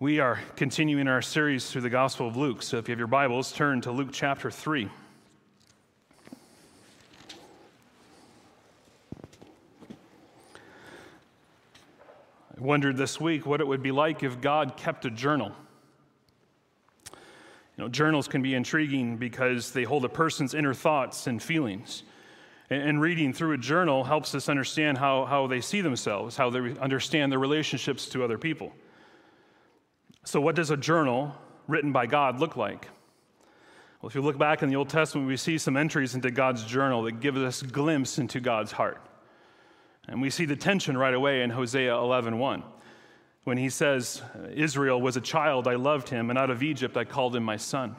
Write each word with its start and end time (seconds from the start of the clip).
We 0.00 0.20
are 0.20 0.38
continuing 0.54 1.08
our 1.08 1.20
series 1.20 1.68
through 1.68 1.80
the 1.80 1.90
Gospel 1.90 2.28
of 2.28 2.36
Luke. 2.36 2.62
So 2.62 2.76
if 2.76 2.86
you 2.86 2.92
have 2.92 3.00
your 3.00 3.08
Bibles, 3.08 3.50
turn 3.50 3.80
to 3.80 3.90
Luke 3.90 4.10
chapter 4.12 4.48
3. 4.48 4.88
I 12.56 12.60
wondered 12.60 12.96
this 12.96 13.20
week 13.20 13.44
what 13.44 13.60
it 13.60 13.66
would 13.66 13.82
be 13.82 13.90
like 13.90 14.22
if 14.22 14.40
God 14.40 14.76
kept 14.76 15.04
a 15.04 15.10
journal. 15.10 15.50
You 17.10 17.18
know, 17.78 17.88
journals 17.88 18.28
can 18.28 18.40
be 18.40 18.54
intriguing 18.54 19.16
because 19.16 19.72
they 19.72 19.82
hold 19.82 20.04
a 20.04 20.08
person's 20.08 20.54
inner 20.54 20.74
thoughts 20.74 21.26
and 21.26 21.42
feelings. 21.42 22.04
And 22.70 23.00
reading 23.00 23.32
through 23.32 23.54
a 23.54 23.58
journal 23.58 24.04
helps 24.04 24.32
us 24.36 24.48
understand 24.48 24.96
how, 24.96 25.24
how 25.24 25.48
they 25.48 25.60
see 25.60 25.80
themselves, 25.80 26.36
how 26.36 26.50
they 26.50 26.78
understand 26.78 27.32
their 27.32 27.40
relationships 27.40 28.06
to 28.10 28.22
other 28.22 28.38
people. 28.38 28.72
So, 30.24 30.40
what 30.40 30.54
does 30.54 30.70
a 30.70 30.76
journal 30.76 31.34
written 31.66 31.92
by 31.92 32.06
God 32.06 32.40
look 32.40 32.56
like? 32.56 32.88
Well, 34.00 34.08
if 34.08 34.14
you 34.14 34.22
look 34.22 34.38
back 34.38 34.62
in 34.62 34.68
the 34.68 34.76
Old 34.76 34.88
Testament, 34.88 35.26
we 35.26 35.36
see 35.36 35.58
some 35.58 35.76
entries 35.76 36.14
into 36.14 36.30
God's 36.30 36.64
journal 36.64 37.02
that 37.04 37.20
give 37.20 37.36
us 37.36 37.62
a 37.62 37.66
glimpse 37.66 38.18
into 38.18 38.38
God's 38.38 38.72
heart. 38.72 39.00
And 40.06 40.22
we 40.22 40.30
see 40.30 40.44
the 40.44 40.56
tension 40.56 40.96
right 40.96 41.14
away 41.14 41.42
in 41.42 41.50
Hosea 41.50 41.94
11:1, 41.94 42.62
when 43.44 43.58
he 43.58 43.68
says, 43.68 44.22
"Israel 44.52 45.00
was 45.00 45.16
a 45.16 45.20
child, 45.20 45.66
I 45.66 45.74
loved 45.74 46.08
him, 46.08 46.30
and 46.30 46.38
out 46.38 46.50
of 46.50 46.62
Egypt 46.62 46.96
I 46.96 47.04
called 47.04 47.34
him 47.34 47.42
my 47.42 47.56
son." 47.56 47.96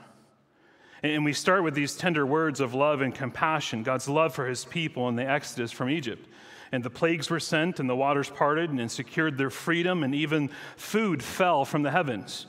And 1.04 1.24
we 1.24 1.34
start 1.34 1.64
with 1.64 1.76
these 1.76 1.96
tender 1.96 2.26
words 2.26 2.60
of 2.60 2.74
love 2.74 3.02
and 3.02 3.16
compassion, 3.16 3.84
God's 3.84 4.10
love 4.10 4.34
for 4.34 4.48
his 4.48 4.66
people 4.66 5.08
in 5.08 5.16
the 5.16 5.28
exodus 5.28 5.72
from 5.72 5.90
Egypt. 5.90 6.28
And 6.72 6.84
the 6.84 6.90
plagues 6.90 7.30
were 7.30 7.40
sent, 7.40 7.80
and 7.80 7.90
the 7.90 7.96
waters 7.96 8.30
parted 8.30 8.70
and 8.70 8.92
secured 8.92 9.38
their 9.38 9.50
freedom, 9.50 10.04
and 10.04 10.14
even 10.14 10.50
food 10.78 11.24
fell 11.24 11.66
from 11.66 11.84
the 11.84 11.92
heavens. 11.92 12.46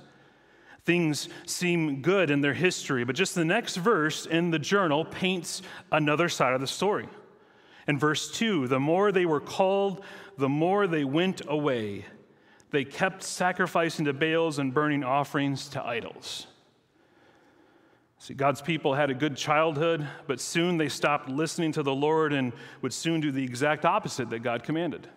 Things 0.85 1.29
seem 1.47 2.03
good 2.03 2.31
in 2.31 2.41
their 2.41 2.55
history, 2.55 3.05
but 3.05 3.17
just 3.17 3.35
the 3.35 3.45
next 3.45 3.77
verse 3.77 4.27
in 4.27 4.51
the 4.51 4.59
journal 4.59 5.05
paints 5.05 5.63
another 5.93 6.29
side 6.29 6.55
of 6.55 6.61
the 6.61 6.67
story. 6.67 7.09
In 7.87 7.99
verse 7.99 8.31
2, 8.31 8.69
the 8.69 8.81
more 8.81 9.13
they 9.13 9.27
were 9.27 9.41
called, 9.41 10.05
the 10.39 10.49
more 10.49 10.87
they 10.87 11.05
went 11.05 11.43
away. 11.47 12.07
They 12.71 12.85
kept 12.85 13.23
sacrificing 13.23 14.05
to 14.05 14.13
Baals 14.13 14.59
and 14.59 14.73
burning 14.73 15.05
offerings 15.05 15.69
to 15.71 15.85
idols. 15.85 16.47
See, 18.23 18.35
God's 18.35 18.61
people 18.61 18.93
had 18.93 19.09
a 19.09 19.15
good 19.15 19.35
childhood, 19.35 20.07
but 20.27 20.41
soon 20.41 20.77
they 20.77 20.91
stopped 20.91 21.31
listening 21.31 21.73
to 21.73 21.83
the 21.83 21.95
Lord 21.95 22.35
and 22.35 22.53
would 22.83 22.93
soon 22.93 23.23
do 23.23 23.33
the 23.33 23.43
exact 23.43 23.87
opposite 23.87 24.29
that 24.29 24.41
God 24.41 24.63
commanded. 24.63 25.09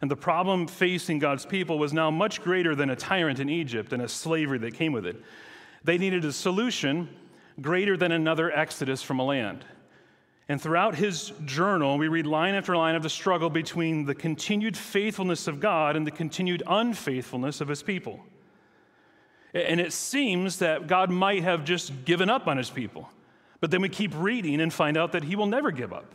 And 0.00 0.10
the 0.10 0.16
problem 0.16 0.66
facing 0.66 1.20
God's 1.20 1.46
people 1.46 1.78
was 1.78 1.92
now 1.92 2.10
much 2.10 2.42
greater 2.42 2.74
than 2.74 2.90
a 2.90 2.96
tyrant 2.96 3.38
in 3.38 3.48
Egypt 3.48 3.92
and 3.92 4.02
a 4.02 4.08
slavery 4.08 4.58
that 4.58 4.74
came 4.74 4.90
with 4.90 5.06
it. 5.06 5.22
They 5.84 5.98
needed 5.98 6.24
a 6.24 6.32
solution 6.32 7.08
greater 7.60 7.96
than 7.96 8.10
another 8.10 8.50
exodus 8.50 9.00
from 9.00 9.20
a 9.20 9.24
land. 9.24 9.64
And 10.48 10.60
throughout 10.60 10.96
his 10.96 11.32
journal, 11.44 11.96
we 11.96 12.08
read 12.08 12.26
line 12.26 12.56
after 12.56 12.76
line 12.76 12.96
of 12.96 13.04
the 13.04 13.10
struggle 13.10 13.50
between 13.50 14.04
the 14.04 14.16
continued 14.16 14.76
faithfulness 14.76 15.46
of 15.46 15.60
God 15.60 15.94
and 15.94 16.04
the 16.04 16.10
continued 16.10 16.64
unfaithfulness 16.66 17.60
of 17.60 17.68
his 17.68 17.84
people. 17.84 18.24
And 19.54 19.80
it 19.80 19.92
seems 19.92 20.58
that 20.58 20.86
God 20.86 21.10
might 21.10 21.42
have 21.42 21.64
just 21.64 22.04
given 22.04 22.28
up 22.28 22.46
on 22.46 22.56
his 22.56 22.70
people. 22.70 23.08
But 23.60 23.70
then 23.70 23.80
we 23.80 23.88
keep 23.88 24.12
reading 24.14 24.60
and 24.60 24.72
find 24.72 24.96
out 24.96 25.12
that 25.12 25.24
he 25.24 25.36
will 25.36 25.46
never 25.46 25.70
give 25.70 25.92
up. 25.92 26.14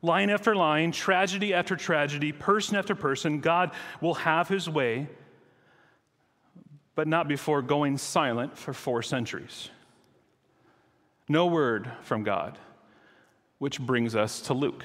Line 0.00 0.30
after 0.30 0.54
line, 0.54 0.92
tragedy 0.92 1.52
after 1.52 1.74
tragedy, 1.74 2.30
person 2.30 2.76
after 2.76 2.94
person, 2.94 3.40
God 3.40 3.72
will 4.00 4.14
have 4.14 4.48
his 4.48 4.68
way, 4.68 5.08
but 6.94 7.08
not 7.08 7.26
before 7.26 7.62
going 7.62 7.98
silent 7.98 8.56
for 8.56 8.72
four 8.72 9.02
centuries. 9.02 9.70
No 11.28 11.46
word 11.46 11.90
from 12.02 12.22
God, 12.22 12.58
which 13.58 13.80
brings 13.80 14.14
us 14.14 14.40
to 14.42 14.54
Luke. 14.54 14.84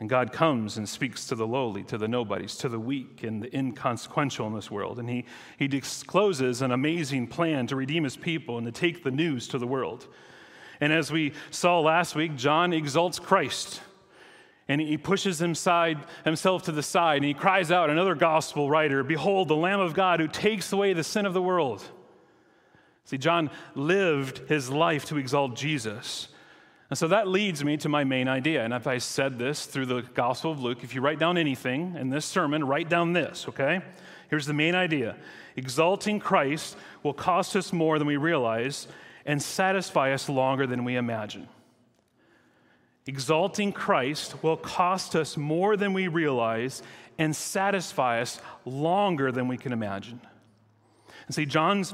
And 0.00 0.08
God 0.08 0.32
comes 0.32 0.78
and 0.78 0.88
speaks 0.88 1.26
to 1.26 1.34
the 1.34 1.46
lowly, 1.46 1.84
to 1.84 1.98
the 1.98 2.08
nobodies, 2.08 2.56
to 2.56 2.70
the 2.70 2.80
weak 2.80 3.22
and 3.22 3.42
the 3.42 3.54
inconsequential 3.54 4.46
in 4.46 4.54
this 4.54 4.70
world. 4.70 4.98
And 4.98 5.08
he, 5.10 5.26
he 5.58 5.68
discloses 5.68 6.62
an 6.62 6.72
amazing 6.72 7.26
plan 7.26 7.66
to 7.66 7.76
redeem 7.76 8.04
his 8.04 8.16
people 8.16 8.56
and 8.56 8.66
to 8.66 8.72
take 8.72 9.04
the 9.04 9.10
news 9.10 9.46
to 9.48 9.58
the 9.58 9.66
world. 9.66 10.08
And 10.80 10.90
as 10.90 11.12
we 11.12 11.34
saw 11.50 11.80
last 11.80 12.14
week, 12.14 12.34
John 12.34 12.72
exalts 12.72 13.18
Christ. 13.18 13.82
And 14.68 14.80
he 14.80 14.96
pushes 14.96 15.38
himself 15.38 16.62
to 16.62 16.72
the 16.72 16.82
side 16.82 17.16
and 17.16 17.24
he 17.26 17.34
cries 17.34 17.70
out, 17.70 17.90
another 17.90 18.14
gospel 18.14 18.70
writer, 18.70 19.02
Behold, 19.02 19.48
the 19.48 19.56
Lamb 19.56 19.80
of 19.80 19.92
God 19.92 20.18
who 20.18 20.28
takes 20.28 20.72
away 20.72 20.94
the 20.94 21.04
sin 21.04 21.26
of 21.26 21.34
the 21.34 21.42
world. 21.42 21.84
See, 23.04 23.18
John 23.18 23.50
lived 23.74 24.48
his 24.48 24.70
life 24.70 25.04
to 25.06 25.18
exalt 25.18 25.56
Jesus. 25.56 26.28
And 26.90 26.98
so 26.98 27.06
that 27.08 27.28
leads 27.28 27.62
me 27.64 27.76
to 27.78 27.88
my 27.88 28.02
main 28.02 28.26
idea. 28.26 28.64
And 28.64 28.74
if 28.74 28.88
I 28.88 28.98
said 28.98 29.38
this 29.38 29.64
through 29.64 29.86
the 29.86 30.02
Gospel 30.02 30.50
of 30.50 30.60
Luke, 30.60 30.82
if 30.82 30.92
you 30.92 31.00
write 31.00 31.20
down 31.20 31.38
anything 31.38 31.94
in 31.96 32.10
this 32.10 32.26
sermon, 32.26 32.64
write 32.64 32.88
down 32.88 33.12
this, 33.12 33.46
okay? 33.48 33.80
Here's 34.28 34.46
the 34.46 34.54
main 34.54 34.74
idea 34.74 35.16
Exalting 35.56 36.20
Christ 36.20 36.76
will 37.02 37.12
cost 37.12 37.54
us 37.54 37.72
more 37.72 37.98
than 37.98 38.06
we 38.06 38.16
realize 38.16 38.88
and 39.24 39.40
satisfy 39.40 40.12
us 40.12 40.28
longer 40.28 40.66
than 40.66 40.84
we 40.84 40.96
imagine. 40.96 41.48
Exalting 43.06 43.72
Christ 43.72 44.42
will 44.42 44.56
cost 44.56 45.14
us 45.14 45.36
more 45.36 45.76
than 45.76 45.92
we 45.92 46.08
realize 46.08 46.82
and 47.18 47.34
satisfy 47.34 48.20
us 48.20 48.40
longer 48.64 49.30
than 49.30 49.48
we 49.48 49.56
can 49.56 49.72
imagine. 49.72 50.20
And 51.26 51.34
see, 51.34 51.46
John's 51.46 51.92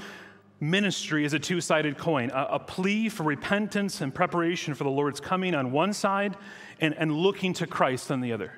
ministry 0.60 1.24
is 1.24 1.32
a 1.32 1.38
two 1.38 1.60
sided 1.60 1.98
coin 1.98 2.30
a, 2.30 2.46
a, 2.52 2.58
plea 2.58 3.08
for 3.08 3.22
repentance 3.22 4.00
and 4.00 4.14
preparation 4.14 4.74
for 4.74 4.84
the 4.84 4.90
Lord's 4.90 5.20
coming 5.20 5.54
on 5.54 5.72
one 5.72 5.92
side, 5.92 6.36
and, 6.80 6.94
and 6.94 7.12
looking 7.12 7.52
to 7.54 7.66
Christ 7.66 8.10
on 8.10 8.20
the 8.20 8.32
other. 8.32 8.52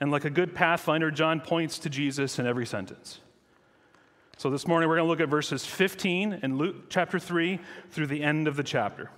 And 0.00 0.10
like 0.10 0.24
a 0.24 0.30
good 0.30 0.54
pathfinder, 0.54 1.10
John 1.10 1.40
points 1.40 1.78
to 1.80 1.90
Jesus 1.90 2.38
in 2.38 2.46
every 2.46 2.66
sentence. 2.66 3.20
So 4.36 4.50
this 4.50 4.66
morning 4.66 4.88
we're 4.88 4.96
going 4.96 5.06
to 5.06 5.10
look 5.10 5.20
at 5.20 5.28
verses 5.28 5.64
15 5.64 6.40
in 6.42 6.58
Luke 6.58 6.88
chapter 6.88 7.18
3 7.18 7.60
through 7.90 8.08
the 8.08 8.22
end 8.22 8.48
of 8.48 8.56
the 8.56 8.64
chapter. 8.64 9.10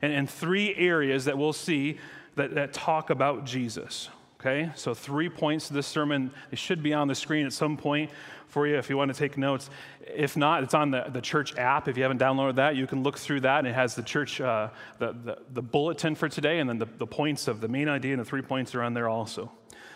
And, 0.00 0.12
and 0.12 0.30
three 0.30 0.74
areas 0.76 1.26
that 1.26 1.36
we'll 1.36 1.52
see 1.52 1.98
that, 2.36 2.54
that 2.54 2.72
talk 2.72 3.10
about 3.10 3.44
Jesus. 3.44 4.08
Okay, 4.40 4.72
so 4.74 4.92
three 4.92 5.28
points 5.28 5.68
to 5.68 5.74
this 5.74 5.86
sermon. 5.86 6.32
It 6.50 6.58
should 6.58 6.82
be 6.82 6.92
on 6.92 7.06
the 7.06 7.14
screen 7.14 7.46
at 7.46 7.52
some 7.52 7.76
point 7.76 8.10
for 8.52 8.66
you 8.66 8.76
if 8.76 8.90
you 8.90 8.98
want 8.98 9.10
to 9.10 9.18
take 9.18 9.38
notes. 9.38 9.70
If 10.02 10.36
not, 10.36 10.62
it's 10.62 10.74
on 10.74 10.90
the, 10.90 11.06
the 11.10 11.22
church 11.22 11.56
app. 11.56 11.88
If 11.88 11.96
you 11.96 12.02
haven't 12.02 12.20
downloaded 12.20 12.56
that, 12.56 12.76
you 12.76 12.86
can 12.86 13.02
look 13.02 13.18
through 13.18 13.40
that, 13.40 13.60
and 13.60 13.66
it 13.66 13.74
has 13.74 13.94
the 13.94 14.02
church, 14.02 14.42
uh, 14.42 14.68
the, 14.98 15.12
the, 15.12 15.38
the, 15.54 15.62
bulletin 15.62 16.14
for 16.14 16.28
today, 16.28 16.58
and 16.58 16.68
then 16.68 16.78
the, 16.78 16.84
the 16.98 17.06
points 17.06 17.48
of 17.48 17.62
the 17.62 17.68
main 17.68 17.88
idea 17.88 18.12
and 18.12 18.20
the 18.20 18.26
three 18.26 18.42
points 18.42 18.74
are 18.74 18.82
on 18.82 18.92
there 18.92 19.08
also. 19.08 19.50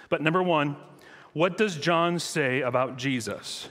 But 0.09 0.23
number 0.23 0.43
one, 0.43 0.77
what 1.35 1.59
does 1.59 1.77
John 1.77 2.19
say 2.19 2.63
about 2.63 2.97
Jesus? 2.97 3.69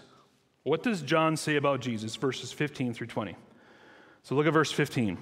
What 0.62 0.84
does 0.84 1.02
John 1.02 1.36
say 1.36 1.56
about 1.56 1.82
Jesus? 1.82 2.16
Verses 2.16 2.52
15 2.52 2.94
through 2.94 3.08
20. 3.08 3.36
So 4.22 4.36
look 4.36 4.46
at 4.46 4.54
verse 4.54 4.72
15. 4.72 5.18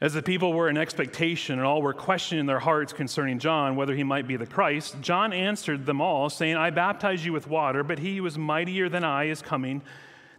As 0.00 0.14
the 0.14 0.22
people 0.22 0.52
were 0.52 0.68
in 0.68 0.76
expectation 0.76 1.58
and 1.58 1.66
all 1.66 1.82
were 1.82 1.92
questioning 1.92 2.46
their 2.46 2.60
hearts 2.60 2.92
concerning 2.92 3.40
John, 3.40 3.74
whether 3.74 3.96
he 3.96 4.04
might 4.04 4.28
be 4.28 4.36
the 4.36 4.46
Christ, 4.46 4.96
John 5.00 5.32
answered 5.32 5.86
them 5.86 6.00
all, 6.00 6.30
saying, 6.30 6.56
I 6.56 6.70
baptize 6.70 7.26
you 7.26 7.32
with 7.32 7.48
water, 7.48 7.82
but 7.82 7.98
he 7.98 8.18
who 8.18 8.26
is 8.26 8.38
mightier 8.38 8.88
than 8.88 9.02
I 9.02 9.24
is 9.24 9.42
coming, 9.42 9.82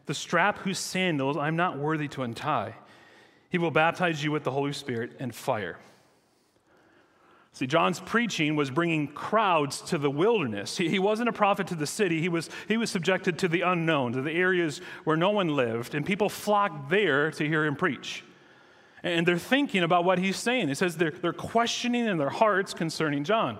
the 0.05 0.13
strap 0.13 0.59
whose 0.59 0.79
sandals 0.79 1.35
I'm 1.35 1.57
not 1.57 1.77
worthy 1.77 2.07
to 2.09 2.23
untie. 2.23 2.75
He 3.49 3.57
will 3.57 3.71
baptize 3.71 4.23
you 4.23 4.31
with 4.31 4.45
the 4.45 4.51
Holy 4.51 4.71
Spirit 4.71 5.17
and 5.19 5.35
fire. 5.35 5.77
See, 7.51 7.67
John's 7.67 7.99
preaching 7.99 8.55
was 8.55 8.71
bringing 8.71 9.07
crowds 9.07 9.81
to 9.81 9.97
the 9.97 10.09
wilderness. 10.09 10.77
He, 10.77 10.87
he, 10.87 11.00
wasn't 11.00 11.27
a 11.27 11.33
prophet 11.33 11.67
to 11.67 11.75
the 11.75 11.88
city, 11.88 12.21
he 12.21 12.29
was, 12.29 12.50
he 12.69 12.77
was 12.77 12.89
subjected 12.89 13.39
to 13.39 13.50
the 13.50 13.62
unknown, 13.62 14.13
to 14.13 14.21
the 14.21 14.31
areas 14.31 14.79
where 15.03 15.17
no 15.17 15.31
one 15.31 15.50
lived, 15.50 15.95
and 15.95 16.05
people 16.05 16.29
flocked 16.29 16.89
there 16.89 17.31
to 17.31 17.45
hear 17.45 17.65
him 17.65 17.75
preach. 17.75 18.23
And 19.04 19.25
they're 19.28 19.38
thinking 19.38 19.84
about 19.84 20.04
what 20.04 20.19
he's 20.19 20.38
saying. 20.38 20.69
It 20.69 20.78
says 20.78 20.98
they're, 20.98 21.12
they're 21.12 21.34
questioning 21.34 22.06
in 22.06 22.18
their 22.18 22.30
hearts 22.30 22.74
concerning 22.74 23.24
John. 23.24 23.57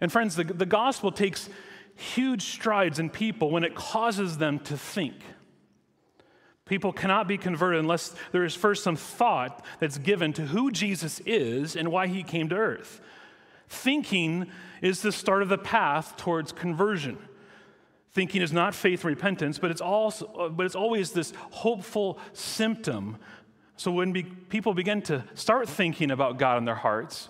And 0.00 0.10
friends, 0.10 0.36
the, 0.36 0.44
the 0.44 0.66
gospel 0.66 1.12
takes 1.12 1.48
huge 1.94 2.42
strides 2.42 2.98
in 2.98 3.08
people 3.08 3.50
when 3.50 3.64
it 3.64 3.74
causes 3.74 4.38
them 4.38 4.58
to 4.60 4.76
think. 4.76 5.14
People 6.66 6.92
cannot 6.92 7.28
be 7.28 7.38
converted 7.38 7.78
unless 7.78 8.14
there 8.32 8.44
is 8.44 8.54
first 8.54 8.82
some 8.82 8.96
thought 8.96 9.64
that's 9.78 9.98
given 9.98 10.32
to 10.32 10.42
who 10.42 10.70
Jesus 10.70 11.20
is 11.24 11.76
and 11.76 11.92
why 11.92 12.08
he 12.08 12.24
came 12.24 12.48
to 12.48 12.56
earth. 12.56 13.00
Thinking 13.68 14.50
is 14.82 15.00
the 15.00 15.12
start 15.12 15.42
of 15.42 15.48
the 15.48 15.58
path 15.58 16.16
towards 16.16 16.52
conversion. 16.52 17.18
Thinking 18.10 18.42
is 18.42 18.52
not 18.52 18.74
faith 18.74 19.04
and 19.04 19.14
repentance, 19.14 19.58
but 19.58 19.70
it's, 19.70 19.80
also, 19.80 20.50
but 20.50 20.66
it's 20.66 20.74
always 20.74 21.12
this 21.12 21.32
hopeful 21.50 22.18
symptom. 22.32 23.18
So 23.76 23.90
when 23.92 24.12
be, 24.12 24.22
people 24.22 24.74
begin 24.74 25.02
to 25.02 25.24
start 25.34 25.68
thinking 25.68 26.10
about 26.10 26.38
God 26.38 26.58
in 26.58 26.64
their 26.64 26.74
hearts, 26.74 27.28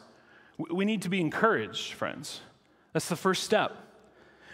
we 0.58 0.84
need 0.84 1.02
to 1.02 1.08
be 1.08 1.20
encouraged, 1.20 1.92
friends. 1.92 2.40
That's 2.92 3.08
the 3.08 3.16
first 3.16 3.42
step. 3.42 3.76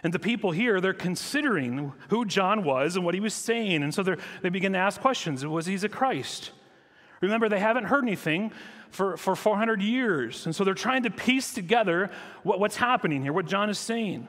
And 0.03 0.13
the 0.13 0.19
people 0.19 0.51
here, 0.51 0.81
they're 0.81 0.93
considering 0.93 1.93
who 2.09 2.25
John 2.25 2.63
was 2.63 2.97
and 2.97 3.05
what 3.05 3.13
he 3.13 3.21
was 3.21 3.33
saying. 3.33 3.83
And 3.83 3.93
so 3.93 4.03
they 4.41 4.49
begin 4.49 4.73
to 4.73 4.79
ask 4.79 4.99
questions 4.99 5.45
Was 5.45 5.65
he 5.65 5.75
a 5.75 5.89
Christ? 5.89 6.51
Remember, 7.21 7.47
they 7.47 7.59
haven't 7.59 7.85
heard 7.85 8.03
anything 8.03 8.51
for, 8.89 9.15
for 9.15 9.33
400 9.33 9.81
years. 9.81 10.45
And 10.45 10.53
so 10.53 10.65
they're 10.65 10.73
trying 10.73 11.03
to 11.03 11.09
piece 11.09 11.53
together 11.53 12.11
what, 12.43 12.59
what's 12.59 12.75
happening 12.75 13.21
here, 13.21 13.31
what 13.31 13.45
John 13.45 13.69
is 13.69 13.79
saying. 13.79 14.27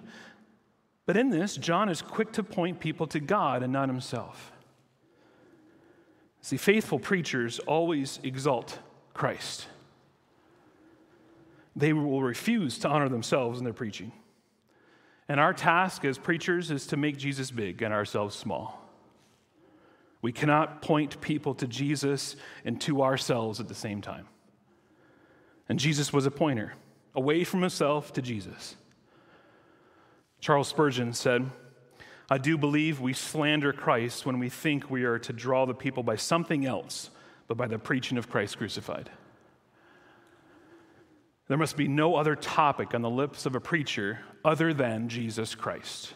But 1.05 1.17
in 1.17 1.29
this, 1.31 1.57
John 1.57 1.89
is 1.89 2.01
quick 2.01 2.33
to 2.33 2.45
point 2.45 2.79
people 2.79 3.09
to 3.09 3.19
God 3.19 3.65
and 3.65 3.73
not 3.73 3.89
himself. 3.89 4.53
See, 6.45 6.59
faithful 6.59 6.99
preachers 6.99 7.59
always 7.61 8.21
exalt 8.23 8.79
Christ. 9.15 9.67
They 11.75 11.95
will 11.95 12.23
refuse 12.23 12.79
to 12.81 12.89
honor 12.91 13.09
themselves 13.09 13.61
in 13.61 13.65
their 13.65 13.73
preaching. 13.73 14.13
And 15.27 15.41
our 15.41 15.55
task 15.55 16.05
as 16.05 16.19
preachers 16.19 16.71
is 16.71 16.87
to 16.89 16.99
make 16.99 17.17
Jesus 17.17 17.51
big 17.51 17.81
and 17.81 17.95
ourselves 17.95 18.37
small. 18.37 18.79
We 20.21 20.33
cannot 20.33 20.83
point 20.83 21.19
people 21.23 21.55
to 21.55 21.67
Jesus 21.67 22.37
and 22.67 22.79
to 22.83 23.03
ourselves 23.03 23.59
at 23.59 23.69
the 23.69 23.75
same 23.75 24.03
time. 24.03 24.27
And 25.71 25.79
Jesus 25.79 26.13
was 26.13 26.27
a 26.27 26.31
pointer, 26.31 26.75
away 27.15 27.45
from 27.45 27.63
himself 27.63 28.13
to 28.13 28.21
Jesus. 28.21 28.77
Charles 30.41 30.69
Spurgeon 30.69 31.15
said, 31.15 31.51
I 32.31 32.39
do 32.39 32.57
believe 32.57 33.01
we 33.01 33.13
slander 33.13 33.73
Christ 33.73 34.25
when 34.25 34.39
we 34.39 34.49
think 34.49 34.91
we 34.91 35.05
are 35.05 35.19
to 35.21 35.33
draw 35.33 35.67
the 35.67 35.75
people 35.75 36.03
by 36.03 36.17
something 36.17 36.65
else 36.65 37.11
but 37.47 37.57
by 37.57 37.67
the 37.67 37.79
preaching 37.79 38.17
of 38.17 38.31
Christ 38.31 38.57
crucified. 38.57 39.11
There 41.49 41.59
must 41.59 41.77
be 41.77 41.89
no 41.89 42.17
other 42.17 42.35
topic 42.37 42.95
on 42.95 43.03
the 43.03 43.11
lips 43.11 43.45
of 43.45 43.55
a 43.55 43.61
preacher 43.61 44.21
other 44.45 44.73
than 44.73 45.09
Jesus 45.09 45.55
Christ. 45.55 46.15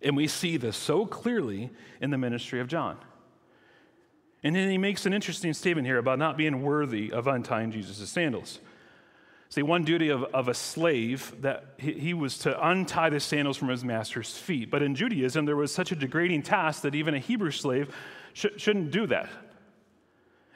And 0.00 0.16
we 0.16 0.28
see 0.28 0.56
this 0.56 0.76
so 0.76 1.06
clearly 1.06 1.70
in 2.00 2.10
the 2.10 2.18
ministry 2.18 2.60
of 2.60 2.68
John. 2.68 2.98
And 4.44 4.54
then 4.54 4.70
he 4.70 4.78
makes 4.78 5.06
an 5.06 5.12
interesting 5.12 5.52
statement 5.52 5.88
here 5.88 5.98
about 5.98 6.20
not 6.20 6.36
being 6.36 6.62
worthy 6.62 7.12
of 7.12 7.26
untying 7.26 7.72
Jesus' 7.72 8.08
sandals. 8.08 8.60
See, 9.50 9.62
one 9.62 9.84
duty 9.84 10.10
of, 10.10 10.24
of 10.24 10.48
a 10.48 10.54
slave 10.54 11.34
that 11.40 11.74
he, 11.78 11.92
he 11.92 12.14
was 12.14 12.38
to 12.38 12.68
untie 12.68 13.08
the 13.08 13.20
sandals 13.20 13.56
from 13.56 13.68
his 13.68 13.82
master's 13.82 14.36
feet. 14.36 14.70
But 14.70 14.82
in 14.82 14.94
Judaism, 14.94 15.46
there 15.46 15.56
was 15.56 15.72
such 15.72 15.90
a 15.90 15.96
degrading 15.96 16.42
task 16.42 16.82
that 16.82 16.94
even 16.94 17.14
a 17.14 17.18
Hebrew 17.18 17.50
slave 17.50 17.94
sh- 18.34 18.46
shouldn't 18.56 18.90
do 18.90 19.06
that. 19.06 19.30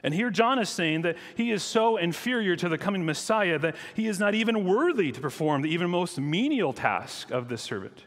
And 0.02 0.12
here 0.12 0.30
John 0.30 0.58
is 0.58 0.68
saying 0.68 1.02
that 1.02 1.16
he 1.36 1.52
is 1.52 1.62
so 1.62 1.96
inferior 1.96 2.56
to 2.56 2.68
the 2.68 2.76
coming 2.76 3.06
Messiah 3.06 3.58
that 3.60 3.76
he 3.94 4.08
is 4.08 4.18
not 4.18 4.34
even 4.34 4.66
worthy 4.66 5.12
to 5.12 5.20
perform 5.20 5.62
the 5.62 5.70
even 5.70 5.88
most 5.88 6.18
menial 6.18 6.72
task 6.72 7.30
of 7.30 7.48
this 7.48 7.62
servant. 7.62 8.04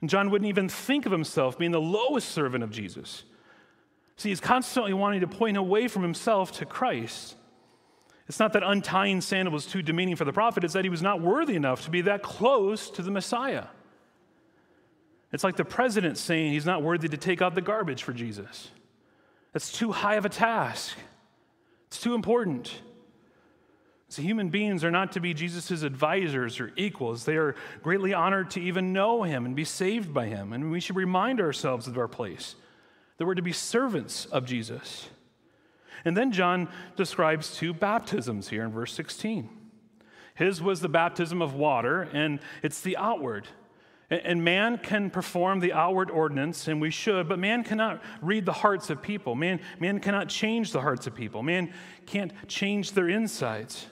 And 0.00 0.08
John 0.08 0.30
wouldn't 0.30 0.48
even 0.48 0.68
think 0.68 1.06
of 1.06 1.12
himself 1.12 1.58
being 1.58 1.72
the 1.72 1.80
lowest 1.80 2.28
servant 2.28 2.62
of 2.62 2.70
Jesus. 2.70 3.24
See, 4.16 4.28
he's 4.28 4.40
constantly 4.40 4.92
wanting 4.92 5.20
to 5.20 5.26
point 5.26 5.56
away 5.56 5.88
from 5.88 6.02
himself 6.02 6.52
to 6.52 6.66
Christ. 6.66 7.36
It's 8.26 8.38
not 8.38 8.54
that 8.54 8.62
untying 8.62 9.20
sandal 9.20 9.52
was 9.52 9.66
too 9.66 9.82
demeaning 9.82 10.16
for 10.16 10.24
the 10.24 10.32
prophet, 10.32 10.64
it's 10.64 10.72
that 10.72 10.84
he 10.84 10.90
was 10.90 11.02
not 11.02 11.20
worthy 11.20 11.56
enough 11.56 11.84
to 11.84 11.90
be 11.90 12.02
that 12.02 12.22
close 12.22 12.90
to 12.90 13.02
the 13.02 13.10
Messiah. 13.10 13.66
It's 15.32 15.44
like 15.44 15.56
the 15.56 15.64
president 15.64 16.16
saying 16.16 16.52
he's 16.52 16.64
not 16.64 16.82
worthy 16.82 17.08
to 17.08 17.16
take 17.16 17.42
out 17.42 17.54
the 17.54 17.60
garbage 17.60 18.02
for 18.02 18.12
Jesus. 18.12 18.70
That's 19.52 19.72
too 19.72 19.92
high 19.92 20.14
of 20.14 20.24
a 20.24 20.28
task. 20.28 20.96
It's 21.88 22.00
too 22.00 22.14
important. 22.14 22.72
So, 24.08 24.22
human 24.22 24.48
beings 24.48 24.84
are 24.84 24.92
not 24.92 25.12
to 25.12 25.20
be 25.20 25.34
Jesus' 25.34 25.82
advisors 25.82 26.60
or 26.60 26.72
equals. 26.76 27.24
They 27.24 27.36
are 27.36 27.56
greatly 27.82 28.14
honored 28.14 28.50
to 28.52 28.60
even 28.60 28.92
know 28.92 29.24
him 29.24 29.44
and 29.44 29.56
be 29.56 29.64
saved 29.64 30.14
by 30.14 30.26
him. 30.26 30.52
And 30.52 30.70
we 30.70 30.78
should 30.78 30.94
remind 30.94 31.40
ourselves 31.40 31.88
of 31.88 31.98
our 31.98 32.06
place 32.06 32.54
that 33.16 33.26
we're 33.26 33.34
to 33.34 33.42
be 33.42 33.52
servants 33.52 34.26
of 34.26 34.44
Jesus. 34.44 35.08
And 36.04 36.16
then 36.16 36.32
John 36.32 36.68
describes 36.96 37.56
two 37.56 37.72
baptisms 37.72 38.48
here 38.48 38.64
in 38.64 38.70
verse 38.70 38.92
16. 38.92 39.48
His 40.34 40.60
was 40.60 40.80
the 40.80 40.88
baptism 40.88 41.40
of 41.40 41.54
water, 41.54 42.02
and 42.12 42.40
it's 42.62 42.80
the 42.80 42.96
outward. 42.96 43.46
And 44.10 44.44
man 44.44 44.78
can 44.78 45.08
perform 45.08 45.60
the 45.60 45.72
outward 45.72 46.10
ordinance, 46.10 46.68
and 46.68 46.80
we 46.80 46.90
should, 46.90 47.28
but 47.28 47.38
man 47.38 47.64
cannot 47.64 48.02
read 48.20 48.44
the 48.44 48.52
hearts 48.52 48.90
of 48.90 49.00
people. 49.00 49.34
Man, 49.34 49.60
man 49.80 49.98
cannot 50.00 50.28
change 50.28 50.72
the 50.72 50.80
hearts 50.80 51.06
of 51.06 51.14
people. 51.14 51.42
Man 51.42 51.72
can't 52.04 52.32
change 52.48 52.92
their 52.92 53.08
insides. 53.08 53.86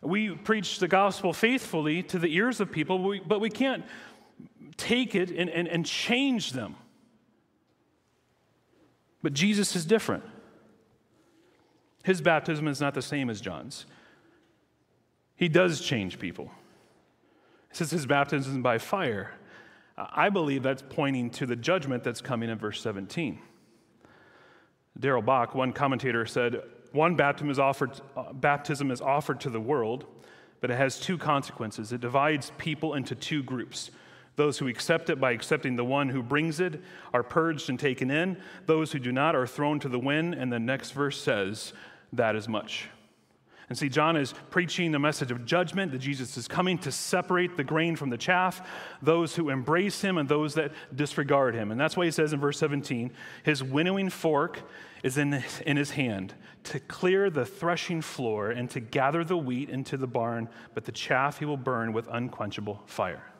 We 0.00 0.30
preach 0.30 0.78
the 0.78 0.88
gospel 0.88 1.32
faithfully 1.32 2.02
to 2.04 2.18
the 2.18 2.34
ears 2.34 2.60
of 2.60 2.70
people, 2.70 3.18
but 3.26 3.40
we 3.40 3.50
can't 3.50 3.84
take 4.76 5.14
it 5.14 5.30
and, 5.30 5.50
and, 5.50 5.66
and 5.66 5.84
change 5.84 6.52
them. 6.52 6.76
But 9.22 9.32
Jesus 9.32 9.76
is 9.76 9.84
different. 9.84 10.24
His 12.02 12.20
baptism 12.20 12.66
is 12.68 12.80
not 12.80 12.94
the 12.94 13.02
same 13.02 13.30
as 13.30 13.40
John's. 13.40 13.86
He 15.36 15.48
does 15.48 15.80
change 15.80 16.18
people. 16.18 16.50
It 17.70 17.76
says 17.76 17.90
his 17.90 18.06
baptism 18.06 18.56
is 18.56 18.62
by 18.62 18.78
fire. 18.78 19.32
I 19.96 20.30
believe 20.30 20.62
that's 20.62 20.82
pointing 20.88 21.30
to 21.30 21.46
the 21.46 21.56
judgment 21.56 22.02
that's 22.04 22.20
coming 22.20 22.50
in 22.50 22.58
verse 22.58 22.80
17. 22.80 23.38
Darrell 24.98 25.22
Bock, 25.22 25.54
one 25.54 25.72
commentator, 25.72 26.26
said, 26.26 26.62
One 26.92 27.16
baptism 27.16 27.50
is, 27.50 27.58
offered, 27.58 28.00
uh, 28.16 28.32
baptism 28.32 28.90
is 28.90 29.00
offered 29.00 29.40
to 29.40 29.50
the 29.50 29.60
world, 29.60 30.06
but 30.60 30.70
it 30.70 30.76
has 30.76 31.00
two 31.00 31.16
consequences. 31.16 31.92
It 31.92 32.00
divides 32.00 32.52
people 32.58 32.94
into 32.94 33.14
two 33.14 33.42
groups. 33.42 33.90
Those 34.36 34.58
who 34.58 34.68
accept 34.68 35.10
it 35.10 35.20
by 35.20 35.32
accepting 35.32 35.76
the 35.76 35.84
one 35.84 36.08
who 36.08 36.22
brings 36.22 36.58
it 36.58 36.80
are 37.12 37.22
purged 37.22 37.68
and 37.68 37.78
taken 37.78 38.10
in. 38.10 38.38
Those 38.66 38.92
who 38.92 38.98
do 38.98 39.12
not 39.12 39.36
are 39.36 39.46
thrown 39.46 39.78
to 39.80 39.88
the 39.88 39.98
wind. 39.98 40.34
And 40.34 40.50
the 40.50 40.58
next 40.58 40.92
verse 40.92 41.20
says, 41.20 41.74
That 42.12 42.36
is 42.36 42.48
much. 42.48 42.88
And 43.68 43.78
see, 43.78 43.88
John 43.88 44.16
is 44.16 44.34
preaching 44.50 44.92
the 44.92 44.98
message 44.98 45.30
of 45.30 45.46
judgment 45.46 45.92
that 45.92 45.98
Jesus 45.98 46.36
is 46.36 46.46
coming 46.46 46.76
to 46.80 46.92
separate 46.92 47.56
the 47.56 47.64
grain 47.64 47.96
from 47.96 48.10
the 48.10 48.18
chaff, 48.18 48.60
those 49.00 49.34
who 49.34 49.48
embrace 49.48 50.02
him 50.02 50.18
and 50.18 50.28
those 50.28 50.52
that 50.54 50.72
disregard 50.94 51.54
him. 51.54 51.70
And 51.70 51.80
that's 51.80 51.96
why 51.96 52.04
he 52.04 52.10
says 52.10 52.34
in 52.34 52.40
verse 52.40 52.58
17, 52.58 53.12
his 53.44 53.62
winnowing 53.62 54.10
fork 54.10 54.60
is 55.02 55.16
in, 55.16 55.42
in 55.64 55.78
his 55.78 55.92
hand 55.92 56.34
to 56.64 56.80
clear 56.80 57.30
the 57.30 57.46
threshing 57.46 58.02
floor 58.02 58.50
and 58.50 58.68
to 58.70 58.80
gather 58.80 59.24
the 59.24 59.38
wheat 59.38 59.70
into 59.70 59.96
the 59.96 60.06
barn, 60.06 60.50
but 60.74 60.84
the 60.84 60.92
chaff 60.92 61.38
he 61.38 61.46
will 61.46 61.56
burn 61.56 61.94
with 61.94 62.06
unquenchable 62.08 62.82
fire. 62.84 63.31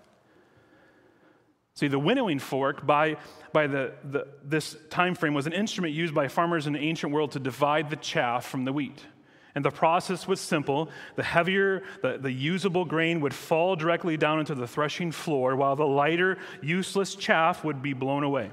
See, 1.74 1.88
the 1.88 1.98
winnowing 1.98 2.38
fork 2.38 2.86
by, 2.86 3.16
by 3.52 3.66
the, 3.66 3.92
the, 4.04 4.26
this 4.44 4.76
time 4.90 5.14
frame 5.14 5.32
was 5.32 5.46
an 5.46 5.54
instrument 5.54 5.94
used 5.94 6.14
by 6.14 6.28
farmers 6.28 6.66
in 6.66 6.74
the 6.74 6.80
ancient 6.80 7.12
world 7.12 7.32
to 7.32 7.38
divide 7.38 7.88
the 7.88 7.96
chaff 7.96 8.46
from 8.46 8.64
the 8.64 8.72
wheat. 8.72 9.06
And 9.54 9.64
the 9.64 9.70
process 9.70 10.26
was 10.26 10.40
simple. 10.40 10.90
The 11.16 11.22
heavier, 11.22 11.82
the, 12.02 12.18
the 12.18 12.32
usable 12.32 12.84
grain 12.84 13.20
would 13.20 13.34
fall 13.34 13.76
directly 13.76 14.16
down 14.16 14.40
into 14.40 14.54
the 14.54 14.66
threshing 14.66 15.12
floor, 15.12 15.56
while 15.56 15.76
the 15.76 15.86
lighter, 15.86 16.38
useless 16.62 17.14
chaff 17.14 17.64
would 17.64 17.82
be 17.82 17.92
blown 17.92 18.22
away. 18.22 18.50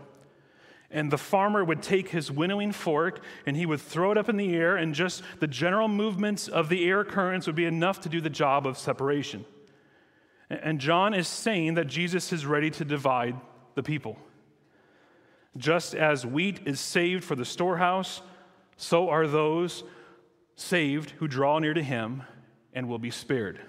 And 0.92 1.12
the 1.12 1.18
farmer 1.18 1.64
would 1.64 1.82
take 1.82 2.10
his 2.10 2.32
winnowing 2.32 2.72
fork 2.72 3.22
and 3.46 3.56
he 3.56 3.66
would 3.66 3.80
throw 3.80 4.12
it 4.12 4.18
up 4.18 4.28
in 4.28 4.38
the 4.38 4.56
air, 4.56 4.76
and 4.76 4.94
just 4.96 5.24
the 5.40 5.48
general 5.48 5.88
movements 5.88 6.48
of 6.48 6.68
the 6.68 6.86
air 6.86 7.04
currents 7.04 7.48
would 7.48 7.56
be 7.56 7.66
enough 7.66 8.02
to 8.02 8.10
do 8.10 8.22
the 8.22 8.30
job 8.30 8.66
of 8.66 8.78
separation. 8.78 9.46
And 10.50 10.80
John 10.80 11.14
is 11.14 11.28
saying 11.28 11.76
that 11.76 11.88
Jesus 11.88 12.34
is 12.34 12.46
ready 12.46 12.72
to 12.72 12.86
divide 12.86 13.36
the 13.76 13.84
people. 13.84 14.18
Just 15.58 15.94
as 15.94 16.26
wheat 16.26 16.62
is 16.66 16.80
saved 16.80 17.24
for 17.24 17.36
the 17.36 17.46
storehouse, 17.46 18.22
so 18.78 19.10
are 19.10 19.28
those 19.28 19.84
saved 20.56 21.12
who 21.12 21.28
draw 21.28 21.60
near 21.60 21.74
to 21.74 21.84
him 21.84 22.24
and 22.74 22.88
will 22.88 23.00
be 23.00 23.12
spared. 23.12 23.60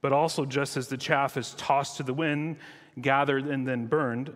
But 0.00 0.12
also, 0.12 0.44
just 0.44 0.76
as 0.76 0.88
the 0.88 0.96
chaff 0.96 1.36
is 1.36 1.54
tossed 1.54 1.98
to 1.98 2.02
the 2.02 2.14
wind, 2.14 2.56
gathered, 3.00 3.46
and 3.46 3.66
then 3.66 3.86
burned, 3.86 4.34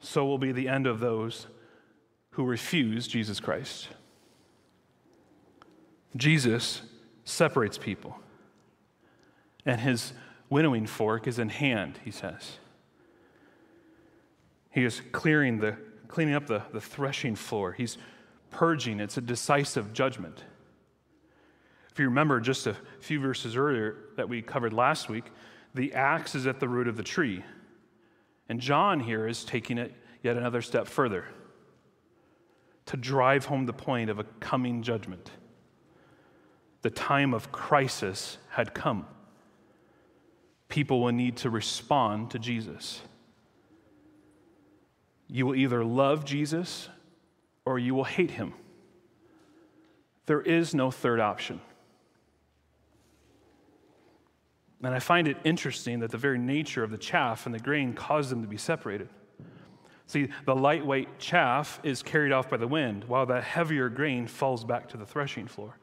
so 0.00 0.26
will 0.26 0.38
be 0.38 0.52
the 0.52 0.68
end 0.68 0.86
of 0.86 1.00
those 1.00 1.46
who 2.30 2.44
refuse 2.44 3.08
Jesus 3.08 3.40
Christ. 3.40 3.88
Jesus 6.16 6.82
separates 7.24 7.78
people, 7.78 8.16
and 9.64 9.80
his 9.80 10.12
winnowing 10.50 10.86
fork 10.86 11.26
is 11.26 11.38
in 11.38 11.48
hand, 11.48 11.98
he 12.04 12.10
says. 12.10 12.58
He 14.70 14.84
is 14.84 15.02
clearing 15.12 15.58
the, 15.58 15.76
cleaning 16.08 16.34
up 16.34 16.46
the, 16.46 16.62
the 16.72 16.80
threshing 16.80 17.34
floor. 17.34 17.72
He's 17.72 17.98
purging. 18.50 19.00
It's 19.00 19.16
a 19.16 19.20
decisive 19.20 19.92
judgment. 19.92 20.44
If 21.90 21.98
you 21.98 22.06
remember 22.06 22.40
just 22.40 22.66
a 22.66 22.76
few 23.00 23.20
verses 23.20 23.56
earlier 23.56 23.96
that 24.16 24.28
we 24.28 24.40
covered 24.40 24.72
last 24.72 25.08
week, 25.08 25.24
the 25.74 25.94
axe 25.94 26.34
is 26.34 26.46
at 26.46 26.60
the 26.60 26.68
root 26.68 26.88
of 26.88 26.96
the 26.96 27.02
tree. 27.02 27.44
And 28.48 28.60
John 28.60 29.00
here 29.00 29.26
is 29.26 29.44
taking 29.44 29.78
it 29.78 29.92
yet 30.22 30.36
another 30.36 30.62
step 30.62 30.86
further 30.86 31.26
to 32.86 32.96
drive 32.96 33.46
home 33.46 33.66
the 33.66 33.72
point 33.72 34.08
of 34.08 34.18
a 34.18 34.24
coming 34.40 34.82
judgment. 34.82 35.30
The 36.82 36.90
time 36.90 37.34
of 37.34 37.52
crisis 37.52 38.38
had 38.50 38.72
come. 38.72 39.06
People 40.68 41.00
will 41.00 41.12
need 41.12 41.36
to 41.38 41.50
respond 41.50 42.30
to 42.30 42.38
Jesus. 42.38 43.00
You 45.28 45.46
will 45.46 45.54
either 45.54 45.84
love 45.84 46.24
Jesus 46.24 46.88
or 47.64 47.78
you 47.78 47.94
will 47.94 48.04
hate 48.04 48.30
him. 48.30 48.54
There 50.26 50.40
is 50.40 50.74
no 50.74 50.90
third 50.90 51.20
option. 51.20 51.60
And 54.82 54.94
I 54.94 55.00
find 55.00 55.26
it 55.26 55.36
interesting 55.44 56.00
that 56.00 56.10
the 56.10 56.18
very 56.18 56.38
nature 56.38 56.84
of 56.84 56.90
the 56.90 56.98
chaff 56.98 57.46
and 57.46 57.54
the 57.54 57.58
grain 57.58 57.94
caused 57.94 58.30
them 58.30 58.42
to 58.42 58.48
be 58.48 58.56
separated. 58.56 59.08
See, 60.06 60.28
the 60.46 60.54
lightweight 60.54 61.18
chaff 61.18 61.80
is 61.82 62.02
carried 62.02 62.32
off 62.32 62.48
by 62.48 62.56
the 62.56 62.68
wind, 62.68 63.04
while 63.04 63.26
the 63.26 63.40
heavier 63.40 63.88
grain 63.88 64.26
falls 64.26 64.64
back 64.64 64.88
to 64.88 64.96
the 64.96 65.04
threshing 65.04 65.46
floor. 65.46 65.78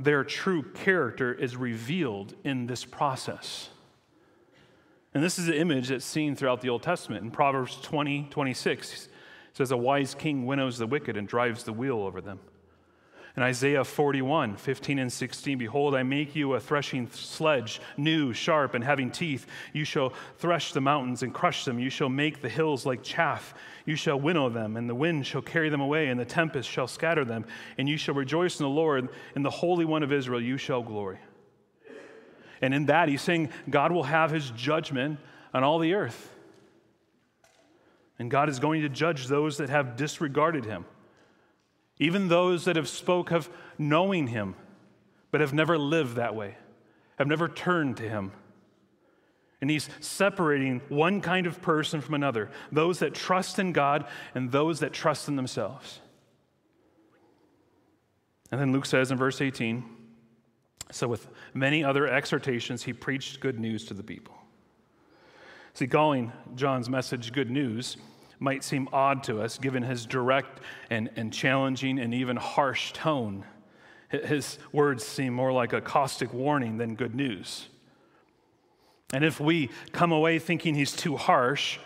Their 0.00 0.22
true 0.24 0.62
character 0.62 1.32
is 1.32 1.56
revealed 1.56 2.34
in 2.44 2.66
this 2.66 2.84
process. 2.84 3.70
And 5.14 5.24
this 5.24 5.38
is 5.38 5.48
an 5.48 5.54
image 5.54 5.88
that's 5.88 6.04
seen 6.04 6.36
throughout 6.36 6.60
the 6.60 6.68
Old 6.68 6.82
Testament. 6.82 7.24
In 7.24 7.30
Proverbs 7.30 7.80
20, 7.80 8.28
26, 8.30 9.06
it 9.06 9.10
says, 9.52 9.70
A 9.72 9.76
wise 9.76 10.14
king 10.14 10.46
winnows 10.46 10.78
the 10.78 10.86
wicked 10.86 11.16
and 11.16 11.26
drives 11.26 11.64
the 11.64 11.72
wheel 11.72 11.98
over 11.98 12.20
them. 12.20 12.38
In 13.36 13.42
Isaiah 13.42 13.84
41, 13.84 14.56
15 14.56 14.98
and 14.98 15.12
16, 15.12 15.58
behold, 15.58 15.94
I 15.94 16.02
make 16.02 16.34
you 16.34 16.54
a 16.54 16.60
threshing 16.60 17.08
sledge, 17.10 17.80
new, 17.96 18.32
sharp, 18.32 18.74
and 18.74 18.82
having 18.82 19.12
teeth. 19.12 19.46
You 19.72 19.84
shall 19.84 20.12
thresh 20.38 20.72
the 20.72 20.80
mountains 20.80 21.22
and 21.22 21.32
crush 21.32 21.64
them. 21.64 21.78
You 21.78 21.88
shall 21.88 22.08
make 22.08 22.42
the 22.42 22.48
hills 22.48 22.84
like 22.84 23.02
chaff. 23.04 23.54
You 23.88 23.96
shall 23.96 24.20
winnow 24.20 24.50
them, 24.50 24.76
and 24.76 24.88
the 24.88 24.94
wind 24.94 25.26
shall 25.26 25.42
carry 25.42 25.70
them 25.70 25.80
away, 25.80 26.08
and 26.08 26.20
the 26.20 26.24
tempest 26.24 26.68
shall 26.68 26.86
scatter 26.86 27.24
them. 27.24 27.46
And 27.78 27.88
you 27.88 27.96
shall 27.96 28.14
rejoice 28.14 28.60
in 28.60 28.64
the 28.64 28.70
Lord, 28.70 29.08
in 29.34 29.42
the 29.42 29.50
Holy 29.50 29.84
One 29.84 30.02
of 30.02 30.12
Israel 30.12 30.40
you 30.40 30.58
shall 30.58 30.82
glory. 30.82 31.18
And 32.60 32.74
in 32.74 32.86
that, 32.86 33.08
he's 33.08 33.22
saying 33.22 33.50
God 33.70 33.92
will 33.92 34.02
have 34.02 34.30
his 34.30 34.50
judgment 34.50 35.18
on 35.54 35.64
all 35.64 35.78
the 35.78 35.94
earth. 35.94 36.34
And 38.18 38.30
God 38.30 38.48
is 38.48 38.58
going 38.58 38.82
to 38.82 38.88
judge 38.88 39.26
those 39.26 39.56
that 39.58 39.70
have 39.70 39.96
disregarded 39.96 40.64
him 40.64 40.84
even 41.98 42.28
those 42.28 42.64
that 42.64 42.76
have 42.76 42.88
spoke 42.88 43.30
of 43.30 43.48
knowing 43.76 44.28
him, 44.28 44.54
but 45.30 45.40
have 45.40 45.52
never 45.52 45.76
lived 45.76 46.16
that 46.16 46.34
way, 46.34 46.56
have 47.16 47.26
never 47.26 47.48
turned 47.48 47.96
to 47.96 48.08
him. 48.08 48.32
And 49.60 49.70
he's 49.70 49.88
separating 50.00 50.80
one 50.88 51.20
kind 51.20 51.46
of 51.46 51.60
person 51.60 52.00
from 52.00 52.14
another 52.14 52.50
those 52.70 53.00
that 53.00 53.14
trust 53.14 53.58
in 53.58 53.72
God 53.72 54.06
and 54.34 54.52
those 54.52 54.80
that 54.80 54.92
trust 54.92 55.28
in 55.28 55.36
themselves. 55.36 56.00
And 58.50 58.60
then 58.60 58.72
Luke 58.72 58.86
says 58.86 59.10
in 59.10 59.18
verse 59.18 59.40
18 59.40 59.96
so 60.90 61.06
with 61.06 61.28
many 61.54 61.84
other 61.84 62.06
exhortations, 62.06 62.82
he 62.82 62.92
preached 62.92 63.40
good 63.40 63.60
news 63.60 63.84
to 63.86 63.94
the 63.94 64.02
people. 64.02 64.34
See, 65.74 65.86
calling 65.86 66.32
John's 66.54 66.88
message 66.88 67.32
good 67.32 67.50
news 67.50 67.96
might 68.38 68.64
seem 68.64 68.88
odd 68.92 69.22
to 69.24 69.40
us 69.42 69.58
given 69.58 69.82
his 69.82 70.06
direct 70.06 70.60
and, 70.90 71.10
and 71.16 71.32
challenging 71.32 71.98
and 71.98 72.14
even 72.14 72.36
harsh 72.36 72.92
tone. 72.92 73.44
His 74.08 74.58
words 74.72 75.04
seem 75.04 75.34
more 75.34 75.52
like 75.52 75.72
a 75.72 75.80
caustic 75.80 76.32
warning 76.32 76.78
than 76.78 76.94
good 76.94 77.14
news. 77.14 77.68
And 79.12 79.24
if 79.24 79.40
we 79.40 79.70
come 79.92 80.12
away 80.12 80.38
thinking 80.38 80.74
he's 80.74 80.92
too 80.92 81.16
harsh, 81.16 81.78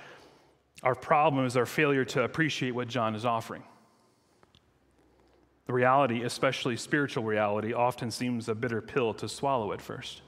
our 0.83 0.95
problem 0.95 1.47
is 1.47 1.57
our 1.57 1.67
failure 1.67 2.05
to 2.07 2.25
appreciate 2.25 2.73
what 2.73 2.89
John 2.89 3.15
is 3.15 3.25
offering. 3.25 3.63
The 5.67 5.73
reality, 5.73 6.23
especially 6.25 6.77
spiritual 6.77 7.23
reality, 7.23 7.73
often 7.73 8.11
seems 8.11 8.49
a 8.49 8.55
bitter 8.55 8.83
pill 8.83 9.15
to 9.15 9.29
swallow 9.29 9.73
at 9.73 9.81
first. 9.81 10.23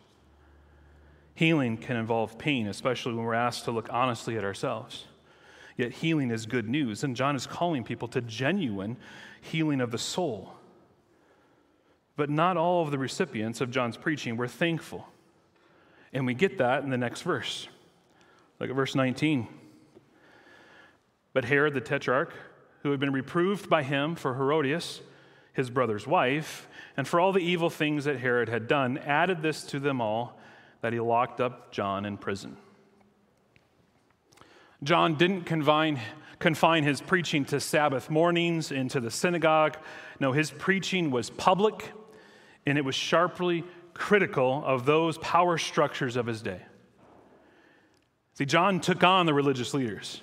Healing 1.34 1.76
can 1.76 1.96
involve 1.96 2.38
pain, 2.38 2.68
especially 2.68 3.14
when 3.14 3.24
we're 3.24 3.34
asked 3.34 3.64
to 3.64 3.72
look 3.72 3.88
honestly 3.90 4.38
at 4.38 4.44
ourselves. 4.44 5.06
Yet 5.76 5.90
healing 5.90 6.30
is 6.30 6.46
good 6.46 6.68
news, 6.68 7.02
and 7.02 7.16
John 7.16 7.34
is 7.34 7.48
calling 7.48 7.82
people 7.82 8.06
to 8.08 8.20
genuine 8.20 8.96
healing 9.40 9.80
of 9.80 9.90
the 9.90 9.98
soul. 9.98 10.54
But 12.16 12.30
not 12.30 12.56
all 12.56 12.82
of 12.82 12.92
the 12.92 12.98
recipients 12.98 13.60
of 13.60 13.72
John's 13.72 13.96
preaching 13.96 14.36
were 14.36 14.46
thankful. 14.46 15.08
And 16.14 16.24
we 16.24 16.32
get 16.32 16.58
that 16.58 16.84
in 16.84 16.90
the 16.90 16.96
next 16.96 17.22
verse. 17.22 17.68
Look 18.60 18.70
at 18.70 18.76
verse 18.76 18.94
19. 18.94 19.48
But 21.32 21.44
Herod 21.44 21.74
the 21.74 21.80
Tetrarch, 21.80 22.32
who 22.82 22.92
had 22.92 23.00
been 23.00 23.12
reproved 23.12 23.68
by 23.68 23.82
him 23.82 24.14
for 24.14 24.34
Herodias, 24.34 25.00
his 25.52 25.70
brother's 25.70 26.06
wife, 26.06 26.68
and 26.96 27.06
for 27.06 27.18
all 27.18 27.32
the 27.32 27.40
evil 27.40 27.68
things 27.68 28.04
that 28.04 28.20
Herod 28.20 28.48
had 28.48 28.68
done, 28.68 28.98
added 28.98 29.42
this 29.42 29.64
to 29.64 29.80
them 29.80 30.00
all 30.00 30.38
that 30.80 30.92
he 30.92 31.00
locked 31.00 31.40
up 31.40 31.72
John 31.72 32.04
in 32.04 32.16
prison. 32.16 32.56
John 34.84 35.16
didn't 35.16 35.44
confine, 35.44 35.98
confine 36.38 36.84
his 36.84 37.00
preaching 37.00 37.44
to 37.46 37.58
Sabbath 37.58 38.10
mornings 38.10 38.70
and 38.70 38.90
to 38.90 39.00
the 39.00 39.10
synagogue. 39.10 39.76
No, 40.20 40.32
his 40.32 40.50
preaching 40.50 41.10
was 41.10 41.30
public 41.30 41.90
and 42.66 42.78
it 42.78 42.84
was 42.84 42.94
sharply 42.94 43.64
critical 43.94 44.62
of 44.64 44.84
those 44.84 45.18
power 45.18 45.56
structures 45.56 46.16
of 46.16 46.26
his 46.26 46.42
day. 46.42 46.60
See, 48.34 48.44
John 48.44 48.80
took 48.80 49.04
on 49.04 49.26
the 49.26 49.34
religious 49.34 49.72
leaders, 49.74 50.20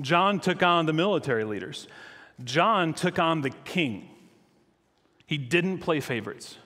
John 0.00 0.40
took 0.40 0.62
on 0.62 0.86
the 0.86 0.92
military 0.92 1.44
leaders, 1.44 1.86
John 2.42 2.94
took 2.94 3.18
on 3.18 3.42
the 3.42 3.50
king. 3.50 4.10
He 5.26 5.38
didn't 5.38 5.78
play 5.78 6.00
favorites. 6.00 6.56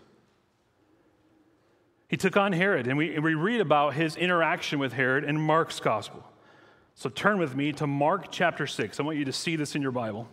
He 2.08 2.16
took 2.16 2.36
on 2.36 2.52
Herod, 2.52 2.88
and 2.88 2.98
we, 2.98 3.18
we 3.20 3.34
read 3.34 3.60
about 3.60 3.94
his 3.94 4.16
interaction 4.16 4.80
with 4.80 4.92
Herod 4.92 5.24
in 5.24 5.40
Mark's 5.40 5.78
gospel. 5.80 6.24
So 6.96 7.08
turn 7.08 7.38
with 7.38 7.54
me 7.54 7.72
to 7.74 7.86
Mark 7.86 8.26
chapter 8.30 8.66
6. 8.66 8.98
I 8.98 9.02
want 9.02 9.16
you 9.16 9.24
to 9.24 9.32
see 9.32 9.56
this 9.56 9.74
in 9.74 9.80
your 9.80 9.92
Bible. 9.92 10.28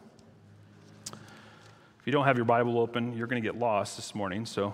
If 1.12 2.06
you 2.06 2.12
don't 2.12 2.26
have 2.26 2.36
your 2.36 2.46
Bible 2.46 2.80
open, 2.80 3.16
you're 3.16 3.28
going 3.28 3.42
to 3.42 3.48
get 3.48 3.60
lost 3.60 3.96
this 3.96 4.16
morning. 4.16 4.46
So, 4.46 4.74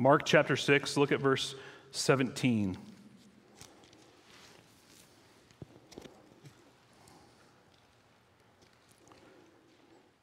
Mark 0.00 0.24
chapter 0.24 0.54
6, 0.54 0.96
look 0.96 1.10
at 1.10 1.20
verse 1.20 1.56
17. 1.90 2.78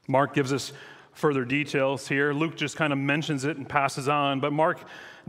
Mark 0.08 0.34
gives 0.34 0.53
us 0.53 0.72
further 1.12 1.44
details 1.44 2.08
here. 2.08 2.32
Luke 2.32 2.55
just 2.55 2.77
kind 2.77 2.94
of 2.94 3.00
mentions 3.00 3.44
it 3.44 3.58
and 3.58 3.67
passes 3.67 4.08
on, 4.08 4.39
but 4.39 4.53
Mark 4.53 4.79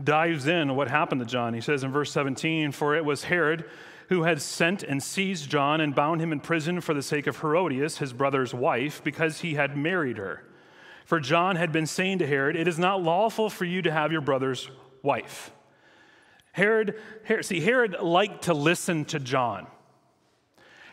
dives 0.01 0.47
in 0.47 0.77
what 0.77 0.87
happened 0.87 1.19
to 1.19 1.27
John. 1.27 1.53
He 1.53 1.59
says 1.59 1.83
in 1.83 1.91
verse 1.91 2.11
17, 2.13 2.71
For 2.71 2.95
it 2.95 3.03
was 3.03 3.25
Herod 3.25 3.65
who 4.07 4.23
had 4.23 4.41
sent 4.41 4.81
and 4.81 5.03
seized 5.03 5.49
John 5.49 5.81
and 5.81 5.93
bound 5.93 6.21
him 6.21 6.31
in 6.31 6.39
prison 6.39 6.79
for 6.79 6.93
the 6.93 7.01
sake 7.01 7.27
of 7.27 7.41
Herodias, 7.41 7.97
his 7.97 8.13
brother's 8.13 8.53
wife, 8.53 9.03
because 9.03 9.41
he 9.41 9.55
had 9.55 9.75
married 9.75 10.17
her. 10.17 10.46
For 11.07 11.21
John 11.21 11.55
had 11.55 11.71
been 11.71 11.85
saying 11.85 12.19
to 12.19 12.27
Herod, 12.27 12.57
It 12.57 12.67
is 12.67 12.77
not 12.77 13.01
lawful 13.01 13.49
for 13.49 13.63
you 13.63 13.81
to 13.81 13.91
have 13.91 14.11
your 14.11 14.19
brother's 14.19 14.69
wife. 15.01 15.51
Herod, 16.51 16.95
Herod 17.23 17.45
see, 17.45 17.61
Herod 17.61 17.95
liked 18.01 18.43
to 18.43 18.53
listen 18.53 19.05
to 19.05 19.19
John. 19.19 19.67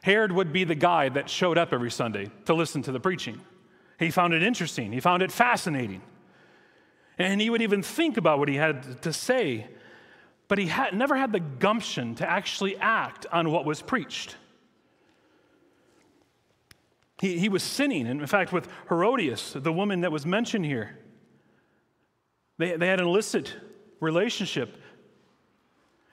Herod 0.04 0.30
would 0.30 0.52
be 0.52 0.62
the 0.62 0.76
guy 0.76 1.08
that 1.08 1.28
showed 1.28 1.58
up 1.58 1.72
every 1.72 1.90
Sunday 1.90 2.30
to 2.44 2.54
listen 2.54 2.80
to 2.82 2.92
the 2.92 3.00
preaching. 3.00 3.40
He 3.98 4.12
found 4.12 4.34
it 4.34 4.44
interesting, 4.44 4.92
he 4.92 5.00
found 5.00 5.20
it 5.20 5.32
fascinating. 5.32 6.00
And 7.18 7.40
he 7.40 7.50
would 7.50 7.62
even 7.62 7.82
think 7.82 8.16
about 8.16 8.38
what 8.38 8.48
he 8.48 8.54
had 8.54 9.02
to 9.02 9.12
say, 9.12 9.66
but 10.46 10.58
he 10.58 10.68
had, 10.68 10.94
never 10.94 11.16
had 11.16 11.32
the 11.32 11.40
gumption 11.40 12.14
to 12.16 12.30
actually 12.30 12.76
act 12.76 13.26
on 13.32 13.50
what 13.50 13.64
was 13.64 13.82
preached. 13.82 14.36
He, 17.24 17.38
he 17.38 17.48
was 17.48 17.62
sinning. 17.62 18.06
And 18.06 18.20
in 18.20 18.26
fact, 18.26 18.52
with 18.52 18.68
Herodias, 18.90 19.54
the 19.54 19.72
woman 19.72 20.02
that 20.02 20.12
was 20.12 20.26
mentioned 20.26 20.66
here, 20.66 20.98
they, 22.58 22.76
they 22.76 22.86
had 22.86 23.00
an 23.00 23.06
illicit 23.06 23.54
relationship. 23.98 24.76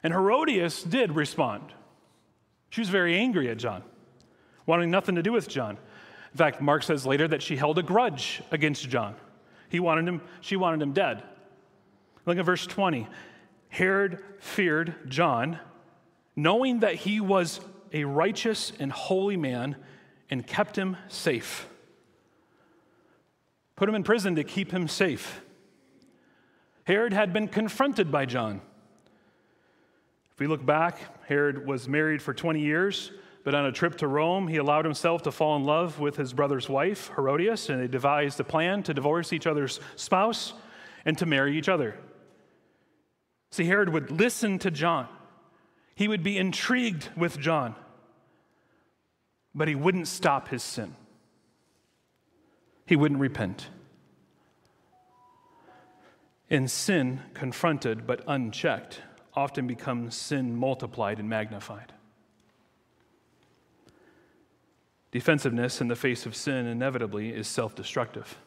And 0.03 0.13
Herodias 0.13 0.83
did 0.83 1.13
respond. 1.13 1.73
She 2.69 2.79
was 2.79 2.87
very 2.87 3.17
angry 3.17 3.49
at 3.49 3.57
John, 3.57 3.83
wanting 4.65 4.89
nothing 4.89 5.15
to 5.15 5.21
do 5.21 5.33
with 5.33 5.49
John. 5.49 5.77
In 6.31 6.37
fact, 6.37 6.61
Mark 6.61 6.81
says 6.81 7.05
later 7.05 7.27
that 7.27 7.41
she 7.41 7.57
held 7.57 7.77
a 7.77 7.83
grudge 7.83 8.41
against 8.49 8.87
John. 8.87 9.15
He 9.67 9.81
wanted 9.81 10.07
him, 10.07 10.21
she 10.39 10.55
wanted 10.55 10.81
him 10.81 10.93
dead. 10.93 11.23
Look 12.25 12.37
at 12.37 12.45
verse 12.45 12.65
20. 12.65 13.05
Herod 13.67 14.23
feared 14.39 14.95
John, 15.09 15.59
knowing 16.37 16.79
that 16.79 16.95
he 16.95 17.19
was 17.19 17.59
a 17.91 18.05
righteous 18.05 18.71
and 18.79 18.93
holy 18.93 19.35
man, 19.35 19.75
and 20.31 20.47
kept 20.47 20.77
him 20.77 20.97
safe. 21.09 21.67
Put 23.75 23.89
him 23.89 23.95
in 23.95 24.03
prison 24.03 24.35
to 24.35 24.43
keep 24.43 24.71
him 24.71 24.88
safe. 24.88 25.41
Herod 26.85 27.13
had 27.13 27.33
been 27.33 27.47
confronted 27.47 28.11
by 28.11 28.25
John. 28.25 28.61
If 30.33 30.39
we 30.39 30.47
look 30.47 30.65
back, 30.65 31.27
Herod 31.27 31.67
was 31.67 31.88
married 31.88 32.21
for 32.21 32.33
20 32.33 32.61
years. 32.61 33.11
But 33.43 33.55
on 33.55 33.65
a 33.65 33.71
trip 33.71 33.97
to 33.97 34.07
Rome, 34.07 34.47
he 34.47 34.57
allowed 34.57 34.85
himself 34.85 35.23
to 35.23 35.31
fall 35.31 35.55
in 35.55 35.63
love 35.63 36.00
with 36.00 36.15
his 36.15 36.31
brother's 36.31 36.69
wife, 36.69 37.09
Herodias, 37.15 37.69
and 37.69 37.81
they 37.81 37.88
devised 37.88 38.39
a 38.39 38.43
plan 38.43 38.83
to 38.83 38.93
divorce 38.93 39.33
each 39.33 39.47
other's 39.47 39.79
spouse 39.95 40.53
and 41.05 41.17
to 41.17 41.25
marry 41.25 41.57
each 41.57 41.69
other. 41.69 41.97
See, 43.51 43.65
Herod 43.65 43.89
would 43.89 44.11
listen 44.11 44.59
to 44.59 44.71
John, 44.71 45.07
he 45.95 46.07
would 46.07 46.23
be 46.23 46.38
intrigued 46.38 47.09
with 47.17 47.39
John, 47.39 47.75
but 49.53 49.67
he 49.67 49.75
wouldn't 49.75 50.08
stop 50.08 50.48
his 50.48 50.63
sin. 50.63 50.96
He 52.86 52.96
wouldn't 52.96 53.20
repent. 53.20 53.70
And 56.50 56.70
sin, 56.70 57.22
confronted 57.34 58.05
but 58.05 58.24
unchecked, 58.27 59.01
often 59.34 59.67
becomes 59.67 60.15
sin 60.15 60.55
multiplied 60.55 61.20
and 61.20 61.29
magnified. 61.29 61.93
Defensiveness 65.12 65.81
in 65.81 65.88
the 65.88 65.96
face 65.96 66.25
of 66.25 66.36
sin 66.36 66.65
inevitably 66.65 67.29
is 67.29 67.48
self 67.48 67.75
destructive. 67.75 68.38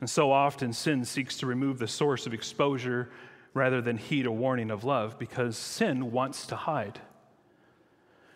And 0.00 0.08
so 0.08 0.30
often, 0.30 0.72
sin 0.72 1.04
seeks 1.04 1.36
to 1.38 1.46
remove 1.46 1.78
the 1.78 1.88
source 1.88 2.26
of 2.26 2.32
exposure 2.32 3.10
rather 3.52 3.80
than 3.80 3.96
heed 3.96 4.26
a 4.26 4.32
warning 4.32 4.70
of 4.70 4.84
love 4.84 5.18
because 5.18 5.56
sin 5.56 6.12
wants 6.12 6.46
to 6.46 6.56
hide. 6.56 7.00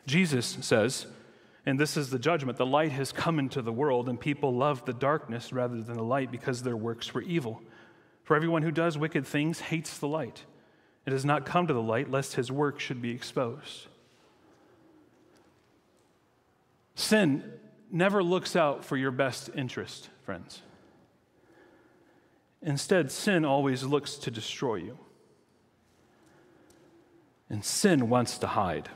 Jesus 0.07 0.59
says, 0.61 1.07
and 1.65 1.79
this 1.79 1.97
is 1.97 2.11
the 2.11 2.19
judgment 2.19 2.59
the 2.59 2.67
light 2.67 2.93
has 2.93 3.13
come 3.13 3.39
into 3.39 3.63
the 3.63 3.73
world, 3.73 4.09
and 4.09 4.19
people 4.19 4.55
love 4.55 4.85
the 4.85 4.93
darkness 4.93 5.53
rather 5.53 5.81
than 5.81 5.97
the 5.97 6.03
light 6.03 6.31
because 6.31 6.63
their 6.63 6.77
works 6.77 7.15
were 7.15 7.23
evil. 7.23 7.63
For 8.25 8.37
everyone 8.37 8.63
who 8.63 8.71
does 8.71 8.99
wicked 8.99 9.27
things 9.27 9.61
hates 9.61 9.99
the 9.99 10.09
light. 10.09 10.45
It 11.07 11.13
has 11.13 11.25
not 11.25 11.47
come 11.47 11.67
to 11.67 11.75
the 11.75 11.83
light 11.83 12.11
lest 12.11 12.35
his 12.35 12.51
work 12.51 12.81
should 12.81 13.03
be 13.03 13.11
exposed. 13.11 13.87
Sin 16.95 17.43
never 17.91 18.23
looks 18.23 18.57
out 18.57 18.85
for 18.85 18.97
your 18.97 19.11
best 19.11 19.51
interest, 19.55 20.11
friends. 20.25 20.63
Instead, 22.61 23.11
sin 23.11 23.45
always 23.45 23.83
looks 23.83 24.15
to 24.17 24.31
destroy 24.31 24.77
you. 24.77 24.99
And 27.51 27.65
sin 27.65 28.09
wants 28.09 28.39
to 28.39 28.47
hide. 28.47 28.89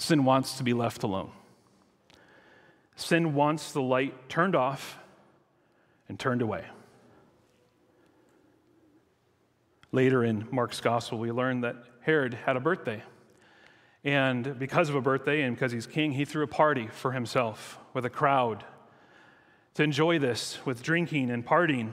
Sin 0.00 0.24
wants 0.24 0.56
to 0.56 0.62
be 0.62 0.72
left 0.72 1.02
alone. 1.02 1.30
Sin 2.96 3.34
wants 3.34 3.72
the 3.72 3.82
light 3.82 4.30
turned 4.30 4.56
off 4.56 4.98
and 6.08 6.18
turned 6.18 6.40
away. 6.40 6.64
Later 9.92 10.24
in 10.24 10.48
Mark's 10.50 10.80
gospel, 10.80 11.18
we 11.18 11.30
learn 11.30 11.60
that 11.60 11.76
Herod 12.00 12.32
had 12.32 12.56
a 12.56 12.60
birthday. 12.60 13.02
And 14.02 14.58
because 14.58 14.88
of 14.88 14.94
a 14.94 15.02
birthday 15.02 15.42
and 15.42 15.54
because 15.54 15.70
he's 15.70 15.86
king, 15.86 16.12
he 16.12 16.24
threw 16.24 16.44
a 16.44 16.48
party 16.48 16.86
for 16.86 17.12
himself 17.12 17.78
with 17.92 18.06
a 18.06 18.10
crowd 18.10 18.64
to 19.74 19.82
enjoy 19.82 20.18
this 20.18 20.64
with 20.64 20.82
drinking 20.82 21.30
and 21.30 21.44
partying, 21.44 21.92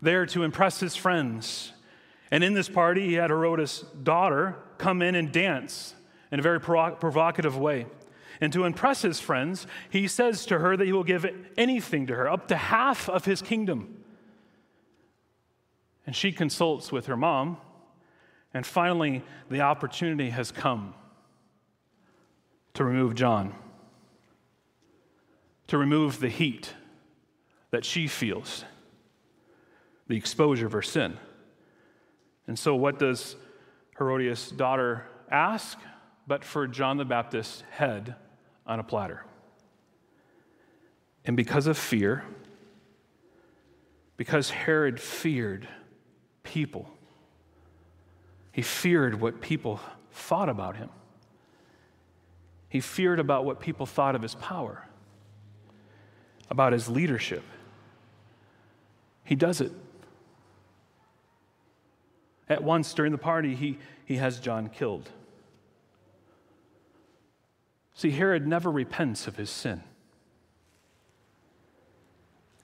there 0.00 0.24
to 0.26 0.44
impress 0.44 0.78
his 0.78 0.94
friends. 0.94 1.72
And 2.30 2.44
in 2.44 2.54
this 2.54 2.68
party, 2.68 3.08
he 3.08 3.14
had 3.14 3.30
Herodias' 3.30 3.84
daughter 4.04 4.54
come 4.78 5.02
in 5.02 5.16
and 5.16 5.32
dance 5.32 5.96
in 6.30 6.38
a 6.38 6.42
very 6.42 6.60
provocative 6.60 7.56
way. 7.56 7.86
And 8.40 8.52
to 8.52 8.64
impress 8.64 9.02
his 9.02 9.20
friends, 9.20 9.66
he 9.90 10.08
says 10.08 10.46
to 10.46 10.58
her 10.58 10.76
that 10.76 10.86
he 10.86 10.92
will 10.92 11.04
give 11.04 11.26
anything 11.58 12.06
to 12.06 12.14
her, 12.14 12.30
up 12.30 12.48
to 12.48 12.56
half 12.56 13.08
of 13.08 13.24
his 13.24 13.42
kingdom. 13.42 14.02
And 16.06 16.16
she 16.16 16.32
consults 16.32 16.90
with 16.90 17.06
her 17.06 17.16
mom, 17.16 17.58
and 18.54 18.66
finally, 18.66 19.22
the 19.50 19.60
opportunity 19.60 20.30
has 20.30 20.50
come 20.50 20.94
to 22.74 22.84
remove 22.84 23.14
John, 23.14 23.54
to 25.68 25.78
remove 25.78 26.18
the 26.18 26.28
heat 26.28 26.74
that 27.70 27.84
she 27.84 28.08
feels, 28.08 28.64
the 30.08 30.16
exposure 30.16 30.66
of 30.66 30.72
her 30.72 30.82
sin. 30.82 31.16
And 32.46 32.58
so, 32.58 32.74
what 32.74 32.98
does 32.98 33.36
Herodias' 33.98 34.50
daughter 34.50 35.06
ask? 35.30 35.78
But 36.26 36.44
for 36.44 36.66
John 36.66 36.96
the 36.96 37.04
Baptist's 37.04 37.62
head 37.70 38.14
on 38.66 38.78
a 38.78 38.84
platter. 38.84 39.24
And 41.24 41.36
because 41.36 41.66
of 41.66 41.76
fear, 41.76 42.24
because 44.16 44.50
Herod 44.50 45.00
feared 45.00 45.68
people, 46.42 46.88
he 48.52 48.62
feared 48.62 49.20
what 49.20 49.40
people 49.40 49.80
thought 50.12 50.48
about 50.48 50.76
him. 50.76 50.90
He 52.68 52.80
feared 52.80 53.18
about 53.18 53.44
what 53.44 53.60
people 53.60 53.86
thought 53.86 54.14
of 54.14 54.22
his 54.22 54.34
power, 54.36 54.86
about 56.48 56.72
his 56.72 56.88
leadership. 56.88 57.42
He 59.24 59.34
does 59.34 59.60
it. 59.60 59.72
At 62.48 62.62
once 62.62 62.92
during 62.94 63.12
the 63.12 63.18
party, 63.18 63.54
he, 63.54 63.78
he 64.04 64.16
has 64.16 64.40
John 64.40 64.68
killed. 64.68 65.08
See, 68.00 68.12
Herod 68.12 68.46
never 68.46 68.70
repents 68.70 69.26
of 69.26 69.36
his 69.36 69.50
sin. 69.50 69.82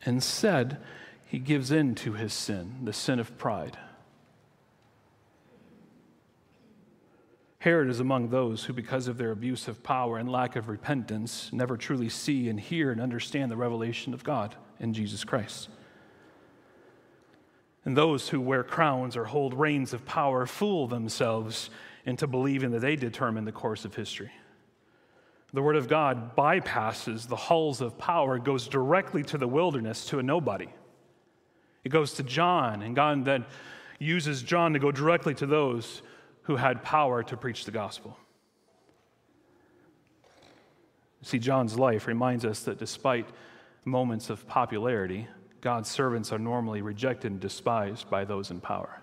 Instead, 0.06 0.78
he 1.26 1.38
gives 1.38 1.70
in 1.70 1.94
to 1.96 2.14
his 2.14 2.32
sin, 2.32 2.76
the 2.84 2.94
sin 2.94 3.18
of 3.18 3.36
pride. 3.36 3.76
Herod 7.58 7.90
is 7.90 8.00
among 8.00 8.30
those 8.30 8.64
who, 8.64 8.72
because 8.72 9.08
of 9.08 9.18
their 9.18 9.30
abuse 9.30 9.68
of 9.68 9.82
power 9.82 10.16
and 10.16 10.32
lack 10.32 10.56
of 10.56 10.70
repentance, 10.70 11.50
never 11.52 11.76
truly 11.76 12.08
see 12.08 12.48
and 12.48 12.58
hear 12.58 12.90
and 12.90 12.98
understand 12.98 13.50
the 13.50 13.58
revelation 13.58 14.14
of 14.14 14.24
God 14.24 14.54
in 14.80 14.94
Jesus 14.94 15.22
Christ. 15.22 15.68
And 17.84 17.94
those 17.94 18.30
who 18.30 18.40
wear 18.40 18.64
crowns 18.64 19.18
or 19.18 19.26
hold 19.26 19.52
reins 19.52 19.92
of 19.92 20.06
power 20.06 20.46
fool 20.46 20.86
themselves 20.86 21.68
into 22.06 22.26
believing 22.26 22.70
that 22.70 22.80
they 22.80 22.96
determine 22.96 23.44
the 23.44 23.52
course 23.52 23.84
of 23.84 23.94
history. 23.94 24.32
The 25.56 25.62
Word 25.62 25.76
of 25.76 25.88
God 25.88 26.36
bypasses 26.36 27.28
the 27.28 27.34
halls 27.34 27.80
of 27.80 27.96
power, 27.96 28.38
goes 28.38 28.68
directly 28.68 29.22
to 29.22 29.38
the 29.38 29.48
wilderness 29.48 30.04
to 30.08 30.18
a 30.18 30.22
nobody. 30.22 30.68
It 31.82 31.88
goes 31.88 32.12
to 32.16 32.22
John, 32.22 32.82
and 32.82 32.94
God 32.94 33.24
then 33.24 33.46
uses 33.98 34.42
John 34.42 34.74
to 34.74 34.78
go 34.78 34.92
directly 34.92 35.32
to 35.36 35.46
those 35.46 36.02
who 36.42 36.56
had 36.56 36.82
power 36.82 37.22
to 37.22 37.38
preach 37.38 37.64
the 37.64 37.70
gospel. 37.70 38.18
See, 41.22 41.38
John's 41.38 41.78
life 41.78 42.06
reminds 42.06 42.44
us 42.44 42.60
that 42.64 42.78
despite 42.78 43.26
moments 43.86 44.28
of 44.28 44.46
popularity, 44.46 45.26
God's 45.62 45.90
servants 45.90 46.34
are 46.34 46.38
normally 46.38 46.82
rejected 46.82 47.30
and 47.30 47.40
despised 47.40 48.10
by 48.10 48.26
those 48.26 48.50
in 48.50 48.60
power. 48.60 49.00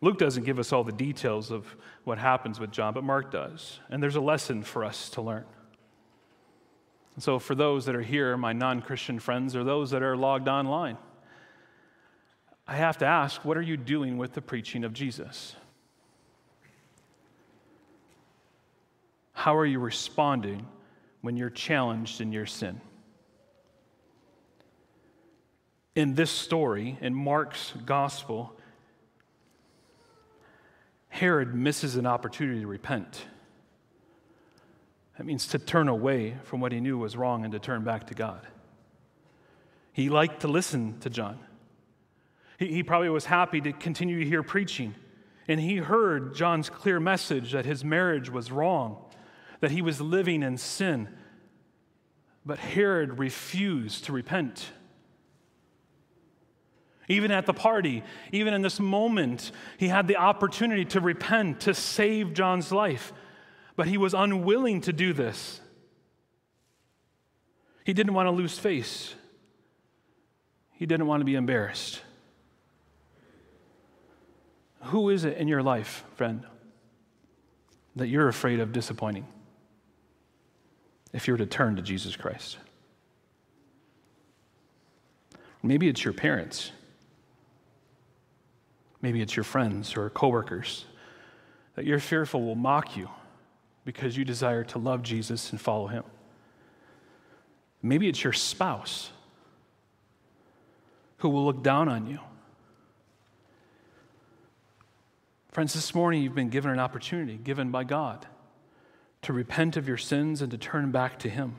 Luke 0.00 0.18
doesn't 0.18 0.44
give 0.44 0.58
us 0.58 0.72
all 0.72 0.84
the 0.84 0.92
details 0.92 1.50
of 1.50 1.66
what 2.04 2.18
happens 2.18 2.60
with 2.60 2.70
John, 2.70 2.92
but 2.92 3.02
Mark 3.02 3.30
does. 3.30 3.80
And 3.88 4.02
there's 4.02 4.16
a 4.16 4.20
lesson 4.20 4.62
for 4.62 4.84
us 4.84 5.10
to 5.10 5.22
learn. 5.22 5.44
And 7.14 7.22
so, 7.22 7.38
for 7.38 7.54
those 7.54 7.86
that 7.86 7.94
are 7.94 8.02
here, 8.02 8.36
my 8.36 8.52
non 8.52 8.82
Christian 8.82 9.18
friends, 9.18 9.56
or 9.56 9.64
those 9.64 9.90
that 9.90 10.02
are 10.02 10.16
logged 10.16 10.48
online, 10.48 10.98
I 12.68 12.76
have 12.76 12.98
to 12.98 13.06
ask, 13.06 13.44
what 13.44 13.56
are 13.56 13.62
you 13.62 13.76
doing 13.76 14.18
with 14.18 14.34
the 14.34 14.42
preaching 14.42 14.84
of 14.84 14.92
Jesus? 14.92 15.56
How 19.32 19.56
are 19.56 19.66
you 19.66 19.78
responding 19.78 20.66
when 21.20 21.36
you're 21.36 21.50
challenged 21.50 22.20
in 22.20 22.32
your 22.32 22.46
sin? 22.46 22.80
In 25.94 26.14
this 26.14 26.30
story, 26.30 26.98
in 27.00 27.14
Mark's 27.14 27.72
gospel, 27.86 28.55
Herod 31.08 31.54
misses 31.54 31.96
an 31.96 32.06
opportunity 32.06 32.60
to 32.60 32.66
repent. 32.66 33.26
That 35.16 35.24
means 35.24 35.46
to 35.48 35.58
turn 35.58 35.88
away 35.88 36.36
from 36.44 36.60
what 36.60 36.72
he 36.72 36.80
knew 36.80 36.98
was 36.98 37.16
wrong 37.16 37.44
and 37.44 37.52
to 37.52 37.58
turn 37.58 37.84
back 37.84 38.08
to 38.08 38.14
God. 38.14 38.46
He 39.92 40.10
liked 40.10 40.40
to 40.40 40.48
listen 40.48 40.98
to 41.00 41.08
John. 41.08 41.38
He, 42.58 42.66
he 42.66 42.82
probably 42.82 43.08
was 43.08 43.24
happy 43.24 43.60
to 43.62 43.72
continue 43.72 44.18
to 44.18 44.28
hear 44.28 44.42
preaching. 44.42 44.94
And 45.48 45.60
he 45.60 45.76
heard 45.76 46.34
John's 46.34 46.68
clear 46.68 47.00
message 47.00 47.52
that 47.52 47.64
his 47.64 47.84
marriage 47.84 48.28
was 48.28 48.50
wrong, 48.52 49.02
that 49.60 49.70
he 49.70 49.80
was 49.80 50.00
living 50.00 50.42
in 50.42 50.58
sin. 50.58 51.08
But 52.44 52.58
Herod 52.58 53.18
refused 53.18 54.04
to 54.04 54.12
repent. 54.12 54.70
Even 57.08 57.30
at 57.30 57.46
the 57.46 57.54
party, 57.54 58.02
even 58.32 58.52
in 58.52 58.62
this 58.62 58.80
moment, 58.80 59.52
he 59.78 59.88
had 59.88 60.08
the 60.08 60.16
opportunity 60.16 60.84
to 60.86 61.00
repent, 61.00 61.60
to 61.60 61.74
save 61.74 62.34
John's 62.34 62.72
life. 62.72 63.12
But 63.76 63.86
he 63.86 63.96
was 63.96 64.14
unwilling 64.14 64.80
to 64.82 64.92
do 64.92 65.12
this. 65.12 65.60
He 67.84 67.92
didn't 67.92 68.14
want 68.14 68.26
to 68.26 68.32
lose 68.32 68.58
face, 68.58 69.14
he 70.72 70.86
didn't 70.86 71.06
want 71.06 71.20
to 71.20 71.24
be 71.24 71.36
embarrassed. 71.36 72.02
Who 74.80 75.10
is 75.10 75.24
it 75.24 75.36
in 75.36 75.48
your 75.48 75.62
life, 75.62 76.04
friend, 76.14 76.44
that 77.96 78.08
you're 78.08 78.28
afraid 78.28 78.60
of 78.60 78.72
disappointing 78.72 79.26
if 81.12 81.26
you 81.26 81.34
were 81.34 81.38
to 81.38 81.46
turn 81.46 81.76
to 81.76 81.82
Jesus 81.82 82.14
Christ? 82.14 82.58
Maybe 85.62 85.88
it's 85.88 86.04
your 86.04 86.12
parents. 86.12 86.70
Maybe 89.02 89.20
it's 89.20 89.36
your 89.36 89.44
friends 89.44 89.96
or 89.96 90.10
coworkers 90.10 90.86
that 91.74 91.84
you're 91.84 92.00
fearful 92.00 92.42
will 92.42 92.54
mock 92.54 92.96
you 92.96 93.08
because 93.84 94.16
you 94.16 94.24
desire 94.24 94.64
to 94.64 94.78
love 94.78 95.02
Jesus 95.02 95.50
and 95.50 95.60
follow 95.60 95.86
him. 95.86 96.04
Maybe 97.82 98.08
it's 98.08 98.24
your 98.24 98.32
spouse 98.32 99.10
who 101.18 101.28
will 101.28 101.44
look 101.44 101.62
down 101.62 101.88
on 101.88 102.06
you. 102.06 102.18
Friends, 105.52 105.72
this 105.72 105.94
morning 105.94 106.22
you've 106.22 106.34
been 106.34 106.50
given 106.50 106.70
an 106.70 106.78
opportunity 106.78 107.36
given 107.36 107.70
by 107.70 107.84
God 107.84 108.26
to 109.22 109.32
repent 109.32 109.76
of 109.76 109.88
your 109.88 109.96
sins 109.96 110.42
and 110.42 110.50
to 110.50 110.58
turn 110.58 110.90
back 110.90 111.18
to 111.20 111.30
Him. 111.30 111.56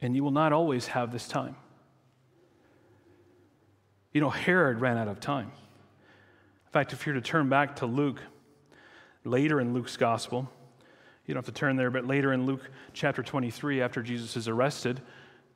And 0.00 0.14
you 0.14 0.22
will 0.22 0.30
not 0.30 0.52
always 0.52 0.88
have 0.88 1.12
this 1.12 1.26
time. 1.26 1.56
You 4.12 4.20
know, 4.20 4.30
Herod 4.30 4.80
ran 4.80 4.98
out 4.98 5.08
of 5.08 5.20
time. 5.20 5.52
Fact, 6.76 6.92
if 6.92 7.06
you're 7.06 7.14
to 7.14 7.22
turn 7.22 7.48
back 7.48 7.76
to 7.76 7.86
Luke, 7.86 8.20
later 9.24 9.62
in 9.62 9.72
Luke's 9.72 9.96
gospel, 9.96 10.46
you 11.24 11.32
don't 11.32 11.42
have 11.42 11.54
to 11.54 11.58
turn 11.58 11.76
there, 11.76 11.90
but 11.90 12.06
later 12.06 12.34
in 12.34 12.44
Luke 12.44 12.70
chapter 12.92 13.22
23, 13.22 13.80
after 13.80 14.02
Jesus 14.02 14.36
is 14.36 14.46
arrested, 14.46 15.00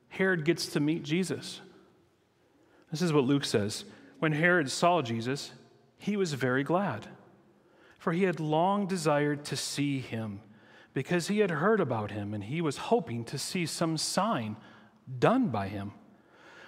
Herod 0.08 0.46
gets 0.46 0.68
to 0.68 0.80
meet 0.80 1.02
Jesus. 1.02 1.60
This 2.90 3.02
is 3.02 3.12
what 3.12 3.24
Luke 3.24 3.44
says. 3.44 3.84
When 4.18 4.32
Herod 4.32 4.70
saw 4.70 5.02
Jesus, 5.02 5.52
he 5.98 6.16
was 6.16 6.32
very 6.32 6.64
glad, 6.64 7.06
for 7.98 8.14
he 8.14 8.22
had 8.22 8.40
long 8.40 8.86
desired 8.86 9.44
to 9.44 9.56
see 9.56 9.98
him, 9.98 10.40
because 10.94 11.28
he 11.28 11.40
had 11.40 11.50
heard 11.50 11.80
about 11.80 12.12
him, 12.12 12.32
and 12.32 12.44
he 12.44 12.62
was 12.62 12.78
hoping 12.78 13.26
to 13.26 13.36
see 13.36 13.66
some 13.66 13.98
sign 13.98 14.56
done 15.18 15.48
by 15.48 15.68
him. 15.68 15.92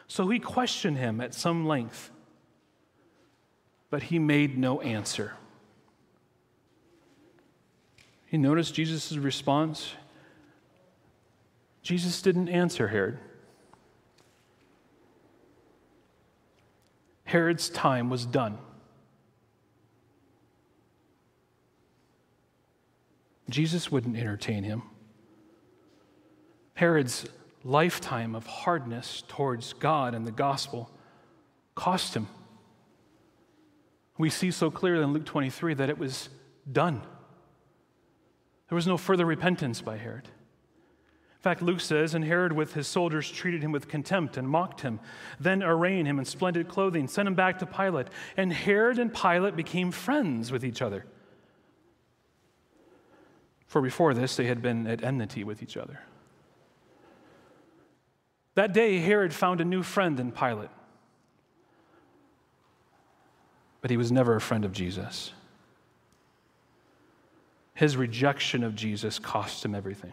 So 0.08 0.28
he 0.28 0.38
questioned 0.38 0.98
him 0.98 1.22
at 1.22 1.32
some 1.32 1.64
length, 1.64 2.10
but 3.92 4.04
he 4.04 4.18
made 4.18 4.56
no 4.56 4.80
answer. 4.80 5.34
You 8.30 8.38
notice 8.38 8.70
Jesus' 8.70 9.18
response? 9.18 9.92
Jesus 11.82 12.22
didn't 12.22 12.48
answer 12.48 12.88
Herod. 12.88 13.18
Herod's 17.24 17.68
time 17.68 18.08
was 18.08 18.24
done. 18.24 18.56
Jesus 23.50 23.92
wouldn't 23.92 24.16
entertain 24.16 24.64
him. 24.64 24.84
Herod's 26.72 27.26
lifetime 27.62 28.34
of 28.34 28.46
hardness 28.46 29.22
towards 29.28 29.74
God 29.74 30.14
and 30.14 30.26
the 30.26 30.32
gospel 30.32 30.90
cost 31.74 32.14
him. 32.14 32.26
We 34.18 34.30
see 34.30 34.50
so 34.50 34.70
clearly 34.70 35.02
in 35.02 35.12
Luke 35.12 35.24
23 35.24 35.74
that 35.74 35.88
it 35.88 35.98
was 35.98 36.28
done. 36.70 37.02
There 38.68 38.76
was 38.76 38.86
no 38.86 38.96
further 38.96 39.26
repentance 39.26 39.80
by 39.80 39.96
Herod. 39.96 40.24
In 40.24 41.42
fact, 41.42 41.60
Luke 41.60 41.80
says, 41.80 42.14
and 42.14 42.24
Herod 42.24 42.52
with 42.52 42.74
his 42.74 42.86
soldiers 42.86 43.28
treated 43.28 43.62
him 43.62 43.72
with 43.72 43.88
contempt 43.88 44.36
and 44.36 44.48
mocked 44.48 44.82
him, 44.82 45.00
then 45.40 45.62
arraying 45.62 46.06
him 46.06 46.20
in 46.20 46.24
splendid 46.24 46.68
clothing, 46.68 47.08
sent 47.08 47.26
him 47.26 47.34
back 47.34 47.58
to 47.58 47.66
Pilate. 47.66 48.06
And 48.36 48.52
Herod 48.52 48.98
and 49.00 49.12
Pilate 49.12 49.56
became 49.56 49.90
friends 49.90 50.52
with 50.52 50.64
each 50.64 50.80
other. 50.80 51.04
For 53.66 53.82
before 53.82 54.14
this, 54.14 54.36
they 54.36 54.46
had 54.46 54.62
been 54.62 54.86
at 54.86 55.02
enmity 55.02 55.42
with 55.42 55.62
each 55.62 55.76
other. 55.76 56.00
That 58.54 58.72
day, 58.72 58.98
Herod 58.98 59.32
found 59.32 59.60
a 59.60 59.64
new 59.64 59.82
friend 59.82 60.20
in 60.20 60.30
Pilate. 60.30 60.70
But 63.82 63.90
he 63.90 63.98
was 63.98 64.10
never 64.10 64.34
a 64.34 64.40
friend 64.40 64.64
of 64.64 64.72
Jesus. 64.72 65.32
His 67.74 67.96
rejection 67.96 68.62
of 68.62 68.74
Jesus 68.74 69.18
cost 69.18 69.64
him 69.64 69.74
everything. 69.74 70.12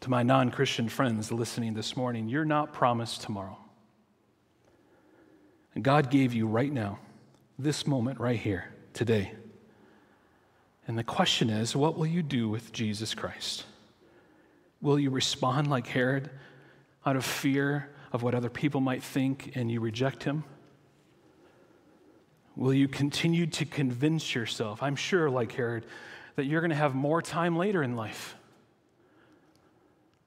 To 0.00 0.10
my 0.10 0.22
non 0.22 0.50
Christian 0.50 0.88
friends 0.88 1.30
listening 1.30 1.74
this 1.74 1.96
morning, 1.96 2.28
you're 2.28 2.44
not 2.46 2.72
promised 2.72 3.22
tomorrow. 3.22 3.58
And 5.74 5.84
God 5.84 6.10
gave 6.10 6.32
you 6.32 6.46
right 6.46 6.72
now, 6.72 6.98
this 7.58 7.86
moment 7.86 8.18
right 8.18 8.38
here, 8.38 8.72
today. 8.94 9.32
And 10.86 10.98
the 10.98 11.04
question 11.04 11.50
is 11.50 11.76
what 11.76 11.96
will 11.96 12.06
you 12.06 12.22
do 12.22 12.48
with 12.48 12.72
Jesus 12.72 13.14
Christ? 13.14 13.64
Will 14.80 14.98
you 14.98 15.10
respond 15.10 15.68
like 15.68 15.86
Herod 15.86 16.30
out 17.04 17.16
of 17.16 17.24
fear 17.24 17.90
of 18.12 18.22
what 18.22 18.34
other 18.34 18.50
people 18.50 18.80
might 18.80 19.02
think 19.02 19.52
and 19.54 19.70
you 19.70 19.80
reject 19.80 20.24
him? 20.24 20.44
Will 22.56 22.74
you 22.74 22.88
continue 22.88 23.46
to 23.46 23.64
convince 23.64 24.34
yourself, 24.34 24.82
I'm 24.82 24.96
sure, 24.96 25.30
like 25.30 25.52
Herod, 25.52 25.86
that 26.36 26.44
you're 26.44 26.60
going 26.60 26.70
to 26.70 26.76
have 26.76 26.94
more 26.94 27.22
time 27.22 27.56
later 27.56 27.82
in 27.82 27.96
life? 27.96 28.36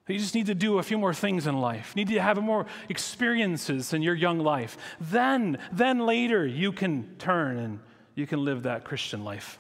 You 0.08 0.20
just 0.20 0.36
need 0.36 0.48
to 0.48 0.56
do 0.56 0.80
a 0.80 0.84
few 0.84 0.98
more 0.98 1.14
things 1.14 1.48
in 1.48 1.58
life. 1.62 1.96
Need 1.96 2.10
to 2.10 2.22
have 2.22 2.42
more 2.42 2.66
experiences 2.90 3.94
in 3.94 4.02
your 4.02 4.16
young 4.16 4.40
life. 4.40 4.78
Then, 5.00 5.58
then 5.72 6.00
later, 6.00 6.46
you 6.46 6.74
can 6.74 7.16
turn 7.20 7.58
and 7.58 7.80
you 8.14 8.28
can 8.28 8.44
live 8.44 8.64
that 8.64 8.84
Christian 8.84 9.24
life. 9.24 9.58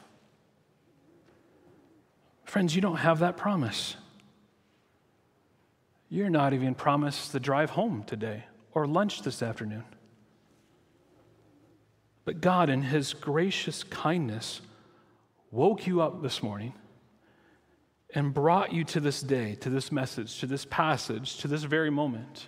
Friends, 2.43 2.75
you 2.75 2.81
don't 2.81 2.97
have 2.97 3.19
that 3.19 3.37
promise. 3.37 3.95
You're 6.13 6.29
not 6.29 6.53
even 6.53 6.75
promised 6.75 7.33
the 7.33 7.39
drive 7.39 7.71
home 7.71 8.03
today 8.03 8.43
or 8.75 8.85
lunch 8.85 9.23
this 9.23 9.41
afternoon. 9.41 9.83
But 12.23 12.39
God, 12.39 12.69
in 12.69 12.83
His 12.83 13.15
gracious 13.15 13.83
kindness, 13.83 14.61
woke 15.49 15.87
you 15.87 16.03
up 16.03 16.21
this 16.21 16.43
morning 16.43 16.73
and 18.13 18.31
brought 18.31 18.71
you 18.71 18.83
to 18.83 18.99
this 18.99 19.23
day, 19.23 19.55
to 19.61 19.71
this 19.71 19.91
message, 19.91 20.39
to 20.41 20.45
this 20.45 20.65
passage, 20.65 21.37
to 21.37 21.47
this 21.47 21.63
very 21.63 21.89
moment. 21.89 22.47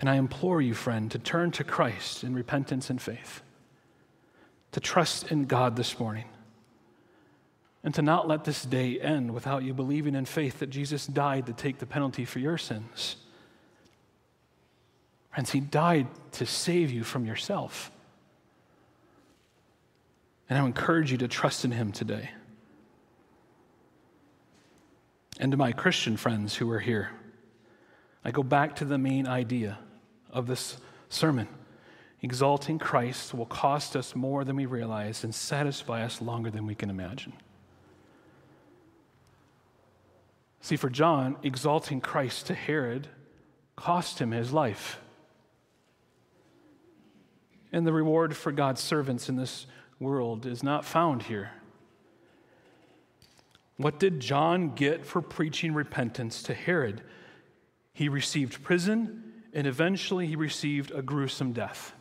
And 0.00 0.10
I 0.10 0.16
implore 0.16 0.60
you, 0.60 0.74
friend, 0.74 1.10
to 1.12 1.18
turn 1.18 1.50
to 1.52 1.64
Christ 1.64 2.24
in 2.24 2.34
repentance 2.34 2.90
and 2.90 3.00
faith, 3.00 3.40
to 4.72 4.80
trust 4.80 5.32
in 5.32 5.46
God 5.46 5.76
this 5.76 5.98
morning, 5.98 6.26
and 7.86 7.94
to 7.94 8.02
not 8.02 8.26
let 8.26 8.42
this 8.42 8.64
day 8.64 8.98
end 8.98 9.32
without 9.32 9.62
you 9.62 9.72
believing 9.72 10.16
in 10.16 10.24
faith 10.24 10.58
that 10.58 10.70
Jesus 10.70 11.06
died 11.06 11.46
to 11.46 11.52
take 11.52 11.78
the 11.78 11.86
penalty 11.86 12.24
for 12.24 12.40
your 12.40 12.58
sins. 12.58 13.14
Friends, 15.30 15.52
He 15.52 15.60
died 15.60 16.08
to 16.32 16.46
save 16.46 16.90
you 16.90 17.04
from 17.04 17.24
yourself. 17.24 17.92
And 20.50 20.58
I 20.58 20.66
encourage 20.66 21.12
you 21.12 21.18
to 21.18 21.28
trust 21.28 21.64
in 21.64 21.70
him 21.70 21.92
today. 21.92 22.30
And 25.38 25.52
to 25.52 25.56
my 25.56 25.70
Christian 25.70 26.16
friends 26.16 26.56
who 26.56 26.68
are 26.72 26.80
here, 26.80 27.10
I 28.24 28.32
go 28.32 28.42
back 28.42 28.74
to 28.76 28.84
the 28.84 28.98
main 28.98 29.28
idea 29.28 29.78
of 30.30 30.48
this 30.48 30.78
sermon. 31.08 31.46
Exalting 32.20 32.80
Christ 32.80 33.32
will 33.32 33.46
cost 33.46 33.94
us 33.94 34.16
more 34.16 34.44
than 34.44 34.56
we 34.56 34.66
realize 34.66 35.22
and 35.22 35.32
satisfy 35.32 36.02
us 36.04 36.20
longer 36.20 36.50
than 36.50 36.66
we 36.66 36.74
can 36.74 36.90
imagine. 36.90 37.32
See, 40.60 40.76
for 40.76 40.90
John, 40.90 41.36
exalting 41.42 42.00
Christ 42.00 42.46
to 42.46 42.54
Herod 42.54 43.08
cost 43.76 44.18
him 44.18 44.30
his 44.32 44.52
life. 44.52 45.00
And 47.72 47.86
the 47.86 47.92
reward 47.92 48.36
for 48.36 48.52
God's 48.52 48.80
servants 48.80 49.28
in 49.28 49.36
this 49.36 49.66
world 50.00 50.46
is 50.46 50.62
not 50.62 50.84
found 50.84 51.24
here. 51.24 51.50
What 53.76 54.00
did 54.00 54.20
John 54.20 54.74
get 54.74 55.04
for 55.04 55.20
preaching 55.20 55.74
repentance 55.74 56.42
to 56.44 56.54
Herod? 56.54 57.02
He 57.92 58.08
received 58.08 58.62
prison 58.62 59.22
and 59.52 59.66
eventually 59.66 60.26
he 60.26 60.36
received 60.36 60.90
a 60.90 61.02
gruesome 61.02 61.52
death. 61.52 61.94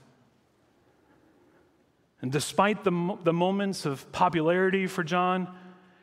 And 2.21 2.31
despite 2.31 2.83
the, 2.83 3.17
the 3.23 3.33
moments 3.33 3.85
of 3.85 4.11
popularity 4.11 4.87
for 4.87 5.03
John, 5.03 5.53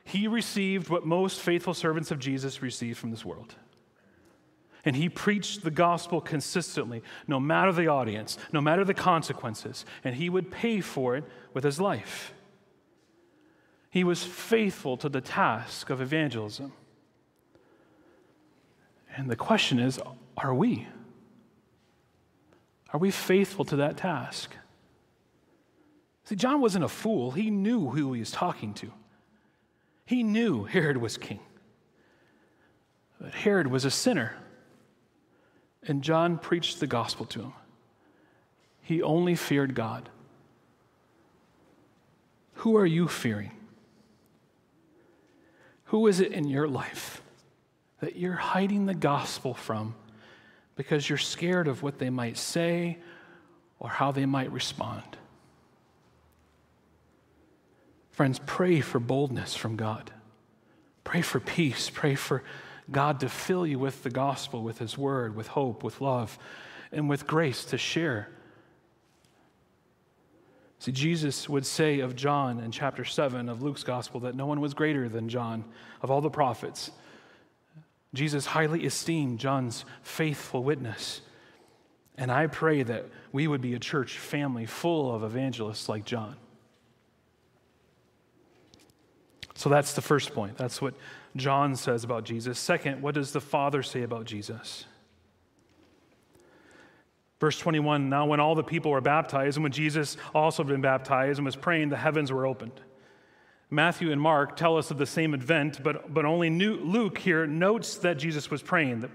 he 0.05 0.27
received 0.27 0.89
what 0.89 1.07
most 1.07 1.41
faithful 1.41 1.75
servants 1.75 2.11
of 2.11 2.19
Jesus 2.19 2.63
receive 2.63 2.99
from 2.99 3.11
this 3.11 3.25
world 3.25 3.55
and 4.85 4.97
he 4.97 5.09
preached 5.09 5.63
the 5.63 5.71
gospel 5.71 6.21
consistently, 6.21 7.03
no 7.29 7.39
matter 7.39 7.73
the 7.73 7.87
audience, 7.87 8.37
no 8.53 8.61
matter 8.61 8.85
the 8.85 8.95
consequences, 8.95 9.85
and 10.03 10.17
he 10.17 10.29
would 10.29 10.51
pay 10.51 10.81
for 10.81 11.17
it 11.17 11.25
with 11.55 11.65
his 11.65 11.81
life. 11.81 12.35
He 13.91 14.05
was 14.05 14.25
faithful 14.25 14.97
to 14.99 15.09
the 15.09 15.21
task 15.21 15.91
of 15.91 16.01
evangelism. 16.01 16.73
And 19.17 19.31
the 19.31 19.37
question 19.37 19.79
is 19.79 20.01
are 20.37 20.55
we? 20.55 20.89
Are 22.93 22.99
we 22.99 23.11
faithful 23.11 23.65
to 23.67 23.77
that 23.77 23.97
task? 23.99 24.57
See, 26.25 26.37
John 26.37 26.61
wasn't 26.61 26.85
a 26.85 26.89
fool. 26.89 27.33
He 27.33 27.51
knew 27.51 27.91
who 27.91 28.13
he 28.15 28.21
was 28.21 28.31
talking 28.31 28.75
to. 28.75 28.93
He 30.05 30.23
knew 30.23 30.65
Herod 30.65 30.97
was 30.97 31.17
king. 31.17 31.41
But 33.21 33.35
Herod 33.35 33.69
was 33.69 33.85
a 33.85 33.91
sinner, 33.91 34.35
and 35.87 36.03
John 36.03 36.39
preached 36.39 36.81
the 36.81 36.87
gospel 36.87 37.25
to 37.27 37.43
him. 37.43 37.53
He 38.83 39.01
only 39.01 39.37
feared 39.37 39.75
God. 39.75 40.09
Who 42.55 42.77
are 42.77 42.87
you 42.87 43.07
fearing? 43.07 43.53
Who 45.87 46.07
is 46.07 46.21
it 46.21 46.33
in 46.33 46.49
your 46.49 46.67
life 46.67 47.23
that 48.01 48.17
you're 48.17 48.33
hiding 48.33 48.87
the 48.87 48.95
gospel 48.95 49.55
from 49.55 49.95
because 50.75 51.09
you're 51.09 51.19
scared 51.19 51.69
of 51.69 51.83
what 51.83 51.99
they 51.99 52.11
might 52.11 52.37
say 52.37 52.99
or 53.79 53.89
how 53.89 54.11
they 54.11 54.27
might 54.27 54.51
respond? 54.51 55.17
Friends, 58.13 58.39
pray 58.45 58.81
for 58.81 59.01
boldness 59.01 59.55
from 59.55 59.77
God. 59.77 60.13
Pray 61.03 61.23
for 61.23 61.41
peace. 61.41 61.91
Pray 61.91 62.15
for 62.15 62.43
God 62.91 63.21
to 63.21 63.29
fill 63.29 63.67
you 63.67 63.79
with 63.79 64.03
the 64.03 64.11
gospel, 64.11 64.63
with 64.63 64.79
His 64.79 64.97
word, 64.97 65.35
with 65.35 65.49
hope, 65.49 65.83
with 65.83 66.01
love, 66.01 66.39
and 66.93 67.09
with 67.09 67.27
grace 67.27 67.65
to 67.67 67.79
share. 67.79 68.29
See, 70.79 70.93
Jesus 70.93 71.49
would 71.49 71.65
say 71.65 72.01
of 72.01 72.17
John 72.17 72.61
in 72.61 72.71
chapter 72.71 73.05
7 73.05 73.49
of 73.49 73.63
Luke's 73.63 73.85
gospel 73.85 74.21
that 74.21 74.35
no 74.35 74.47
one 74.47 74.61
was 74.61 74.75
greater 74.75 75.09
than 75.09 75.29
John 75.29 75.65
of 76.03 76.11
all 76.11 76.21
the 76.21 76.29
prophets. 76.29 76.91
Jesus 78.15 78.45
highly 78.45 78.85
esteemed 78.85 79.39
John's 79.39 79.85
faithful 80.03 80.63
witness. 80.63 81.23
And 82.19 82.31
I 82.31 82.47
pray 82.47 82.83
that 82.83 83.07
we 83.31 83.47
would 83.47 83.63
be 83.63 83.75
a 83.75 83.79
church 83.79 84.19
family 84.19 84.67
full 84.67 85.15
of 85.15 85.23
evangelists 85.23 85.89
like 85.89 86.05
John. 86.05 86.37
So 89.63 89.69
that's 89.69 89.93
the 89.93 90.03
first 90.03 90.35
point. 90.35 90.57
That's 90.57 90.83
what 90.83 90.93
John 91.37 91.77
says 91.77 92.03
about 92.03 92.25
Jesus. 92.25 92.59
Second, 92.59 93.01
what 93.01 93.15
does 93.15 93.31
the 93.31 93.41
Father 93.41 93.85
say 93.85 94.03
about 94.03 94.25
Jesus? 94.25 94.87
Verse 97.39 97.57
21 97.61 98.09
Now, 98.09 98.27
when 98.27 98.41
all 98.41 98.57
the 98.57 98.65
people 98.65 98.91
were 98.91 99.01
baptized, 99.01 99.59
and 99.59 99.63
when 99.63 99.71
Jesus 99.71 100.17
also 100.35 100.65
had 100.65 100.69
been 100.69 100.81
baptized 100.81 101.39
and 101.39 101.47
was 101.47 101.55
praying, 101.55 101.91
the 101.91 101.97
heavens 101.97 102.33
were 102.33 102.45
opened. 102.45 102.73
Matthew 103.71 104.11
and 104.11 104.21
Mark 104.21 104.57
tell 104.57 104.77
us 104.79 104.91
of 104.91 104.99
the 104.99 105.07
same 105.07 105.33
event, 105.33 105.81
but, 105.81 106.13
but 106.13 106.25
only 106.25 106.51
Luke 106.51 107.19
here 107.19 107.47
notes 107.47 107.95
that 107.99 108.15
Jesus 108.15 108.51
was 108.51 108.63
praying. 108.63 109.09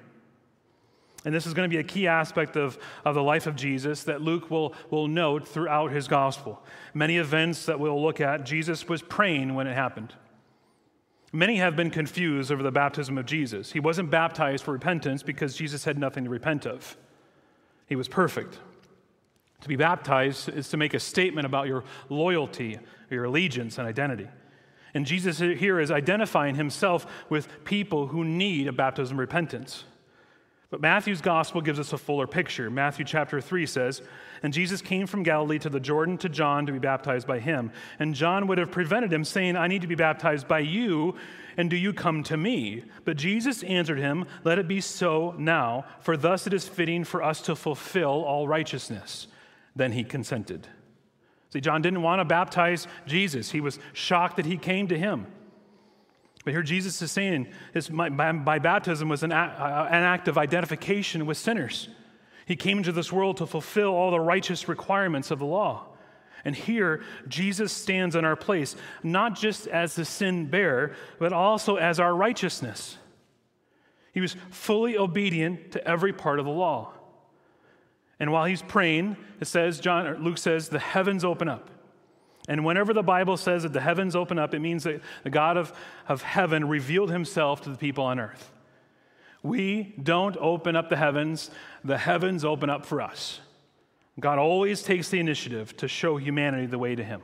And 1.26 1.36
this 1.36 1.46
is 1.46 1.54
going 1.54 1.70
to 1.70 1.76
be 1.76 1.82
a 1.82 1.84
key 1.84 2.08
aspect 2.08 2.56
of, 2.56 2.80
of 3.04 3.16
the 3.16 3.22
life 3.22 3.48
of 3.48 3.58
Jesus 3.58 4.06
that 4.06 4.22
Luke 4.22 4.50
will, 4.50 4.76
will 4.92 5.10
note 5.10 5.46
throughout 5.46 5.92
his 5.92 6.08
gospel. 6.08 6.64
Many 6.94 7.18
events 7.18 7.66
that 7.66 7.82
we'll 7.82 8.02
look 8.02 8.22
at, 8.22 8.46
Jesus 8.46 8.88
was 8.88 9.02
praying 9.02 9.54
when 9.54 9.68
it 9.68 9.74
happened. 9.74 10.14
Many 11.38 11.58
have 11.58 11.76
been 11.76 11.92
confused 11.92 12.52
over 12.52 12.64
the 12.64 12.72
baptism 12.72 13.16
of 13.16 13.28
Jesus. 13.28 13.72
He 13.72 13.80
wasn't 13.80 14.10
baptized 14.10 14.64
for 14.64 14.72
repentance 14.72 15.22
because 15.22 15.56
Jesus 15.56 15.84
had 15.84 15.96
nothing 15.96 16.24
to 16.24 16.32
repent 16.32 16.66
of. 16.66 16.98
He 17.86 17.96
was 17.96 18.08
perfect. 18.08 18.58
To 19.62 19.68
be 19.68 19.76
baptized 19.76 20.50
is 20.50 20.68
to 20.70 20.78
make 20.78 20.96
a 20.96 21.00
statement 21.00 21.46
about 21.46 21.68
your 21.68 21.84
loyalty, 22.10 22.80
your 23.12 23.26
allegiance, 23.26 23.78
and 23.78 23.88
identity. 23.88 24.28
And 24.96 25.06
Jesus 25.06 25.38
here 25.38 25.80
is 25.80 25.92
identifying 25.92 26.56
himself 26.56 27.06
with 27.30 27.64
people 27.66 28.08
who 28.08 28.24
need 28.26 28.68
a 28.68 28.74
baptism 28.74 29.18
of 29.18 29.20
repentance. 29.20 29.84
But 30.70 30.82
Matthew's 30.82 31.22
gospel 31.22 31.62
gives 31.62 31.80
us 31.80 31.94
a 31.94 31.98
fuller 31.98 32.28
picture. 32.28 32.70
Matthew 32.70 33.06
chapter 33.06 33.40
3 33.40 33.66
says, 33.66 34.02
And 34.44 34.52
Jesus 34.52 34.82
came 34.82 35.08
from 35.08 35.24
Galilee 35.24 35.60
to 35.60 35.70
the 35.70 35.80
Jordan 35.80 36.18
to 36.18 36.30
John 36.30 36.66
to 36.66 36.74
be 36.74 36.80
baptized 36.80 37.26
by 37.26 37.40
him. 37.40 37.72
And 38.00 38.14
John 38.14 38.48
would 38.48 38.58
have 38.58 38.70
prevented 38.70 39.14
him, 39.14 39.24
saying, 39.24 39.56
I 39.56 39.68
need 39.68 39.82
to 39.82 39.88
be 39.88 39.96
baptized 39.96 40.46
by 40.48 40.60
you, 40.60 41.16
and 41.56 41.70
do 41.70 41.78
you 41.78 41.94
come 41.94 42.22
to 42.24 42.36
me? 42.36 42.84
But 43.06 43.16
Jesus 43.16 43.64
answered 43.64 43.98
him, 43.98 44.26
Let 44.44 44.60
it 44.60 44.68
be 44.68 44.82
so 44.82 45.34
now, 45.38 45.86
for 46.02 46.18
thus 46.18 46.48
it 46.48 46.54
is 46.54 46.68
fitting 46.68 47.06
for 47.06 47.24
us 47.24 47.42
to 47.44 47.56
fulfill 47.56 48.26
all 48.26 48.46
righteousness. 48.46 49.28
Then 49.74 49.94
he 49.94 50.04
consented. 50.04 50.68
See, 51.50 51.62
John 51.62 51.82
didn't 51.82 52.02
want 52.02 52.20
to 52.20 52.26
baptize 52.26 52.88
Jesus, 53.06 53.52
he 53.52 53.62
was 53.62 53.80
shocked 53.94 54.36
that 54.36 54.46
he 54.46 54.58
came 54.58 54.90
to 54.90 55.00
him. 55.00 55.28
But 56.48 56.54
here 56.54 56.64
Jesus 56.64 57.02
is 57.02 57.12
saying 57.12 57.50
his, 57.74 57.92
my, 57.92 58.08
my, 58.08 58.58
baptism 58.58 59.10
was 59.10 59.22
an 59.22 59.34
act, 59.34 59.60
uh, 59.60 59.90
an 59.92 60.04
act 60.04 60.30
of 60.30 60.38
identification 60.38 61.26
with 61.26 61.36
sinners. 61.36 61.90
He 62.46 62.56
came 62.56 62.78
into 62.78 62.94
this 62.94 63.12
world 63.12 63.36
to 63.40 63.46
fulfill 63.46 63.94
all 63.94 64.12
the 64.12 64.20
righteous 64.22 64.70
requirements 64.70 65.30
of 65.30 65.40
the 65.40 65.46
law. 65.46 65.88
And 66.46 66.56
here, 66.56 67.04
Jesus 67.28 67.74
stands 67.74 68.16
in 68.16 68.24
our 68.24 68.38
place, 68.38 68.78
not 69.04 69.36
just 69.36 69.68
as 69.68 69.96
the 69.96 70.06
sin 70.06 70.46
bearer, 70.46 70.96
but 71.20 71.34
also 71.34 71.76
as 71.76 72.00
our 72.00 72.16
righteousness. 72.16 72.98
He 74.14 74.22
was 74.22 74.38
fully 74.50 74.98
obedient 74.98 75.74
to 75.74 75.86
every 75.86 76.14
part 76.14 76.40
of 76.40 76.46
the 76.46 76.52
law. 76.52 76.94
And 78.22 78.32
while 78.32 78.46
he's 78.46 78.62
praying, 78.62 79.18
it 79.42 79.48
says, 79.48 79.82
John, 79.82 80.24
Luke 80.24 80.38
says, 80.38 80.70
the 80.70 80.80
heavens 80.80 81.26
open 81.26 81.50
up. 81.50 81.70
And 82.48 82.64
whenever 82.64 82.94
the 82.94 83.04
Bible 83.04 83.36
says 83.36 83.64
that 83.64 83.74
the 83.74 83.82
heavens 83.82 84.16
open 84.16 84.40
up, 84.40 84.54
it 84.54 84.60
means 84.60 84.84
that 84.84 85.02
the 85.24 85.30
God 85.30 85.58
of, 85.58 85.74
of 86.08 86.22
heaven 86.22 86.68
revealed 86.68 87.12
himself 87.12 87.62
to 87.62 87.70
the 87.70 87.78
people 87.78 88.06
on 88.06 88.20
earth. 88.20 88.52
We 89.44 89.96
don't 90.02 90.38
open 90.38 90.76
up 90.76 90.90
the 90.90 90.96
heavens, 90.96 91.52
the 91.84 91.98
heavens 91.98 92.46
open 92.46 92.70
up 92.70 92.86
for 92.86 93.02
us. 93.02 93.40
God 94.20 94.40
always 94.40 94.82
takes 94.82 95.10
the 95.10 95.20
initiative 95.20 95.76
to 95.78 95.88
show 95.88 96.18
humanity 96.18 96.66
the 96.66 96.80
way 96.80 96.96
to 96.96 97.04
him. 97.04 97.22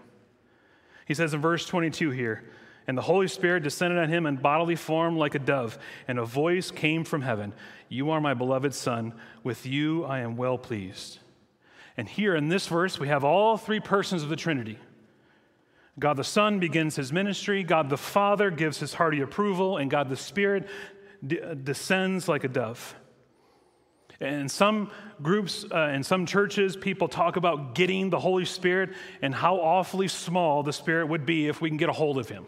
He 1.06 1.14
says 1.14 1.34
in 1.34 1.42
verse 1.42 1.66
22 1.66 2.12
here, 2.12 2.44
and 2.86 2.98
the 2.98 3.02
Holy 3.02 3.28
Spirit 3.28 3.64
descended 3.64 3.98
on 3.98 4.10
him 4.10 4.26
in 4.26 4.36
bodily 4.36 4.76
form 4.76 5.18
like 5.18 5.36
a 5.36 5.40
dove, 5.40 5.78
and 6.08 6.20
a 6.20 6.26
voice 6.26 6.70
came 6.70 7.04
from 7.04 7.22
heaven 7.22 7.54
You 7.90 8.12
are 8.12 8.22
my 8.22 8.34
beloved 8.34 8.74
Son, 8.74 9.14
with 9.42 9.66
you 9.66 10.04
I 10.04 10.20
am 10.20 10.36
well 10.36 10.58
pleased. 10.58 11.20
And 11.96 12.10
here 12.10 12.36
in 12.36 12.50
this 12.50 12.68
verse, 12.68 13.00
we 13.00 13.08
have 13.08 13.24
all 13.24 13.58
three 13.58 13.80
persons 13.80 14.24
of 14.24 14.30
the 14.30 14.36
Trinity 14.36 14.80
God 16.00 16.18
the 16.18 16.24
Son 16.24 16.60
begins 16.60 16.96
his 16.96 17.14
ministry, 17.14 17.64
God 17.64 17.90
the 17.90 17.98
Father 17.98 18.50
gives 18.50 18.80
his 18.80 18.94
hearty 18.96 19.22
approval, 19.22 19.78
and 19.78 19.92
God 19.92 20.10
the 20.10 20.18
Spirit 20.18 20.68
de- 21.26 21.56
descends 21.56 22.28
like 22.28 22.44
a 22.44 22.48
dove. 22.48 22.96
And 24.20 24.50
some 24.50 24.90
groups 25.22 25.66
uh, 25.72 25.76
and 25.76 26.06
some 26.06 26.26
churches, 26.26 26.76
people 26.76 27.08
talk 27.08 27.36
about 27.36 27.76
getting 27.76 28.10
the 28.10 28.20
Holy 28.20 28.46
Spirit 28.46 28.92
and 29.22 29.36
how 29.36 29.58
awfully 29.58 30.08
small 30.08 30.64
the 30.64 30.74
Spirit 30.74 31.08
would 31.08 31.26
be 31.26 31.48
if 31.48 31.62
we 31.62 31.70
can 31.70 31.78
get 31.78 31.90
a 31.90 31.94
hold 31.94 32.18
of 32.18 32.30
him. 32.30 32.46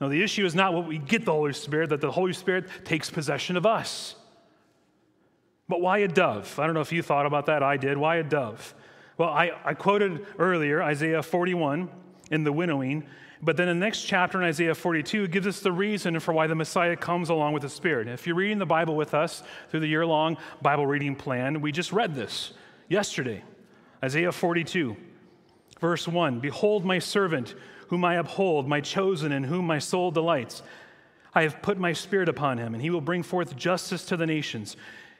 Now, 0.00 0.08
the 0.08 0.22
issue 0.22 0.46
is 0.46 0.54
not 0.54 0.72
what 0.72 0.86
we 0.86 0.98
get 0.98 1.24
the 1.24 1.32
Holy 1.32 1.52
Spirit, 1.52 1.90
that 1.90 2.00
the 2.00 2.10
Holy 2.10 2.32
Spirit 2.32 2.66
takes 2.84 3.10
possession 3.10 3.56
of 3.56 3.66
us. 3.66 4.14
But 5.68 5.80
why 5.80 5.98
a 5.98 6.08
dove? 6.08 6.58
I 6.58 6.66
don't 6.66 6.74
know 6.74 6.80
if 6.80 6.92
you 6.92 7.02
thought 7.02 7.26
about 7.26 7.46
that. 7.46 7.62
I 7.62 7.76
did. 7.76 7.96
Why 7.96 8.16
a 8.16 8.22
dove? 8.22 8.74
Well, 9.18 9.28
I, 9.28 9.52
I 9.64 9.74
quoted 9.74 10.26
earlier 10.38 10.82
Isaiah 10.82 11.22
41 11.22 11.90
in 12.30 12.44
the 12.44 12.52
winnowing. 12.52 13.04
But 13.42 13.56
then 13.56 13.68
the 13.68 13.74
next 13.74 14.02
chapter 14.02 14.40
in 14.40 14.46
Isaiah 14.46 14.74
42 14.74 15.28
gives 15.28 15.46
us 15.46 15.60
the 15.60 15.72
reason 15.72 16.20
for 16.20 16.32
why 16.32 16.46
the 16.46 16.54
Messiah 16.54 16.96
comes 16.96 17.30
along 17.30 17.54
with 17.54 17.62
the 17.62 17.68
Spirit. 17.68 18.06
If 18.06 18.26
you're 18.26 18.36
reading 18.36 18.58
the 18.58 18.66
Bible 18.66 18.96
with 18.96 19.14
us 19.14 19.42
through 19.70 19.80
the 19.80 19.86
year 19.86 20.04
long 20.04 20.36
Bible 20.60 20.86
reading 20.86 21.16
plan, 21.16 21.60
we 21.60 21.72
just 21.72 21.92
read 21.92 22.14
this 22.14 22.52
yesterday. 22.88 23.42
Isaiah 24.04 24.32
42, 24.32 24.96
verse 25.80 26.06
1 26.06 26.40
Behold, 26.40 26.84
my 26.84 26.98
servant, 26.98 27.54
whom 27.88 28.04
I 28.04 28.16
uphold, 28.16 28.68
my 28.68 28.80
chosen, 28.80 29.32
in 29.32 29.44
whom 29.44 29.66
my 29.66 29.78
soul 29.78 30.10
delights. 30.10 30.62
I 31.34 31.42
have 31.42 31.62
put 31.62 31.78
my 31.78 31.92
spirit 31.92 32.28
upon 32.28 32.58
him, 32.58 32.74
and 32.74 32.82
he 32.82 32.90
will 32.90 33.00
bring 33.00 33.22
forth 33.22 33.56
justice 33.56 34.04
to 34.06 34.16
the 34.16 34.26
nations. 34.26 34.76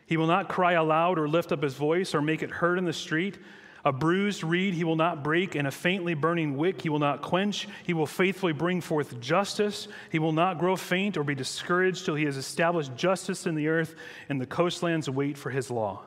He 0.07 0.17
will 0.17 0.27
not 0.27 0.49
cry 0.49 0.73
aloud 0.73 1.19
or 1.19 1.29
lift 1.29 1.53
up 1.53 1.63
his 1.63 1.75
voice 1.75 2.15
or 2.15 2.21
make 2.21 2.43
it 2.43 2.51
heard 2.51 2.79
in 2.79 2.85
the 2.85 2.93
street. 2.93 3.39
A 3.85 3.93
bruised 3.93 4.45
reed 4.45 4.75
he 4.75 4.85
will 4.85 4.97
not 4.97 5.25
break, 5.25 5.55
and 5.55 5.67
a 5.67 5.71
faintly 5.71 6.15
burning 6.15 6.57
wick 6.57 6.83
he 6.83 6.89
will 6.89 6.99
not 6.99 7.23
quench. 7.23 7.67
He 7.85 7.95
will 7.95 8.07
faithfully 8.07 8.53
bring 8.53 8.81
forth 8.81 9.21
justice. 9.21 9.89
He 10.11 10.19
will 10.19 10.33
not 10.33 10.59
grow 10.59 10.77
faint 10.77 11.17
or 11.17 11.25
be 11.25 11.35
discouraged 11.35 12.05
till 12.05 12.15
he 12.15 12.25
has 12.25 12.37
established 12.37 12.95
justice 12.95 13.47
in 13.47 13.55
the 13.55 13.69
earth, 13.69 13.95
and 14.29 14.41
the 14.41 14.47
coastlands 14.47 15.09
wait 15.09 15.39
for 15.39 15.51
his 15.51 15.71
law. 15.71 16.03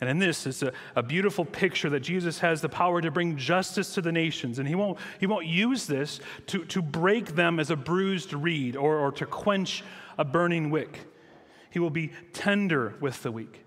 And 0.00 0.08
in 0.08 0.18
this 0.18 0.46
is 0.46 0.62
a, 0.62 0.72
a, 0.96 1.02
beautiful 1.02 1.44
picture 1.44 1.90
that 1.90 2.00
Jesus 2.00 2.38
has 2.38 2.62
the 2.62 2.70
power 2.70 3.02
to 3.02 3.10
bring 3.10 3.36
justice 3.36 3.92
to 3.94 4.00
the 4.00 4.12
nations. 4.12 4.58
And 4.58 4.66
he 4.66 4.74
won't, 4.74 4.98
he 5.18 5.26
won't 5.26 5.44
use 5.44 5.86
this 5.86 6.20
to, 6.46 6.64
to 6.66 6.80
break 6.80 7.34
them 7.34 7.60
as 7.60 7.70
a 7.70 7.76
bruised 7.76 8.32
reed 8.32 8.76
or, 8.76 8.96
or 8.96 9.12
to 9.12 9.26
quench 9.26 9.84
a 10.16 10.24
burning 10.24 10.70
wick. 10.70 11.00
He 11.70 11.78
will 11.78 11.90
be 11.90 12.12
tender 12.32 12.94
with 13.00 13.22
the 13.22 13.30
weak. 13.30 13.62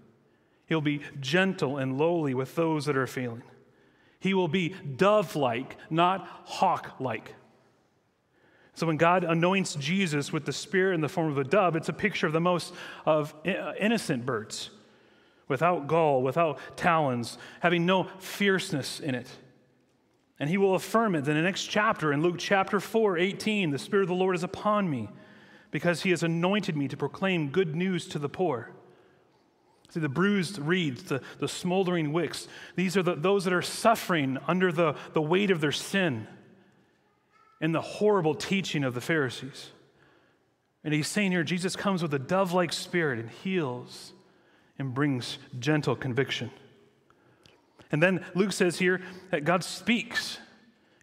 He'll 0.65 0.82
be 0.82 1.02
gentle 1.19 1.78
and 1.78 1.97
lowly 1.97 2.34
with 2.34 2.56
those 2.56 2.86
that 2.86 2.97
are 2.97 3.08
failing. 3.08 3.43
He 4.19 4.34
will 4.34 4.47
be 4.47 4.69
dove 4.69 5.36
like, 5.36 5.76
not 5.89 6.28
hawk 6.45 6.95
like. 6.99 7.36
So 8.76 8.88
when 8.88 8.97
God 8.97 9.23
anoints 9.23 9.76
Jesus 9.76 10.32
with 10.32 10.45
the 10.45 10.54
Spirit 10.54 10.95
in 10.95 11.02
the 11.02 11.10
form 11.10 11.30
of 11.30 11.38
a 11.38 11.43
dove, 11.43 11.76
it's 11.76 11.89
a 11.89 11.93
picture 11.93 12.26
of 12.26 12.34
the 12.34 12.41
most 12.41 12.73
of 13.06 13.36
uh, 13.45 13.73
innocent 13.80 14.26
birds, 14.26 14.71
without 15.47 15.88
gall, 15.88 16.23
without 16.23 16.58
talons, 16.76 17.38
having 17.60 17.86
no 17.86 18.06
fierceness 18.17 18.99
in 18.99 19.13
it. 19.13 19.28
And 20.39 20.49
he 20.49 20.58
will 20.58 20.73
affirm 20.73 21.15
it 21.15 21.28
in 21.28 21.36
the 21.36 21.41
next 21.41 21.65
chapter, 21.65 22.12
in 22.12 22.23
Luke 22.23 22.38
chapter 22.39 22.80
4, 22.80 23.17
18, 23.17 23.69
the 23.69 23.78
Spirit 23.78 24.04
of 24.04 24.10
the 24.10 24.15
Lord 24.15 24.36
is 24.36 24.43
upon 24.43 24.89
me 24.89 25.10
because 25.69 26.02
he 26.02 26.10
has 26.10 26.23
anointed 26.23 26.76
me 26.76 26.88
to 26.88 26.97
proclaim 26.97 27.49
good 27.49 27.76
news 27.76 28.08
to 28.08 28.19
the 28.19 28.30
poor. 28.30 28.71
See, 29.93 29.99
the 29.99 30.10
bruised 30.10 30.58
reeds, 30.58 31.03
the, 31.03 31.21
the 31.38 31.47
smoldering 31.47 32.13
wicks, 32.13 32.47
these 32.75 32.97
are 32.97 33.03
the, 33.03 33.13
those 33.13 33.43
that 33.43 33.53
are 33.53 33.62
suffering 33.62 34.39
under 34.47 34.71
the, 34.71 34.95
the 35.13 35.21
weight 35.21 35.51
of 35.51 35.62
their 35.62 35.71
sin 35.71 36.27
and 37.62 37.75
the 37.75 37.82
horrible 37.82 38.34
teaching 38.34 38.84
of 38.84 38.95
the 38.95 39.01
Pharisees. 39.01 39.69
And 40.84 40.95
he's 40.95 41.08
saying 41.08 41.32
here, 41.32 41.43
Jesus 41.43 41.75
comes 41.75 42.01
with 42.01 42.12
a 42.15 42.17
dove 42.17 42.53
like 42.53 42.73
spirit 42.73 43.19
and 43.19 43.29
heals 43.29 44.13
and 44.79 44.95
brings 44.95 45.38
gentle 45.60 45.95
conviction. 45.95 46.49
And 47.91 48.01
then 48.01 48.25
Luke 48.34 48.51
says 48.51 48.79
here 48.79 48.99
that 49.29 49.45
God 49.45 49.63
speaks. 49.63 50.39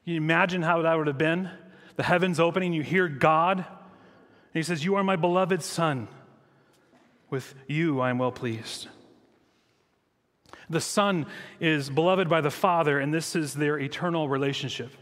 Can 0.03 0.15
you 0.15 0.17
imagine 0.17 0.63
how 0.63 0.83
that 0.83 0.99
would 0.99 1.07
have 1.07 1.17
been? 1.17 1.49
The 1.95 2.03
heavens 2.03 2.41
opening, 2.41 2.73
you 2.73 2.83
hear 2.83 3.07
God. 3.07 3.59
And 3.59 3.67
he 4.53 4.65
says, 4.65 4.85
You 4.85 4.97
are 4.97 5.05
my 5.05 5.15
beloved 5.15 5.63
Son. 5.63 6.09
With 7.31 7.55
you 7.67 8.01
I 8.01 8.11
am 8.11 8.19
well 8.19 8.33
pleased. 8.33 8.89
The 10.69 10.81
Son 10.81 11.27
is 11.59 11.91
beloved 11.91 12.29
by 12.29 12.41
the 12.41 12.51
Father, 12.51 12.99
and 12.99 13.13
this 13.13 13.35
is 13.35 13.55
their 13.55 13.79
eternal 13.79 14.29
relationship. 14.29 14.93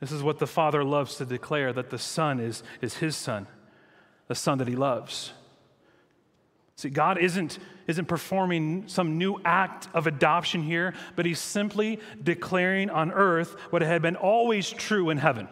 This 0.00 0.12
is 0.12 0.22
what 0.22 0.38
the 0.38 0.46
Father 0.46 0.84
loves 0.84 1.16
to 1.16 1.26
declare 1.26 1.72
that 1.72 1.90
the 1.90 1.98
Son 1.98 2.40
is, 2.40 2.62
is 2.80 2.96
His 2.96 3.16
Son, 3.16 3.46
the 4.28 4.34
Son 4.34 4.58
that 4.58 4.68
He 4.68 4.76
loves. 4.76 5.32
See, 6.76 6.90
God 6.90 7.16
isn't, 7.16 7.58
isn't 7.86 8.04
performing 8.04 8.88
some 8.88 9.16
new 9.16 9.40
act 9.44 9.88
of 9.94 10.06
adoption 10.06 10.62
here, 10.62 10.92
but 11.16 11.24
He's 11.24 11.38
simply 11.38 12.00
declaring 12.22 12.90
on 12.90 13.12
earth 13.12 13.56
what 13.70 13.82
had 13.82 14.02
been 14.02 14.16
always 14.16 14.70
true 14.70 15.08
in 15.10 15.16
heaven. 15.16 15.48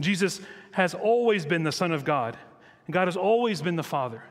Jesus 0.00 0.40
has 0.72 0.94
always 0.94 1.46
been 1.46 1.62
the 1.62 1.72
Son 1.72 1.92
of 1.92 2.04
God. 2.04 2.36
God 2.90 3.08
has 3.08 3.16
always 3.16 3.60
been 3.62 3.76
the 3.76 3.82
Father. 3.82 4.22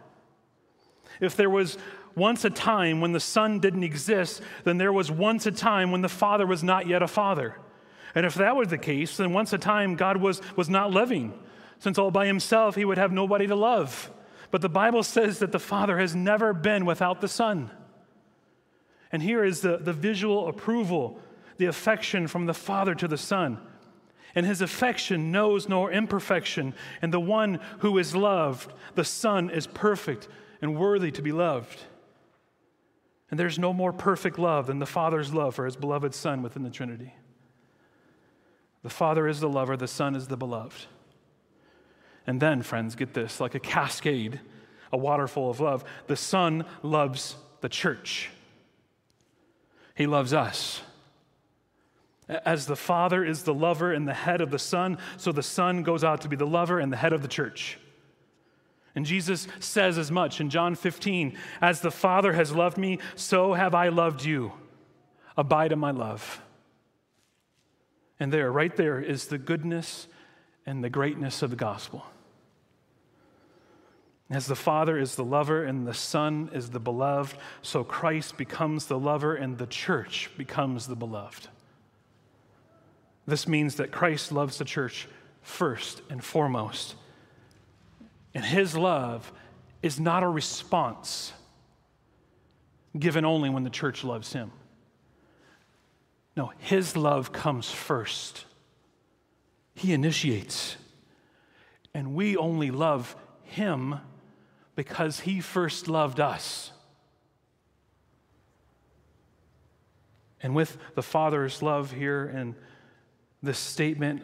If 1.19 1.35
there 1.35 1.49
was 1.49 1.77
once 2.15 2.43
a 2.45 2.49
time 2.49 2.99
when 2.99 3.11
the 3.11 3.19
Son 3.19 3.59
didn't 3.59 3.83
exist, 3.83 4.41
then 4.63 4.77
there 4.77 4.93
was 4.93 5.11
once 5.11 5.45
a 5.45 5.51
time 5.51 5.91
when 5.91 6.01
the 6.01 6.09
Father 6.09 6.45
was 6.45 6.63
not 6.63 6.87
yet 6.87 7.01
a 7.01 7.07
Father. 7.07 7.55
And 8.15 8.25
if 8.25 8.35
that 8.35 8.55
was 8.55 8.69
the 8.69 8.77
case, 8.77 9.17
then 9.17 9.33
once 9.33 9.53
a 9.53 9.57
time 9.57 9.95
God 9.95 10.17
was, 10.17 10.41
was 10.55 10.69
not 10.69 10.91
living, 10.91 11.37
since 11.79 11.99
all 11.99 12.09
by 12.09 12.25
himself 12.25 12.75
he 12.75 12.85
would 12.85 12.97
have 12.97 13.11
nobody 13.11 13.45
to 13.47 13.55
love. 13.55 14.11
But 14.49 14.61
the 14.61 14.69
Bible 14.69 15.03
says 15.03 15.39
that 15.39 15.51
the 15.51 15.59
Father 15.59 15.99
has 15.99 16.15
never 16.15 16.53
been 16.53 16.85
without 16.85 17.21
the 17.21 17.27
Son. 17.27 17.69
And 19.11 19.21
here 19.21 19.43
is 19.43 19.61
the, 19.61 19.77
the 19.77 19.93
visual 19.93 20.47
approval, 20.47 21.19
the 21.57 21.65
affection 21.65 22.27
from 22.27 22.45
the 22.45 22.53
Father 22.53 22.95
to 22.95 23.07
the 23.07 23.17
Son 23.17 23.59
and 24.37 24.45
his 24.45 24.61
affection 24.61 25.31
knows 25.31 25.67
no 25.67 25.89
imperfection. 25.89 26.75
And 27.01 27.11
the 27.11 27.19
one 27.19 27.59
who 27.79 27.97
is 27.97 28.15
loved, 28.15 28.71
the 28.93 29.03
Son, 29.03 29.49
is 29.49 29.65
perfect 29.65 30.27
and 30.61 30.77
worthy 30.77 31.09
to 31.09 31.23
be 31.23 31.31
loved. 31.31 31.79
And 33.31 33.39
there's 33.39 33.57
no 33.57 33.73
more 33.73 33.91
perfect 33.91 34.37
love 34.37 34.67
than 34.67 34.77
the 34.77 34.85
Father's 34.85 35.33
love 35.33 35.55
for 35.55 35.65
his 35.65 35.75
beloved 35.75 36.13
Son 36.13 36.43
within 36.43 36.61
the 36.61 36.69
Trinity. 36.69 37.15
The 38.83 38.91
Father 38.91 39.27
is 39.27 39.39
the 39.39 39.49
lover, 39.49 39.75
the 39.75 39.87
Son 39.87 40.13
is 40.13 40.27
the 40.27 40.37
beloved. 40.37 40.85
And 42.27 42.39
then, 42.39 42.61
friends, 42.61 42.93
get 42.93 43.15
this 43.15 43.39
like 43.39 43.55
a 43.55 43.59
cascade, 43.59 44.39
a 44.93 44.97
waterfall 44.97 45.49
of 45.49 45.59
love, 45.59 45.83
the 46.05 46.15
Son 46.15 46.63
loves 46.83 47.37
the 47.61 47.69
church. 47.69 48.29
He 49.95 50.05
loves 50.05 50.31
us. 50.31 50.83
As 52.29 52.65
the 52.65 52.75
Father 52.75 53.23
is 53.23 53.43
the 53.43 53.53
lover 53.53 53.93
and 53.93 54.07
the 54.07 54.13
head 54.13 54.41
of 54.41 54.51
the 54.51 54.59
Son, 54.59 54.97
so 55.15 55.31
the 55.31 55.43
Son 55.43 55.83
goes 55.83 56.03
out 56.03 56.21
to 56.21 56.27
be 56.27 56.35
the 56.35 56.45
lover 56.45 56.79
and 56.79 56.91
the 56.91 56.97
head 56.97 57.13
of 57.13 57.21
the 57.21 57.27
church. 57.27 57.77
And 58.95 59.05
Jesus 59.05 59.47
says 59.59 59.97
as 59.97 60.11
much 60.11 60.41
in 60.41 60.49
John 60.49 60.75
15 60.75 61.37
As 61.61 61.81
the 61.81 61.91
Father 61.91 62.33
has 62.33 62.51
loved 62.51 62.77
me, 62.77 62.99
so 63.15 63.53
have 63.53 63.75
I 63.75 63.89
loved 63.89 64.25
you. 64.25 64.51
Abide 65.37 65.71
in 65.71 65.79
my 65.79 65.91
love. 65.91 66.41
And 68.19 68.33
there, 68.33 68.51
right 68.51 68.75
there, 68.75 68.99
is 68.99 69.27
the 69.27 69.37
goodness 69.37 70.07
and 70.65 70.83
the 70.83 70.89
greatness 70.89 71.41
of 71.43 71.51
the 71.51 71.55
gospel. 71.55 72.05
As 74.29 74.47
the 74.47 74.55
Father 74.55 74.97
is 74.97 75.15
the 75.15 75.23
lover 75.23 75.63
and 75.63 75.87
the 75.87 75.93
Son 75.93 76.49
is 76.51 76.71
the 76.71 76.79
beloved, 76.79 77.37
so 77.61 77.83
Christ 77.83 78.35
becomes 78.35 78.87
the 78.87 78.99
lover 78.99 79.35
and 79.35 79.57
the 79.57 79.67
church 79.67 80.29
becomes 80.37 80.87
the 80.87 80.95
beloved. 80.95 81.47
This 83.27 83.47
means 83.47 83.75
that 83.75 83.91
Christ 83.91 84.31
loves 84.31 84.57
the 84.57 84.65
church 84.65 85.07
first 85.41 86.01
and 86.09 86.23
foremost. 86.23 86.95
And 88.33 88.43
his 88.43 88.75
love 88.75 89.31
is 89.83 89.99
not 89.99 90.23
a 90.23 90.27
response 90.27 91.33
given 92.97 93.25
only 93.25 93.49
when 93.49 93.63
the 93.63 93.69
church 93.69 94.03
loves 94.03 94.31
him. 94.33 94.51
No, 96.35 96.51
his 96.57 96.95
love 96.95 97.31
comes 97.31 97.69
first. 97.69 98.45
He 99.75 99.93
initiates. 99.93 100.77
And 101.93 102.15
we 102.15 102.37
only 102.37 102.71
love 102.71 103.15
him 103.43 103.99
because 104.75 105.21
he 105.21 105.41
first 105.41 105.87
loved 105.87 106.19
us. 106.19 106.71
And 110.41 110.55
with 110.55 110.77
the 110.95 111.01
Father's 111.01 111.61
love 111.63 111.91
here 111.91 112.25
and 112.27 112.55
this 113.41 113.57
statement, 113.57 114.23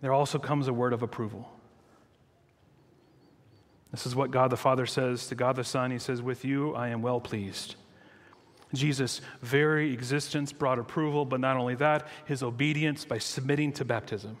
there 0.00 0.12
also 0.12 0.38
comes 0.38 0.68
a 0.68 0.72
word 0.72 0.92
of 0.92 1.02
approval. 1.02 1.48
This 3.90 4.06
is 4.06 4.16
what 4.16 4.30
God 4.30 4.50
the 4.50 4.56
Father 4.56 4.86
says 4.86 5.26
to 5.28 5.34
God 5.34 5.56
the 5.56 5.64
Son. 5.64 5.90
He 5.90 5.98
says, 5.98 6.22
With 6.22 6.44
you 6.44 6.74
I 6.74 6.88
am 6.88 7.02
well 7.02 7.20
pleased. 7.20 7.76
Jesus' 8.74 9.20
very 9.42 9.92
existence 9.92 10.50
brought 10.50 10.78
approval, 10.78 11.26
but 11.26 11.40
not 11.40 11.58
only 11.58 11.74
that, 11.76 12.08
his 12.24 12.42
obedience 12.42 13.04
by 13.04 13.18
submitting 13.18 13.72
to 13.74 13.84
baptism. 13.84 14.38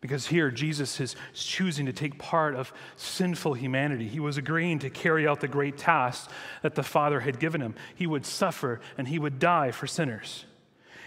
Because 0.00 0.26
here, 0.26 0.50
Jesus 0.50 0.98
is 1.00 1.14
choosing 1.34 1.86
to 1.86 1.92
take 1.92 2.18
part 2.18 2.54
of 2.54 2.72
sinful 2.96 3.54
humanity. 3.54 4.08
He 4.08 4.20
was 4.20 4.38
agreeing 4.38 4.78
to 4.80 4.90
carry 4.90 5.26
out 5.26 5.40
the 5.40 5.48
great 5.48 5.76
task 5.76 6.30
that 6.62 6.74
the 6.74 6.82
Father 6.82 7.20
had 7.20 7.38
given 7.38 7.60
him. 7.60 7.74
He 7.94 8.06
would 8.06 8.24
suffer 8.24 8.80
and 8.96 9.08
he 9.08 9.18
would 9.18 9.38
die 9.38 9.70
for 9.72 9.86
sinners. 9.86 10.46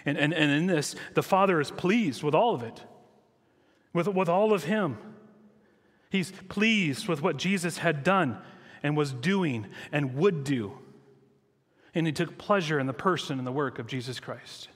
And, 0.06 0.18
and, 0.18 0.34
and 0.34 0.52
in 0.52 0.68
this, 0.68 0.96
the 1.14 1.24
Father 1.24 1.62
is 1.62 1.72
pleased 1.72 2.24
with 2.24 2.36
all 2.36 2.54
of 2.54 2.64
it, 2.64 2.84
with, 3.94 4.08
with 4.08 4.30
all 4.30 4.54
of 4.54 4.66
Him. 4.66 4.98
He's 6.10 6.32
pleased 6.50 7.08
with 7.08 7.22
what 7.22 7.38
Jesus 7.38 7.80
had 7.80 8.04
done 8.04 8.38
and 8.84 8.98
was 8.98 9.14
doing 9.14 9.68
and 9.92 10.16
would 10.16 10.44
do. 10.44 10.78
And 11.96 12.06
He 12.06 12.14
took 12.14 12.38
pleasure 12.38 12.80
in 12.80 12.88
the 12.88 12.94
person 12.94 13.38
and 13.38 13.48
the 13.48 13.52
work 13.52 13.80
of 13.80 13.88
Jesus 13.88 14.20
Christ. 14.20 14.68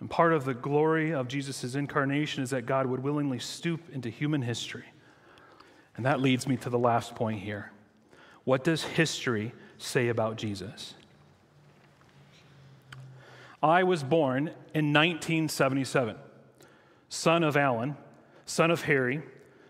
And 0.00 0.10
part 0.10 0.32
of 0.32 0.44
the 0.44 0.54
glory 0.54 1.12
of 1.12 1.28
Jesus' 1.28 1.74
incarnation 1.74 2.42
is 2.42 2.50
that 2.50 2.66
God 2.66 2.86
would 2.86 3.02
willingly 3.02 3.38
stoop 3.38 3.80
into 3.92 4.10
human 4.10 4.42
history. 4.42 4.84
And 5.96 6.04
that 6.06 6.20
leads 6.20 6.46
me 6.46 6.56
to 6.58 6.70
the 6.70 6.78
last 6.78 7.14
point 7.14 7.40
here. 7.40 7.70
What 8.44 8.64
does 8.64 8.82
history 8.82 9.52
say 9.78 10.08
about 10.08 10.36
Jesus? 10.36 10.94
I 13.64 13.82
was 13.82 14.02
born 14.02 14.48
in 14.74 14.92
1977, 14.92 16.16
son 17.08 17.42
of 17.42 17.56
Alan, 17.56 17.96
son 18.44 18.70
of 18.70 18.82
Harry, 18.82 19.22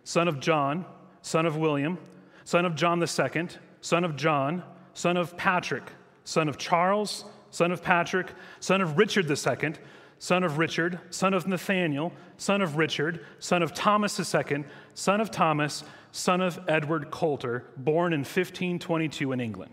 son 0.02 0.26
of 0.26 0.40
John, 0.40 0.84
son 1.22 1.46
of 1.46 1.56
William, 1.56 1.98
son 2.42 2.64
of 2.64 2.74
John 2.74 3.00
II, 3.00 3.48
son 3.80 4.02
of 4.02 4.16
John, 4.16 4.64
son 4.94 5.16
of 5.16 5.36
Patrick, 5.36 5.84
son 6.24 6.48
of 6.48 6.58
Charles, 6.58 7.24
son 7.52 7.70
of 7.70 7.84
Patrick, 7.84 8.32
son 8.58 8.80
of 8.80 8.98
Richard 8.98 9.30
II, 9.30 9.74
son 10.18 10.42
of 10.42 10.58
Richard, 10.58 10.98
son 11.10 11.32
of 11.32 11.46
Nathaniel, 11.46 12.12
son 12.36 12.62
of 12.62 12.76
Richard, 12.76 13.24
son 13.38 13.62
of 13.62 13.72
Thomas 13.74 14.18
II, 14.18 14.64
son 14.94 15.20
of 15.20 15.30
Thomas, 15.30 15.84
son 16.10 16.40
of 16.40 16.58
Edward 16.66 17.12
Coulter, 17.12 17.66
born 17.76 18.12
in 18.12 18.22
1522 18.22 19.30
in 19.30 19.40
England. 19.40 19.72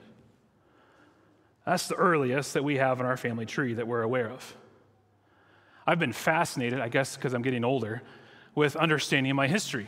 That's 1.66 1.88
the 1.88 1.96
earliest 1.96 2.54
that 2.56 2.64
we 2.64 2.78
have 2.78 3.00
in 3.00 3.06
our 3.06 3.18
family 3.18 3.46
tree 3.46 3.74
that 3.76 3.88
we're 3.88 4.02
aware 4.02 4.30
of. 4.30 4.56
I've 5.86 6.00
been 6.00 6.14
fascinated, 6.14 6.80
I 6.80 6.90
guess 6.90 7.16
because 7.16 7.34
I'm 7.34 7.42
getting 7.42 7.64
older, 7.64 8.02
with 8.56 8.76
understanding 8.76 9.36
my 9.36 9.48
history. 9.48 9.88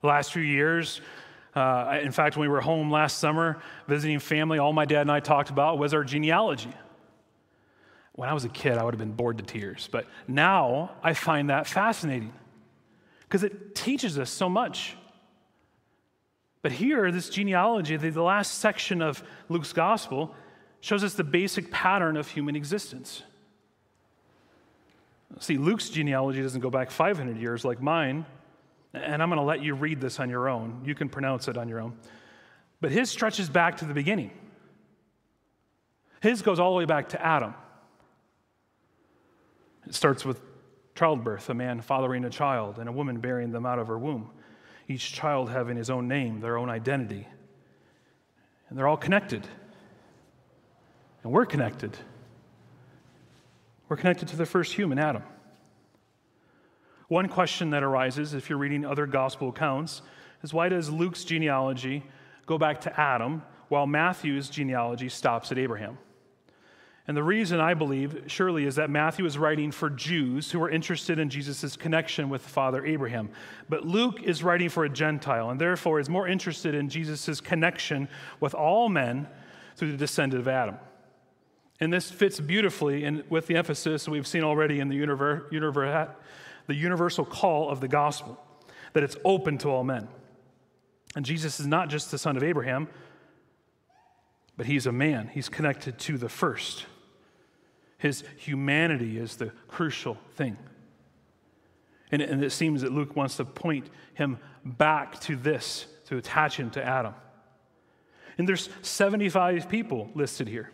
The 0.00 0.06
last 0.06 0.32
few 0.32 0.42
years, 0.42 1.00
uh, 1.54 1.98
in 2.02 2.12
fact, 2.12 2.36
when 2.36 2.48
we 2.48 2.52
were 2.52 2.60
home 2.60 2.90
last 2.90 3.18
summer 3.18 3.60
visiting 3.86 4.18
family, 4.18 4.58
all 4.58 4.72
my 4.72 4.84
dad 4.84 5.02
and 5.02 5.12
I 5.12 5.20
talked 5.20 5.50
about 5.50 5.78
was 5.78 5.94
our 5.94 6.04
genealogy. 6.04 6.72
When 8.12 8.28
I 8.28 8.34
was 8.34 8.44
a 8.44 8.48
kid, 8.48 8.78
I 8.78 8.84
would 8.84 8.94
have 8.94 8.98
been 8.98 9.12
bored 9.12 9.38
to 9.38 9.44
tears, 9.44 9.88
but 9.90 10.06
now 10.26 10.92
I 11.02 11.14
find 11.14 11.50
that 11.50 11.66
fascinating 11.66 12.32
because 13.22 13.44
it 13.44 13.74
teaches 13.74 14.18
us 14.18 14.30
so 14.30 14.48
much. 14.48 14.96
But 16.68 16.74
here, 16.74 17.10
this 17.10 17.30
genealogy, 17.30 17.96
the 17.96 18.22
last 18.22 18.56
section 18.56 19.00
of 19.00 19.22
Luke's 19.48 19.72
gospel, 19.72 20.34
shows 20.82 21.02
us 21.02 21.14
the 21.14 21.24
basic 21.24 21.70
pattern 21.70 22.14
of 22.18 22.28
human 22.28 22.56
existence. 22.56 23.22
See, 25.40 25.56
Luke's 25.56 25.88
genealogy 25.88 26.42
doesn't 26.42 26.60
go 26.60 26.68
back 26.68 26.90
500 26.90 27.38
years 27.38 27.64
like 27.64 27.80
mine, 27.80 28.26
and 28.92 29.22
I'm 29.22 29.30
going 29.30 29.38
to 29.38 29.46
let 29.46 29.62
you 29.62 29.76
read 29.76 29.98
this 29.98 30.20
on 30.20 30.28
your 30.28 30.46
own. 30.46 30.82
You 30.84 30.94
can 30.94 31.08
pronounce 31.08 31.48
it 31.48 31.56
on 31.56 31.70
your 31.70 31.80
own. 31.80 31.96
But 32.82 32.90
his 32.90 33.08
stretches 33.08 33.48
back 33.48 33.78
to 33.78 33.86
the 33.86 33.94
beginning. 33.94 34.30
His 36.20 36.42
goes 36.42 36.60
all 36.60 36.72
the 36.72 36.76
way 36.76 36.84
back 36.84 37.08
to 37.08 37.26
Adam. 37.26 37.54
It 39.86 39.94
starts 39.94 40.22
with 40.22 40.38
childbirth, 40.94 41.48
a 41.48 41.54
man 41.54 41.80
fathering 41.80 42.26
a 42.26 42.30
child, 42.30 42.78
and 42.78 42.90
a 42.90 42.92
woman 42.92 43.20
bearing 43.20 43.52
them 43.52 43.64
out 43.64 43.78
of 43.78 43.86
her 43.86 43.98
womb, 43.98 44.32
each 44.88 45.12
child 45.12 45.50
having 45.50 45.76
his 45.76 45.90
own 45.90 46.08
name, 46.08 46.40
their 46.40 46.56
own 46.56 46.70
identity. 46.70 47.28
And 48.68 48.78
they're 48.78 48.88
all 48.88 48.96
connected. 48.96 49.46
And 51.22 51.32
we're 51.32 51.46
connected. 51.46 51.96
We're 53.88 53.96
connected 53.96 54.28
to 54.28 54.36
the 54.36 54.46
first 54.46 54.72
human, 54.72 54.98
Adam. 54.98 55.22
One 57.08 57.28
question 57.28 57.70
that 57.70 57.82
arises 57.82 58.34
if 58.34 58.48
you're 58.48 58.58
reading 58.58 58.84
other 58.84 59.06
gospel 59.06 59.50
accounts 59.50 60.02
is 60.42 60.52
why 60.52 60.68
does 60.68 60.90
Luke's 60.90 61.24
genealogy 61.24 62.02
go 62.46 62.58
back 62.58 62.82
to 62.82 63.00
Adam 63.00 63.42
while 63.68 63.86
Matthew's 63.86 64.48
genealogy 64.48 65.08
stops 65.08 65.52
at 65.52 65.58
Abraham? 65.58 65.98
And 67.08 67.16
the 67.16 67.22
reason 67.22 67.58
I 67.58 67.72
believe, 67.72 68.24
surely, 68.26 68.66
is 68.66 68.74
that 68.74 68.90
Matthew 68.90 69.24
is 69.24 69.38
writing 69.38 69.72
for 69.72 69.88
Jews 69.88 70.52
who 70.52 70.62
are 70.62 70.68
interested 70.68 71.18
in 71.18 71.30
Jesus' 71.30 71.74
connection 71.74 72.28
with 72.28 72.42
Father 72.42 72.84
Abraham. 72.84 73.30
But 73.66 73.86
Luke 73.86 74.22
is 74.22 74.44
writing 74.44 74.68
for 74.68 74.84
a 74.84 74.90
Gentile 74.90 75.48
and 75.48 75.58
therefore 75.58 76.00
is 76.00 76.10
more 76.10 76.28
interested 76.28 76.74
in 76.74 76.90
Jesus' 76.90 77.40
connection 77.40 78.10
with 78.40 78.54
all 78.54 78.90
men 78.90 79.26
through 79.76 79.92
the 79.92 79.96
descendant 79.96 80.42
of 80.42 80.48
Adam. 80.48 80.76
And 81.80 81.90
this 81.90 82.10
fits 82.10 82.40
beautifully 82.40 83.04
in, 83.04 83.24
with 83.30 83.46
the 83.46 83.56
emphasis 83.56 84.06
we've 84.06 84.26
seen 84.26 84.44
already 84.44 84.78
in 84.78 84.90
the, 84.90 85.00
univer, 85.00 85.50
univer, 85.50 86.10
the 86.66 86.74
universal 86.74 87.24
call 87.24 87.70
of 87.70 87.80
the 87.80 87.88
gospel, 87.88 88.38
that 88.92 89.02
it's 89.02 89.16
open 89.24 89.56
to 89.58 89.70
all 89.70 89.82
men. 89.82 90.08
And 91.16 91.24
Jesus 91.24 91.58
is 91.58 91.66
not 91.66 91.88
just 91.88 92.10
the 92.10 92.18
son 92.18 92.36
of 92.36 92.42
Abraham, 92.42 92.86
but 94.58 94.66
he's 94.66 94.84
a 94.84 94.92
man. 94.92 95.30
He's 95.32 95.48
connected 95.48 95.98
to 96.00 96.18
the 96.18 96.28
first. 96.28 96.84
His 97.98 98.24
humanity 98.36 99.18
is 99.18 99.36
the 99.36 99.52
crucial 99.66 100.16
thing. 100.34 100.56
And, 102.10 102.22
and 102.22 102.42
it 102.42 102.50
seems 102.50 102.82
that 102.82 102.92
Luke 102.92 103.16
wants 103.16 103.36
to 103.36 103.44
point 103.44 103.90
him 104.14 104.38
back 104.64 105.20
to 105.22 105.36
this, 105.36 105.86
to 106.06 106.16
attach 106.16 106.56
him 106.56 106.70
to 106.70 106.84
Adam. 106.84 107.14
And 108.38 108.48
there's 108.48 108.70
75 108.82 109.68
people 109.68 110.10
listed 110.14 110.48
here. 110.48 110.70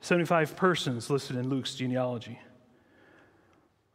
75 0.00 0.56
persons 0.56 1.10
listed 1.10 1.36
in 1.36 1.48
Luke's 1.48 1.74
genealogy. 1.74 2.38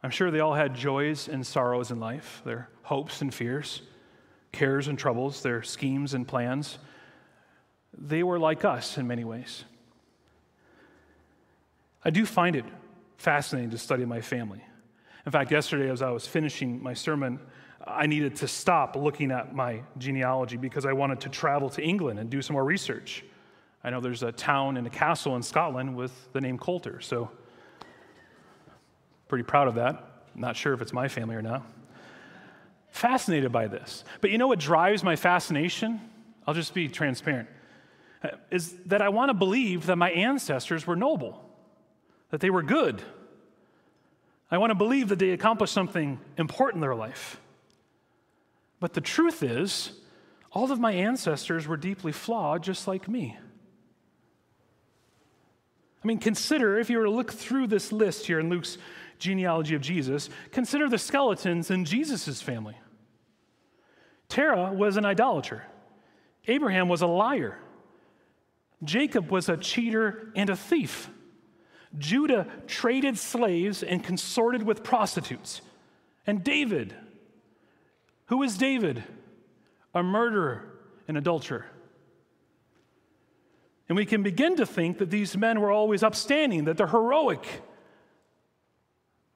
I'm 0.02 0.10
sure 0.10 0.30
they 0.30 0.40
all 0.40 0.54
had 0.54 0.74
joys 0.74 1.28
and 1.28 1.46
sorrows 1.46 1.90
in 1.90 2.00
life, 2.00 2.42
their 2.44 2.68
hopes 2.82 3.22
and 3.22 3.32
fears, 3.32 3.82
cares 4.52 4.88
and 4.88 4.98
troubles, 4.98 5.42
their 5.42 5.62
schemes 5.62 6.12
and 6.12 6.26
plans. 6.28 6.78
They 7.96 8.22
were 8.22 8.38
like 8.38 8.64
us 8.64 8.98
in 8.98 9.06
many 9.06 9.24
ways. 9.24 9.64
I 12.04 12.10
do 12.10 12.26
find 12.26 12.56
it 12.56 12.64
fascinating 13.16 13.70
to 13.70 13.78
study 13.78 14.04
my 14.04 14.20
family. 14.20 14.62
In 15.24 15.32
fact, 15.32 15.50
yesterday, 15.50 15.90
as 15.90 16.02
I 16.02 16.10
was 16.10 16.26
finishing 16.26 16.82
my 16.82 16.92
sermon, 16.92 17.40
I 17.86 18.06
needed 18.06 18.36
to 18.36 18.48
stop 18.48 18.96
looking 18.96 19.30
at 19.30 19.54
my 19.54 19.82
genealogy 19.98 20.56
because 20.56 20.84
I 20.84 20.92
wanted 20.92 21.20
to 21.22 21.28
travel 21.28 21.70
to 21.70 21.82
England 21.82 22.18
and 22.18 22.28
do 22.28 22.42
some 22.42 22.54
more 22.54 22.64
research. 22.64 23.24
I 23.82 23.90
know 23.90 24.00
there's 24.00 24.22
a 24.22 24.32
town 24.32 24.76
and 24.76 24.86
a 24.86 24.90
castle 24.90 25.36
in 25.36 25.42
Scotland 25.42 25.94
with 25.94 26.32
the 26.32 26.40
name 26.40 26.58
Coulter, 26.58 27.00
so 27.00 27.30
pretty 29.28 29.44
proud 29.44 29.68
of 29.68 29.74
that. 29.74 30.02
Not 30.34 30.56
sure 30.56 30.72
if 30.72 30.80
it's 30.80 30.92
my 30.92 31.08
family 31.08 31.36
or 31.36 31.42
not. 31.42 31.62
Fascinated 32.90 33.52
by 33.52 33.66
this. 33.66 34.04
But 34.20 34.30
you 34.30 34.38
know 34.38 34.46
what 34.46 34.58
drives 34.58 35.02
my 35.02 35.16
fascination? 35.16 36.00
I'll 36.46 36.54
just 36.54 36.74
be 36.74 36.88
transparent. 36.88 37.48
Uh, 38.22 38.28
is 38.50 38.74
that 38.86 39.02
I 39.02 39.08
want 39.10 39.30
to 39.30 39.34
believe 39.34 39.86
that 39.86 39.96
my 39.96 40.10
ancestors 40.10 40.86
were 40.86 40.96
noble, 40.96 41.43
that 42.30 42.40
they 42.40 42.50
were 42.50 42.62
good. 42.62 43.02
I 44.50 44.58
want 44.58 44.70
to 44.70 44.74
believe 44.74 45.08
that 45.08 45.18
they 45.18 45.30
accomplished 45.30 45.72
something 45.72 46.20
important 46.36 46.76
in 46.76 46.80
their 46.80 46.94
life. 46.94 47.40
But 48.80 48.92
the 48.92 49.00
truth 49.00 49.42
is, 49.42 49.92
all 50.52 50.70
of 50.70 50.78
my 50.78 50.92
ancestors 50.92 51.66
were 51.66 51.76
deeply 51.76 52.12
flawed, 52.12 52.62
just 52.62 52.86
like 52.86 53.08
me. 53.08 53.36
I 56.02 56.06
mean, 56.06 56.18
consider 56.18 56.78
if 56.78 56.90
you 56.90 56.98
were 56.98 57.04
to 57.04 57.10
look 57.10 57.32
through 57.32 57.68
this 57.68 57.90
list 57.90 58.26
here 58.26 58.38
in 58.38 58.50
Luke's 58.50 58.76
genealogy 59.18 59.74
of 59.74 59.80
Jesus, 59.80 60.28
consider 60.52 60.88
the 60.88 60.98
skeletons 60.98 61.70
in 61.70 61.86
Jesus' 61.86 62.42
family. 62.42 62.76
Terah 64.28 64.72
was 64.72 64.96
an 64.96 65.04
idolater, 65.04 65.64
Abraham 66.46 66.88
was 66.88 67.00
a 67.00 67.06
liar, 67.06 67.58
Jacob 68.82 69.30
was 69.30 69.48
a 69.48 69.56
cheater 69.56 70.30
and 70.36 70.50
a 70.50 70.56
thief. 70.56 71.08
Judah 71.98 72.46
traded 72.66 73.18
slaves 73.18 73.82
and 73.82 74.02
consorted 74.02 74.62
with 74.62 74.82
prostitutes. 74.82 75.60
And 76.26 76.42
David, 76.42 76.94
who 78.26 78.42
is 78.42 78.56
David? 78.56 79.04
A 79.94 80.02
murderer, 80.02 80.64
an 81.06 81.16
adulterer. 81.16 81.66
And 83.88 83.96
we 83.96 84.06
can 84.06 84.22
begin 84.22 84.56
to 84.56 84.66
think 84.66 84.98
that 84.98 85.10
these 85.10 85.36
men 85.36 85.60
were 85.60 85.70
always 85.70 86.02
upstanding, 86.02 86.64
that 86.64 86.76
they're 86.76 86.86
heroic. 86.86 87.62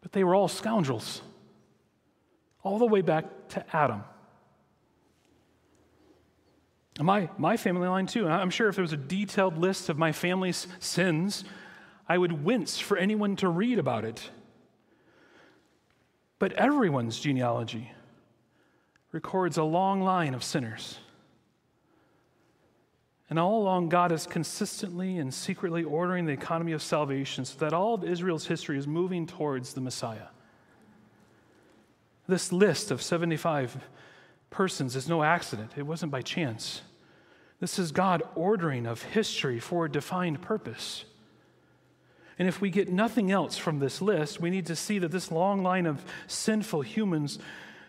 But 0.01 0.13
they 0.13 0.25
were 0.25 0.35
all 0.35 0.49
scoundrels, 0.49 1.23
all 2.63 2.79
the 2.79 2.87
way 2.87 3.03
back 3.03 3.27
to 3.51 3.77
Adam. 3.77 4.05
And 6.99 7.07
my, 7.07 7.29
my 7.39 7.57
family 7.57 7.87
line, 7.87 8.07
too. 8.07 8.27
I'm 8.27 8.51
sure 8.51 8.69
if 8.69 8.75
there 8.75 8.83
was 8.83 8.93
a 8.93 8.97
detailed 8.97 9.59
list 9.59 9.89
of 9.89 9.99
my 9.99 10.11
family's 10.13 10.67
sins, 10.81 11.45
I 12.09 12.17
would 12.17 12.45
wince 12.45 12.79
for 12.79 12.97
anyone 12.97 13.37
to 13.37 13.49
read 13.49 13.79
about 13.79 14.05
it. 14.05 14.31
But 16.39 16.53
everyone's 16.53 17.19
genealogy 17.19 17.93
records 19.13 19.57
a 19.57 19.65
long 19.65 20.03
line 20.03 20.35
of 20.35 20.45
sinners. 20.45 20.99
And 23.31 23.39
all 23.39 23.61
along, 23.61 23.91
God 23.91 24.11
is 24.11 24.27
consistently 24.27 25.19
and 25.19 25.33
secretly 25.35 25.85
ordering 25.85 26.25
the 26.25 26.33
economy 26.33 26.73
of 26.73 26.81
salvation 26.81 27.45
so 27.45 27.59
that 27.59 27.75
all 27.75 27.95
of 27.95 28.05
Israel's 28.05 28.47
history 28.47 28.79
is 28.79 28.87
moving 28.87 29.27
towards 29.27 29.75
the 29.75 29.83
Messiah. 29.83 30.29
This 32.27 32.53
list 32.53 32.91
of 32.91 33.03
75 33.03 33.77
persons 34.51 34.97
is 34.97 35.09
no 35.09 35.23
accident, 35.23 35.73
it 35.77 35.83
wasn't 35.83 36.13
by 36.13 36.23
chance. 36.23 36.83
This 37.61 37.79
is 37.79 37.91
God 37.91 38.23
ordering 38.35 38.87
of 38.87 39.03
history 39.03 39.59
for 39.59 39.87
a 39.87 39.91
defined 39.91 40.41
purpose. 40.41 41.05
And 42.39 42.47
if 42.47 42.61
we 42.61 42.71
get 42.71 42.89
nothing 42.89 43.33
else 43.33 43.57
from 43.57 43.81
this 43.81 44.01
list, 44.01 44.41
we 44.41 44.51
need 44.51 44.67
to 44.67 44.77
see 44.77 44.99
that 45.01 45.11
this 45.11 45.33
long 45.33 45.63
line 45.63 45.87
of 45.87 46.05
sinful 46.29 46.83
humans 46.83 47.39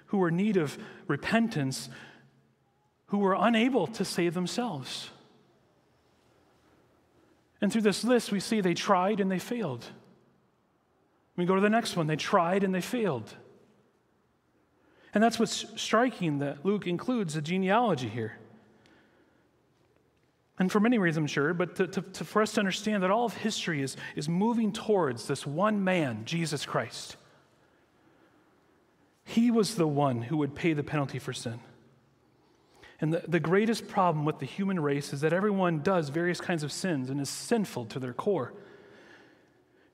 who 0.08 0.18
were 0.18 0.30
in 0.30 0.38
need 0.38 0.58
of 0.58 0.78
repentance, 1.08 1.88
who 3.08 3.20
were 3.20 3.36
unable 3.38 3.86
to 3.86 4.04
save 4.04 4.34
themselves. 4.34 5.12
And 7.62 7.72
through 7.72 7.82
this 7.82 8.04
list, 8.04 8.32
we 8.32 8.39
see 8.39 8.62
they 8.62 8.74
tried 8.74 9.20
and 9.20 9.30
they 9.30 9.39
failed. 9.39 9.86
We 11.36 11.45
go 11.45 11.56
to 11.56 11.62
the 11.62 11.70
next 11.70 11.95
one. 11.95 12.08
They 12.08 12.16
tried 12.16 12.64
and 12.64 12.74
they 12.74 12.82
failed. 12.82 13.36
And 15.14 15.24
that's 15.24 15.39
what's 15.39 15.66
striking 15.80 16.39
that 16.39 16.66
Luke 16.66 16.88
includes 16.88 17.36
a 17.36 17.41
genealogy 17.41 18.10
here. 18.10 18.38
And 20.60 20.70
for 20.70 20.82
many 20.82 20.97
reasons, 20.97 21.24
I'm 21.24 21.28
sure, 21.28 21.53
but 21.53 21.78
to, 21.78 21.88
to, 21.88 22.01
to, 22.01 22.26
for 22.26 22.41
us 22.41 22.51
to 22.53 22.60
understand 22.60 23.01
that 23.03 23.12
all 23.12 23.26
of 23.26 23.34
history 23.34 23.82
is, 23.82 23.95
is 24.18 24.28
moving 24.28 24.74
towards 24.74 25.26
this 25.26 25.47
one 25.47 25.86
man, 25.86 26.24
Jesus 26.26 26.66
Christ. 26.66 27.16
He 29.24 29.51
was 29.51 29.76
the 29.76 29.88
one 29.88 30.24
who 30.24 30.36
would 30.38 30.55
pay 30.55 30.74
the 30.74 30.84
penalty 30.84 31.18
for 31.18 31.32
sin. 31.32 31.62
And 32.99 33.14
the, 33.14 33.24
the 33.26 33.39
greatest 33.39 33.88
problem 33.88 34.26
with 34.26 34.39
the 34.39 34.45
human 34.45 34.82
race 34.82 35.14
is 35.14 35.22
that 35.22 35.32
everyone 35.32 35.80
does 35.80 36.10
various 36.10 36.41
kinds 36.41 36.64
of 36.64 36.74
sins 36.74 37.10
and 37.10 37.22
is 37.22 37.30
sinful 37.30 37.86
to 37.86 37.99
their 37.99 38.14
core. 38.14 38.53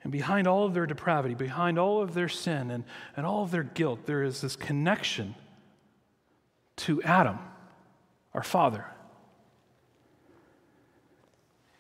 And 0.02 0.12
behind 0.12 0.48
all 0.48 0.66
of 0.66 0.74
their 0.74 0.88
depravity, 0.88 1.36
behind 1.36 1.78
all 1.78 2.02
of 2.02 2.16
their 2.16 2.30
sin 2.30 2.72
and, 2.72 2.84
and 3.16 3.26
all 3.26 3.44
of 3.44 3.52
their 3.52 3.64
guilt, 3.64 4.08
there 4.08 4.24
is 4.24 4.42
this 4.42 4.56
connection 4.56 5.36
to 6.78 7.04
Adam, 7.04 7.38
our 8.34 8.44
father. 8.44 8.86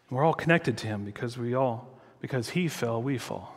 We're 0.09 0.23
all 0.23 0.33
connected 0.33 0.77
to 0.79 0.87
him 0.87 1.03
because 1.03 1.37
we 1.37 1.53
all, 1.53 1.87
because 2.21 2.49
he 2.49 2.67
fell, 2.67 3.01
we 3.01 3.17
fall. 3.17 3.55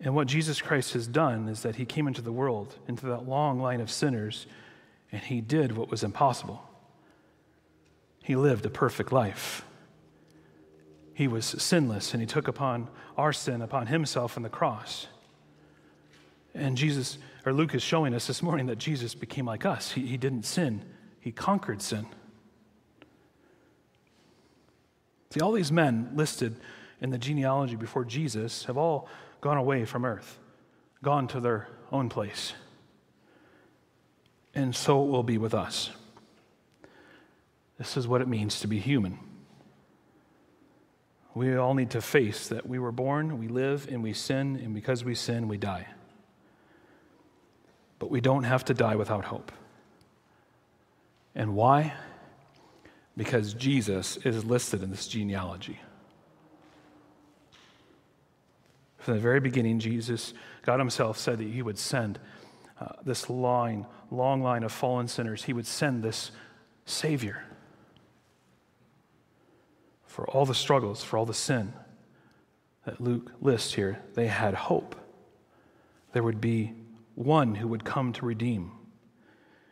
And 0.00 0.14
what 0.14 0.26
Jesus 0.26 0.60
Christ 0.60 0.94
has 0.94 1.06
done 1.06 1.48
is 1.48 1.62
that 1.62 1.76
he 1.76 1.84
came 1.84 2.08
into 2.08 2.22
the 2.22 2.32
world, 2.32 2.74
into 2.88 3.06
that 3.06 3.28
long 3.28 3.60
line 3.60 3.80
of 3.80 3.90
sinners 3.90 4.46
and 5.12 5.22
he 5.22 5.40
did 5.40 5.76
what 5.76 5.90
was 5.90 6.02
impossible. 6.02 6.62
He 8.22 8.36
lived 8.36 8.64
a 8.64 8.70
perfect 8.70 9.12
life. 9.12 9.64
He 11.12 11.28
was 11.28 11.44
sinless 11.44 12.12
and 12.12 12.20
he 12.20 12.26
took 12.26 12.48
upon 12.48 12.88
our 13.16 13.32
sin 13.32 13.60
upon 13.60 13.88
himself 13.88 14.36
on 14.36 14.42
the 14.42 14.48
cross. 14.48 15.06
And 16.54 16.76
Jesus, 16.76 17.18
or 17.44 17.52
Luke 17.52 17.74
is 17.74 17.82
showing 17.82 18.14
us 18.14 18.26
this 18.26 18.42
morning 18.42 18.66
that 18.66 18.78
Jesus 18.78 19.14
became 19.14 19.46
like 19.46 19.66
us. 19.66 19.92
He, 19.92 20.06
he 20.06 20.16
didn't 20.16 20.44
sin, 20.44 20.82
he 21.20 21.30
conquered 21.30 21.82
sin. 21.82 22.06
See, 25.32 25.40
all 25.40 25.52
these 25.52 25.70
men 25.70 26.10
listed 26.14 26.56
in 27.00 27.10
the 27.10 27.18
genealogy 27.18 27.76
before 27.76 28.04
Jesus 28.04 28.64
have 28.64 28.76
all 28.76 29.08
gone 29.40 29.56
away 29.56 29.84
from 29.84 30.04
earth, 30.04 30.38
gone 31.02 31.28
to 31.28 31.40
their 31.40 31.68
own 31.92 32.08
place. 32.08 32.52
And 34.54 34.74
so 34.74 35.04
it 35.04 35.08
will 35.08 35.22
be 35.22 35.38
with 35.38 35.54
us. 35.54 35.90
This 37.78 37.96
is 37.96 38.08
what 38.08 38.20
it 38.20 38.28
means 38.28 38.60
to 38.60 38.66
be 38.66 38.80
human. 38.80 39.18
We 41.32 41.54
all 41.54 41.74
need 41.74 41.90
to 41.90 42.02
face 42.02 42.48
that 42.48 42.68
we 42.68 42.80
were 42.80 42.90
born, 42.90 43.38
we 43.38 43.46
live, 43.46 43.86
and 43.88 44.02
we 44.02 44.12
sin, 44.12 44.60
and 44.62 44.74
because 44.74 45.04
we 45.04 45.14
sin, 45.14 45.46
we 45.46 45.56
die. 45.56 45.86
But 48.00 48.10
we 48.10 48.20
don't 48.20 48.42
have 48.42 48.64
to 48.64 48.74
die 48.74 48.96
without 48.96 49.26
hope. 49.26 49.52
And 51.36 51.54
why? 51.54 51.94
Because 53.16 53.54
Jesus 53.54 54.16
is 54.18 54.44
listed 54.44 54.82
in 54.82 54.90
this 54.90 55.08
genealogy. 55.08 55.80
From 58.98 59.14
the 59.14 59.20
very 59.20 59.40
beginning, 59.40 59.78
Jesus, 59.78 60.34
God 60.62 60.78
Himself, 60.78 61.18
said 61.18 61.38
that 61.38 61.48
He 61.48 61.62
would 61.62 61.78
send 61.78 62.18
uh, 62.80 62.92
this 63.04 63.28
line, 63.28 63.86
long 64.10 64.42
line 64.42 64.62
of 64.62 64.72
fallen 64.72 65.08
sinners. 65.08 65.44
He 65.44 65.52
would 65.52 65.66
send 65.66 66.02
this 66.02 66.30
Savior 66.84 67.44
for 70.06 70.28
all 70.28 70.44
the 70.44 70.54
struggles, 70.54 71.02
for 71.02 71.18
all 71.18 71.26
the 71.26 71.34
sin 71.34 71.72
that 72.84 73.00
Luke 73.00 73.32
lists 73.40 73.74
here. 73.74 74.00
They 74.14 74.26
had 74.26 74.54
hope. 74.54 74.96
There 76.12 76.22
would 76.22 76.40
be 76.40 76.74
one 77.14 77.54
who 77.54 77.68
would 77.68 77.84
come 77.84 78.12
to 78.14 78.26
redeem. 78.26 78.72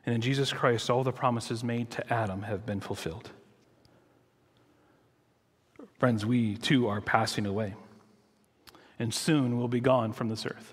And 0.08 0.14
in 0.14 0.22
Jesus 0.22 0.54
Christ, 0.54 0.88
all 0.88 1.04
the 1.04 1.12
promises 1.12 1.62
made 1.62 1.90
to 1.90 2.10
Adam 2.10 2.40
have 2.40 2.64
been 2.64 2.80
fulfilled. 2.80 3.30
Friends, 5.98 6.24
we 6.24 6.56
too 6.56 6.88
are 6.88 7.02
passing 7.02 7.44
away 7.44 7.74
and 8.98 9.12
soon 9.12 9.58
we'll 9.58 9.68
be 9.68 9.80
gone 9.80 10.14
from 10.14 10.30
this 10.30 10.46
earth. 10.46 10.72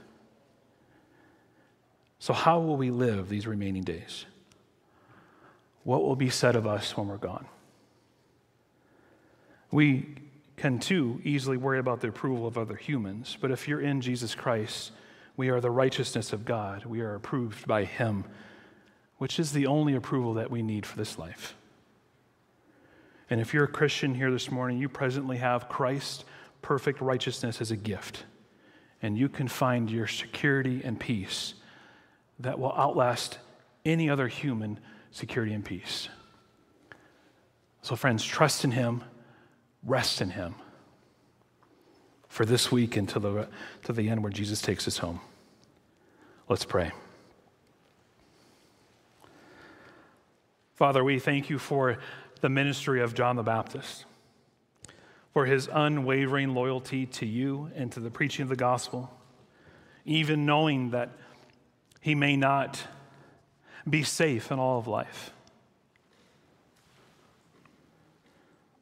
So, 2.17 2.31
how 2.31 2.61
will 2.61 2.77
we 2.77 2.91
live 2.91 3.27
these 3.27 3.45
remaining 3.45 3.83
days? 3.83 4.25
What 5.83 6.03
will 6.03 6.15
be 6.15 6.29
said 6.29 6.55
of 6.55 6.65
us 6.65 6.95
when 6.95 7.09
we're 7.09 7.17
gone? 7.17 7.45
We 9.69 10.15
can 10.55 10.79
too 10.79 11.19
easily 11.25 11.57
worry 11.57 11.79
about 11.79 11.99
the 11.99 12.07
approval 12.07 12.47
of 12.47 12.57
other 12.57 12.77
humans, 12.77 13.37
but 13.41 13.51
if 13.51 13.67
you're 13.67 13.81
in 13.81 13.99
Jesus 13.99 14.33
Christ, 14.33 14.93
we 15.35 15.49
are 15.49 15.59
the 15.59 15.71
righteousness 15.71 16.31
of 16.31 16.45
God. 16.45 16.85
We 16.85 17.01
are 17.01 17.15
approved 17.15 17.67
by 17.67 17.83
Him, 17.83 18.23
which 19.17 19.39
is 19.39 19.51
the 19.51 19.65
only 19.65 19.95
approval 19.95 20.33
that 20.33 20.51
we 20.51 20.61
need 20.61 20.85
for 20.85 20.97
this 20.97 21.17
life. 21.17 21.55
And 23.29 23.41
if 23.41 23.53
you're 23.53 23.63
a 23.63 23.69
Christian 23.69 24.15
here 24.15 24.31
this 24.31 24.51
morning, 24.51 24.77
you 24.77 24.89
presently 24.89 25.37
have 25.37 25.69
Christ 25.69 26.25
perfect 26.61 27.01
righteousness 27.01 27.61
as 27.61 27.71
a 27.71 27.75
gift. 27.75 28.23
And 29.01 29.17
you 29.17 29.29
can 29.29 29.47
find 29.47 29.89
your 29.89 30.07
security 30.07 30.81
and 30.83 30.99
peace 30.99 31.53
that 32.39 32.59
will 32.59 32.73
outlast 32.73 33.39
any 33.83 34.09
other 34.09 34.27
human 34.27 34.79
security 35.11 35.53
and 35.53 35.63
peace. 35.63 36.09
So, 37.81 37.95
friends, 37.95 38.23
trust 38.23 38.63
in 38.63 38.71
Him, 38.71 39.03
rest 39.83 40.21
in 40.21 40.31
Him 40.31 40.55
for 42.27 42.45
this 42.45 42.71
week 42.71 42.97
until 42.97 43.21
the, 43.21 43.47
to 43.83 43.93
the 43.93 44.09
end 44.09 44.23
where 44.23 44.31
Jesus 44.31 44.61
takes 44.61 44.87
us 44.87 44.97
home. 44.97 45.21
Let's 46.49 46.65
pray. 46.65 46.91
Father, 50.75 51.05
we 51.05 51.19
thank 51.19 51.49
you 51.49 51.57
for 51.57 51.97
the 52.41 52.49
ministry 52.49 53.01
of 53.01 53.13
John 53.13 53.37
the 53.37 53.43
Baptist 53.43 54.03
for 55.31 55.45
his 55.45 55.69
unwavering 55.71 56.53
loyalty 56.53 57.05
to 57.05 57.25
you 57.25 57.69
and 57.75 57.91
to 57.93 58.01
the 58.01 58.11
preaching 58.11 58.43
of 58.43 58.49
the 58.49 58.57
gospel, 58.57 59.09
even 60.05 60.45
knowing 60.45 60.91
that 60.91 61.11
he 62.01 62.13
may 62.13 62.35
not 62.35 62.81
be 63.89 64.03
safe 64.03 64.51
in 64.51 64.59
all 64.59 64.77
of 64.77 64.87
life. 64.87 65.31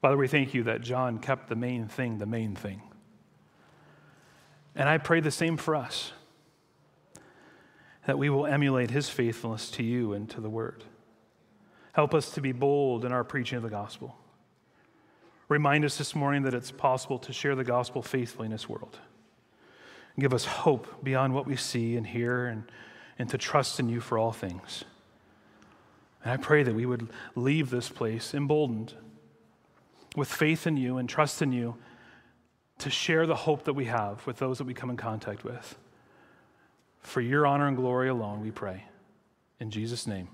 Father, 0.02 0.18
we 0.18 0.28
thank 0.28 0.56
you 0.56 0.64
that 0.64 0.82
John 0.82 1.20
kept 1.20 1.48
the 1.48 1.56
main 1.56 1.88
thing 1.88 2.18
the 2.18 2.26
main 2.26 2.56
thing. 2.56 2.82
And 4.76 4.89
I 4.89 4.98
pray 4.98 5.20
the 5.20 5.32
same 5.32 5.58
for 5.58 5.76
us 5.76 6.12
that 8.08 8.18
we 8.18 8.32
will 8.32 8.48
emulate 8.48 8.89
his 8.89 9.10
faithfulness 9.10 9.70
to 9.72 9.84
you 9.84 10.14
and 10.14 10.28
to 10.32 10.41
the 10.41 10.50
word. 10.50 10.84
Help 11.94 12.14
us 12.14 12.32
to 12.32 12.41
be 12.41 12.52
bold 12.52 13.06
in 13.06 13.12
our 13.12 13.24
preaching 13.24 13.58
of 13.58 13.64
the 13.64 13.70
gospel. 13.70 14.16
Remind 15.48 15.86
us 15.86 15.98
this 15.98 16.16
morning 16.16 16.44
that 16.44 16.54
it's 16.54 16.72
possible 16.72 17.20
to 17.20 17.32
share 17.32 17.56
the 17.56 17.64
gospel 17.64 18.02
faithfully 18.02 18.48
in 18.48 18.52
this 18.52 18.68
world. 18.68 19.00
Give 20.20 20.34
us 20.34 20.46
hope 20.46 21.04
beyond 21.04 21.34
what 21.34 21.48
we 21.48 21.56
see 21.56 21.96
and 21.96 22.06
hear 22.06 22.46
and, 22.46 22.64
and 23.18 23.30
to 23.30 23.38
trust 23.38 23.80
in 23.80 23.89
you 23.89 24.00
for 24.00 24.18
all 24.18 24.32
things. 24.32 24.84
And 26.24 26.32
I 26.32 26.38
pray 26.38 26.64
that 26.64 26.74
we 26.74 26.86
would 26.86 27.10
leave 27.36 27.70
this 27.70 27.89
place 27.89 28.34
emboldened 28.34 28.94
with 30.16 30.30
faith 30.30 30.66
in 30.66 30.78
you 30.78 30.98
and 30.98 31.10
trust 31.10 31.41
in 31.41 31.52
you 31.52 31.76
to 32.80 32.89
share 32.89 33.26
the 33.26 33.36
hope 33.36 33.66
that 33.66 33.74
we 33.74 33.86
have 33.86 34.26
with 34.26 34.38
those 34.38 34.58
that 34.58 34.66
we 34.66 34.74
come 34.74 34.89
in 34.89 34.98
contact 34.98 35.44
with. 35.44 35.78
For 37.02 37.22
your 37.22 37.46
honor 37.46 37.68
and 37.68 37.78
glory 37.78 38.10
alone, 38.10 38.41
we 38.41 38.52
pray. 38.52 38.86
In 39.60 39.70
Jesus' 39.70 40.08
name. 40.08 40.22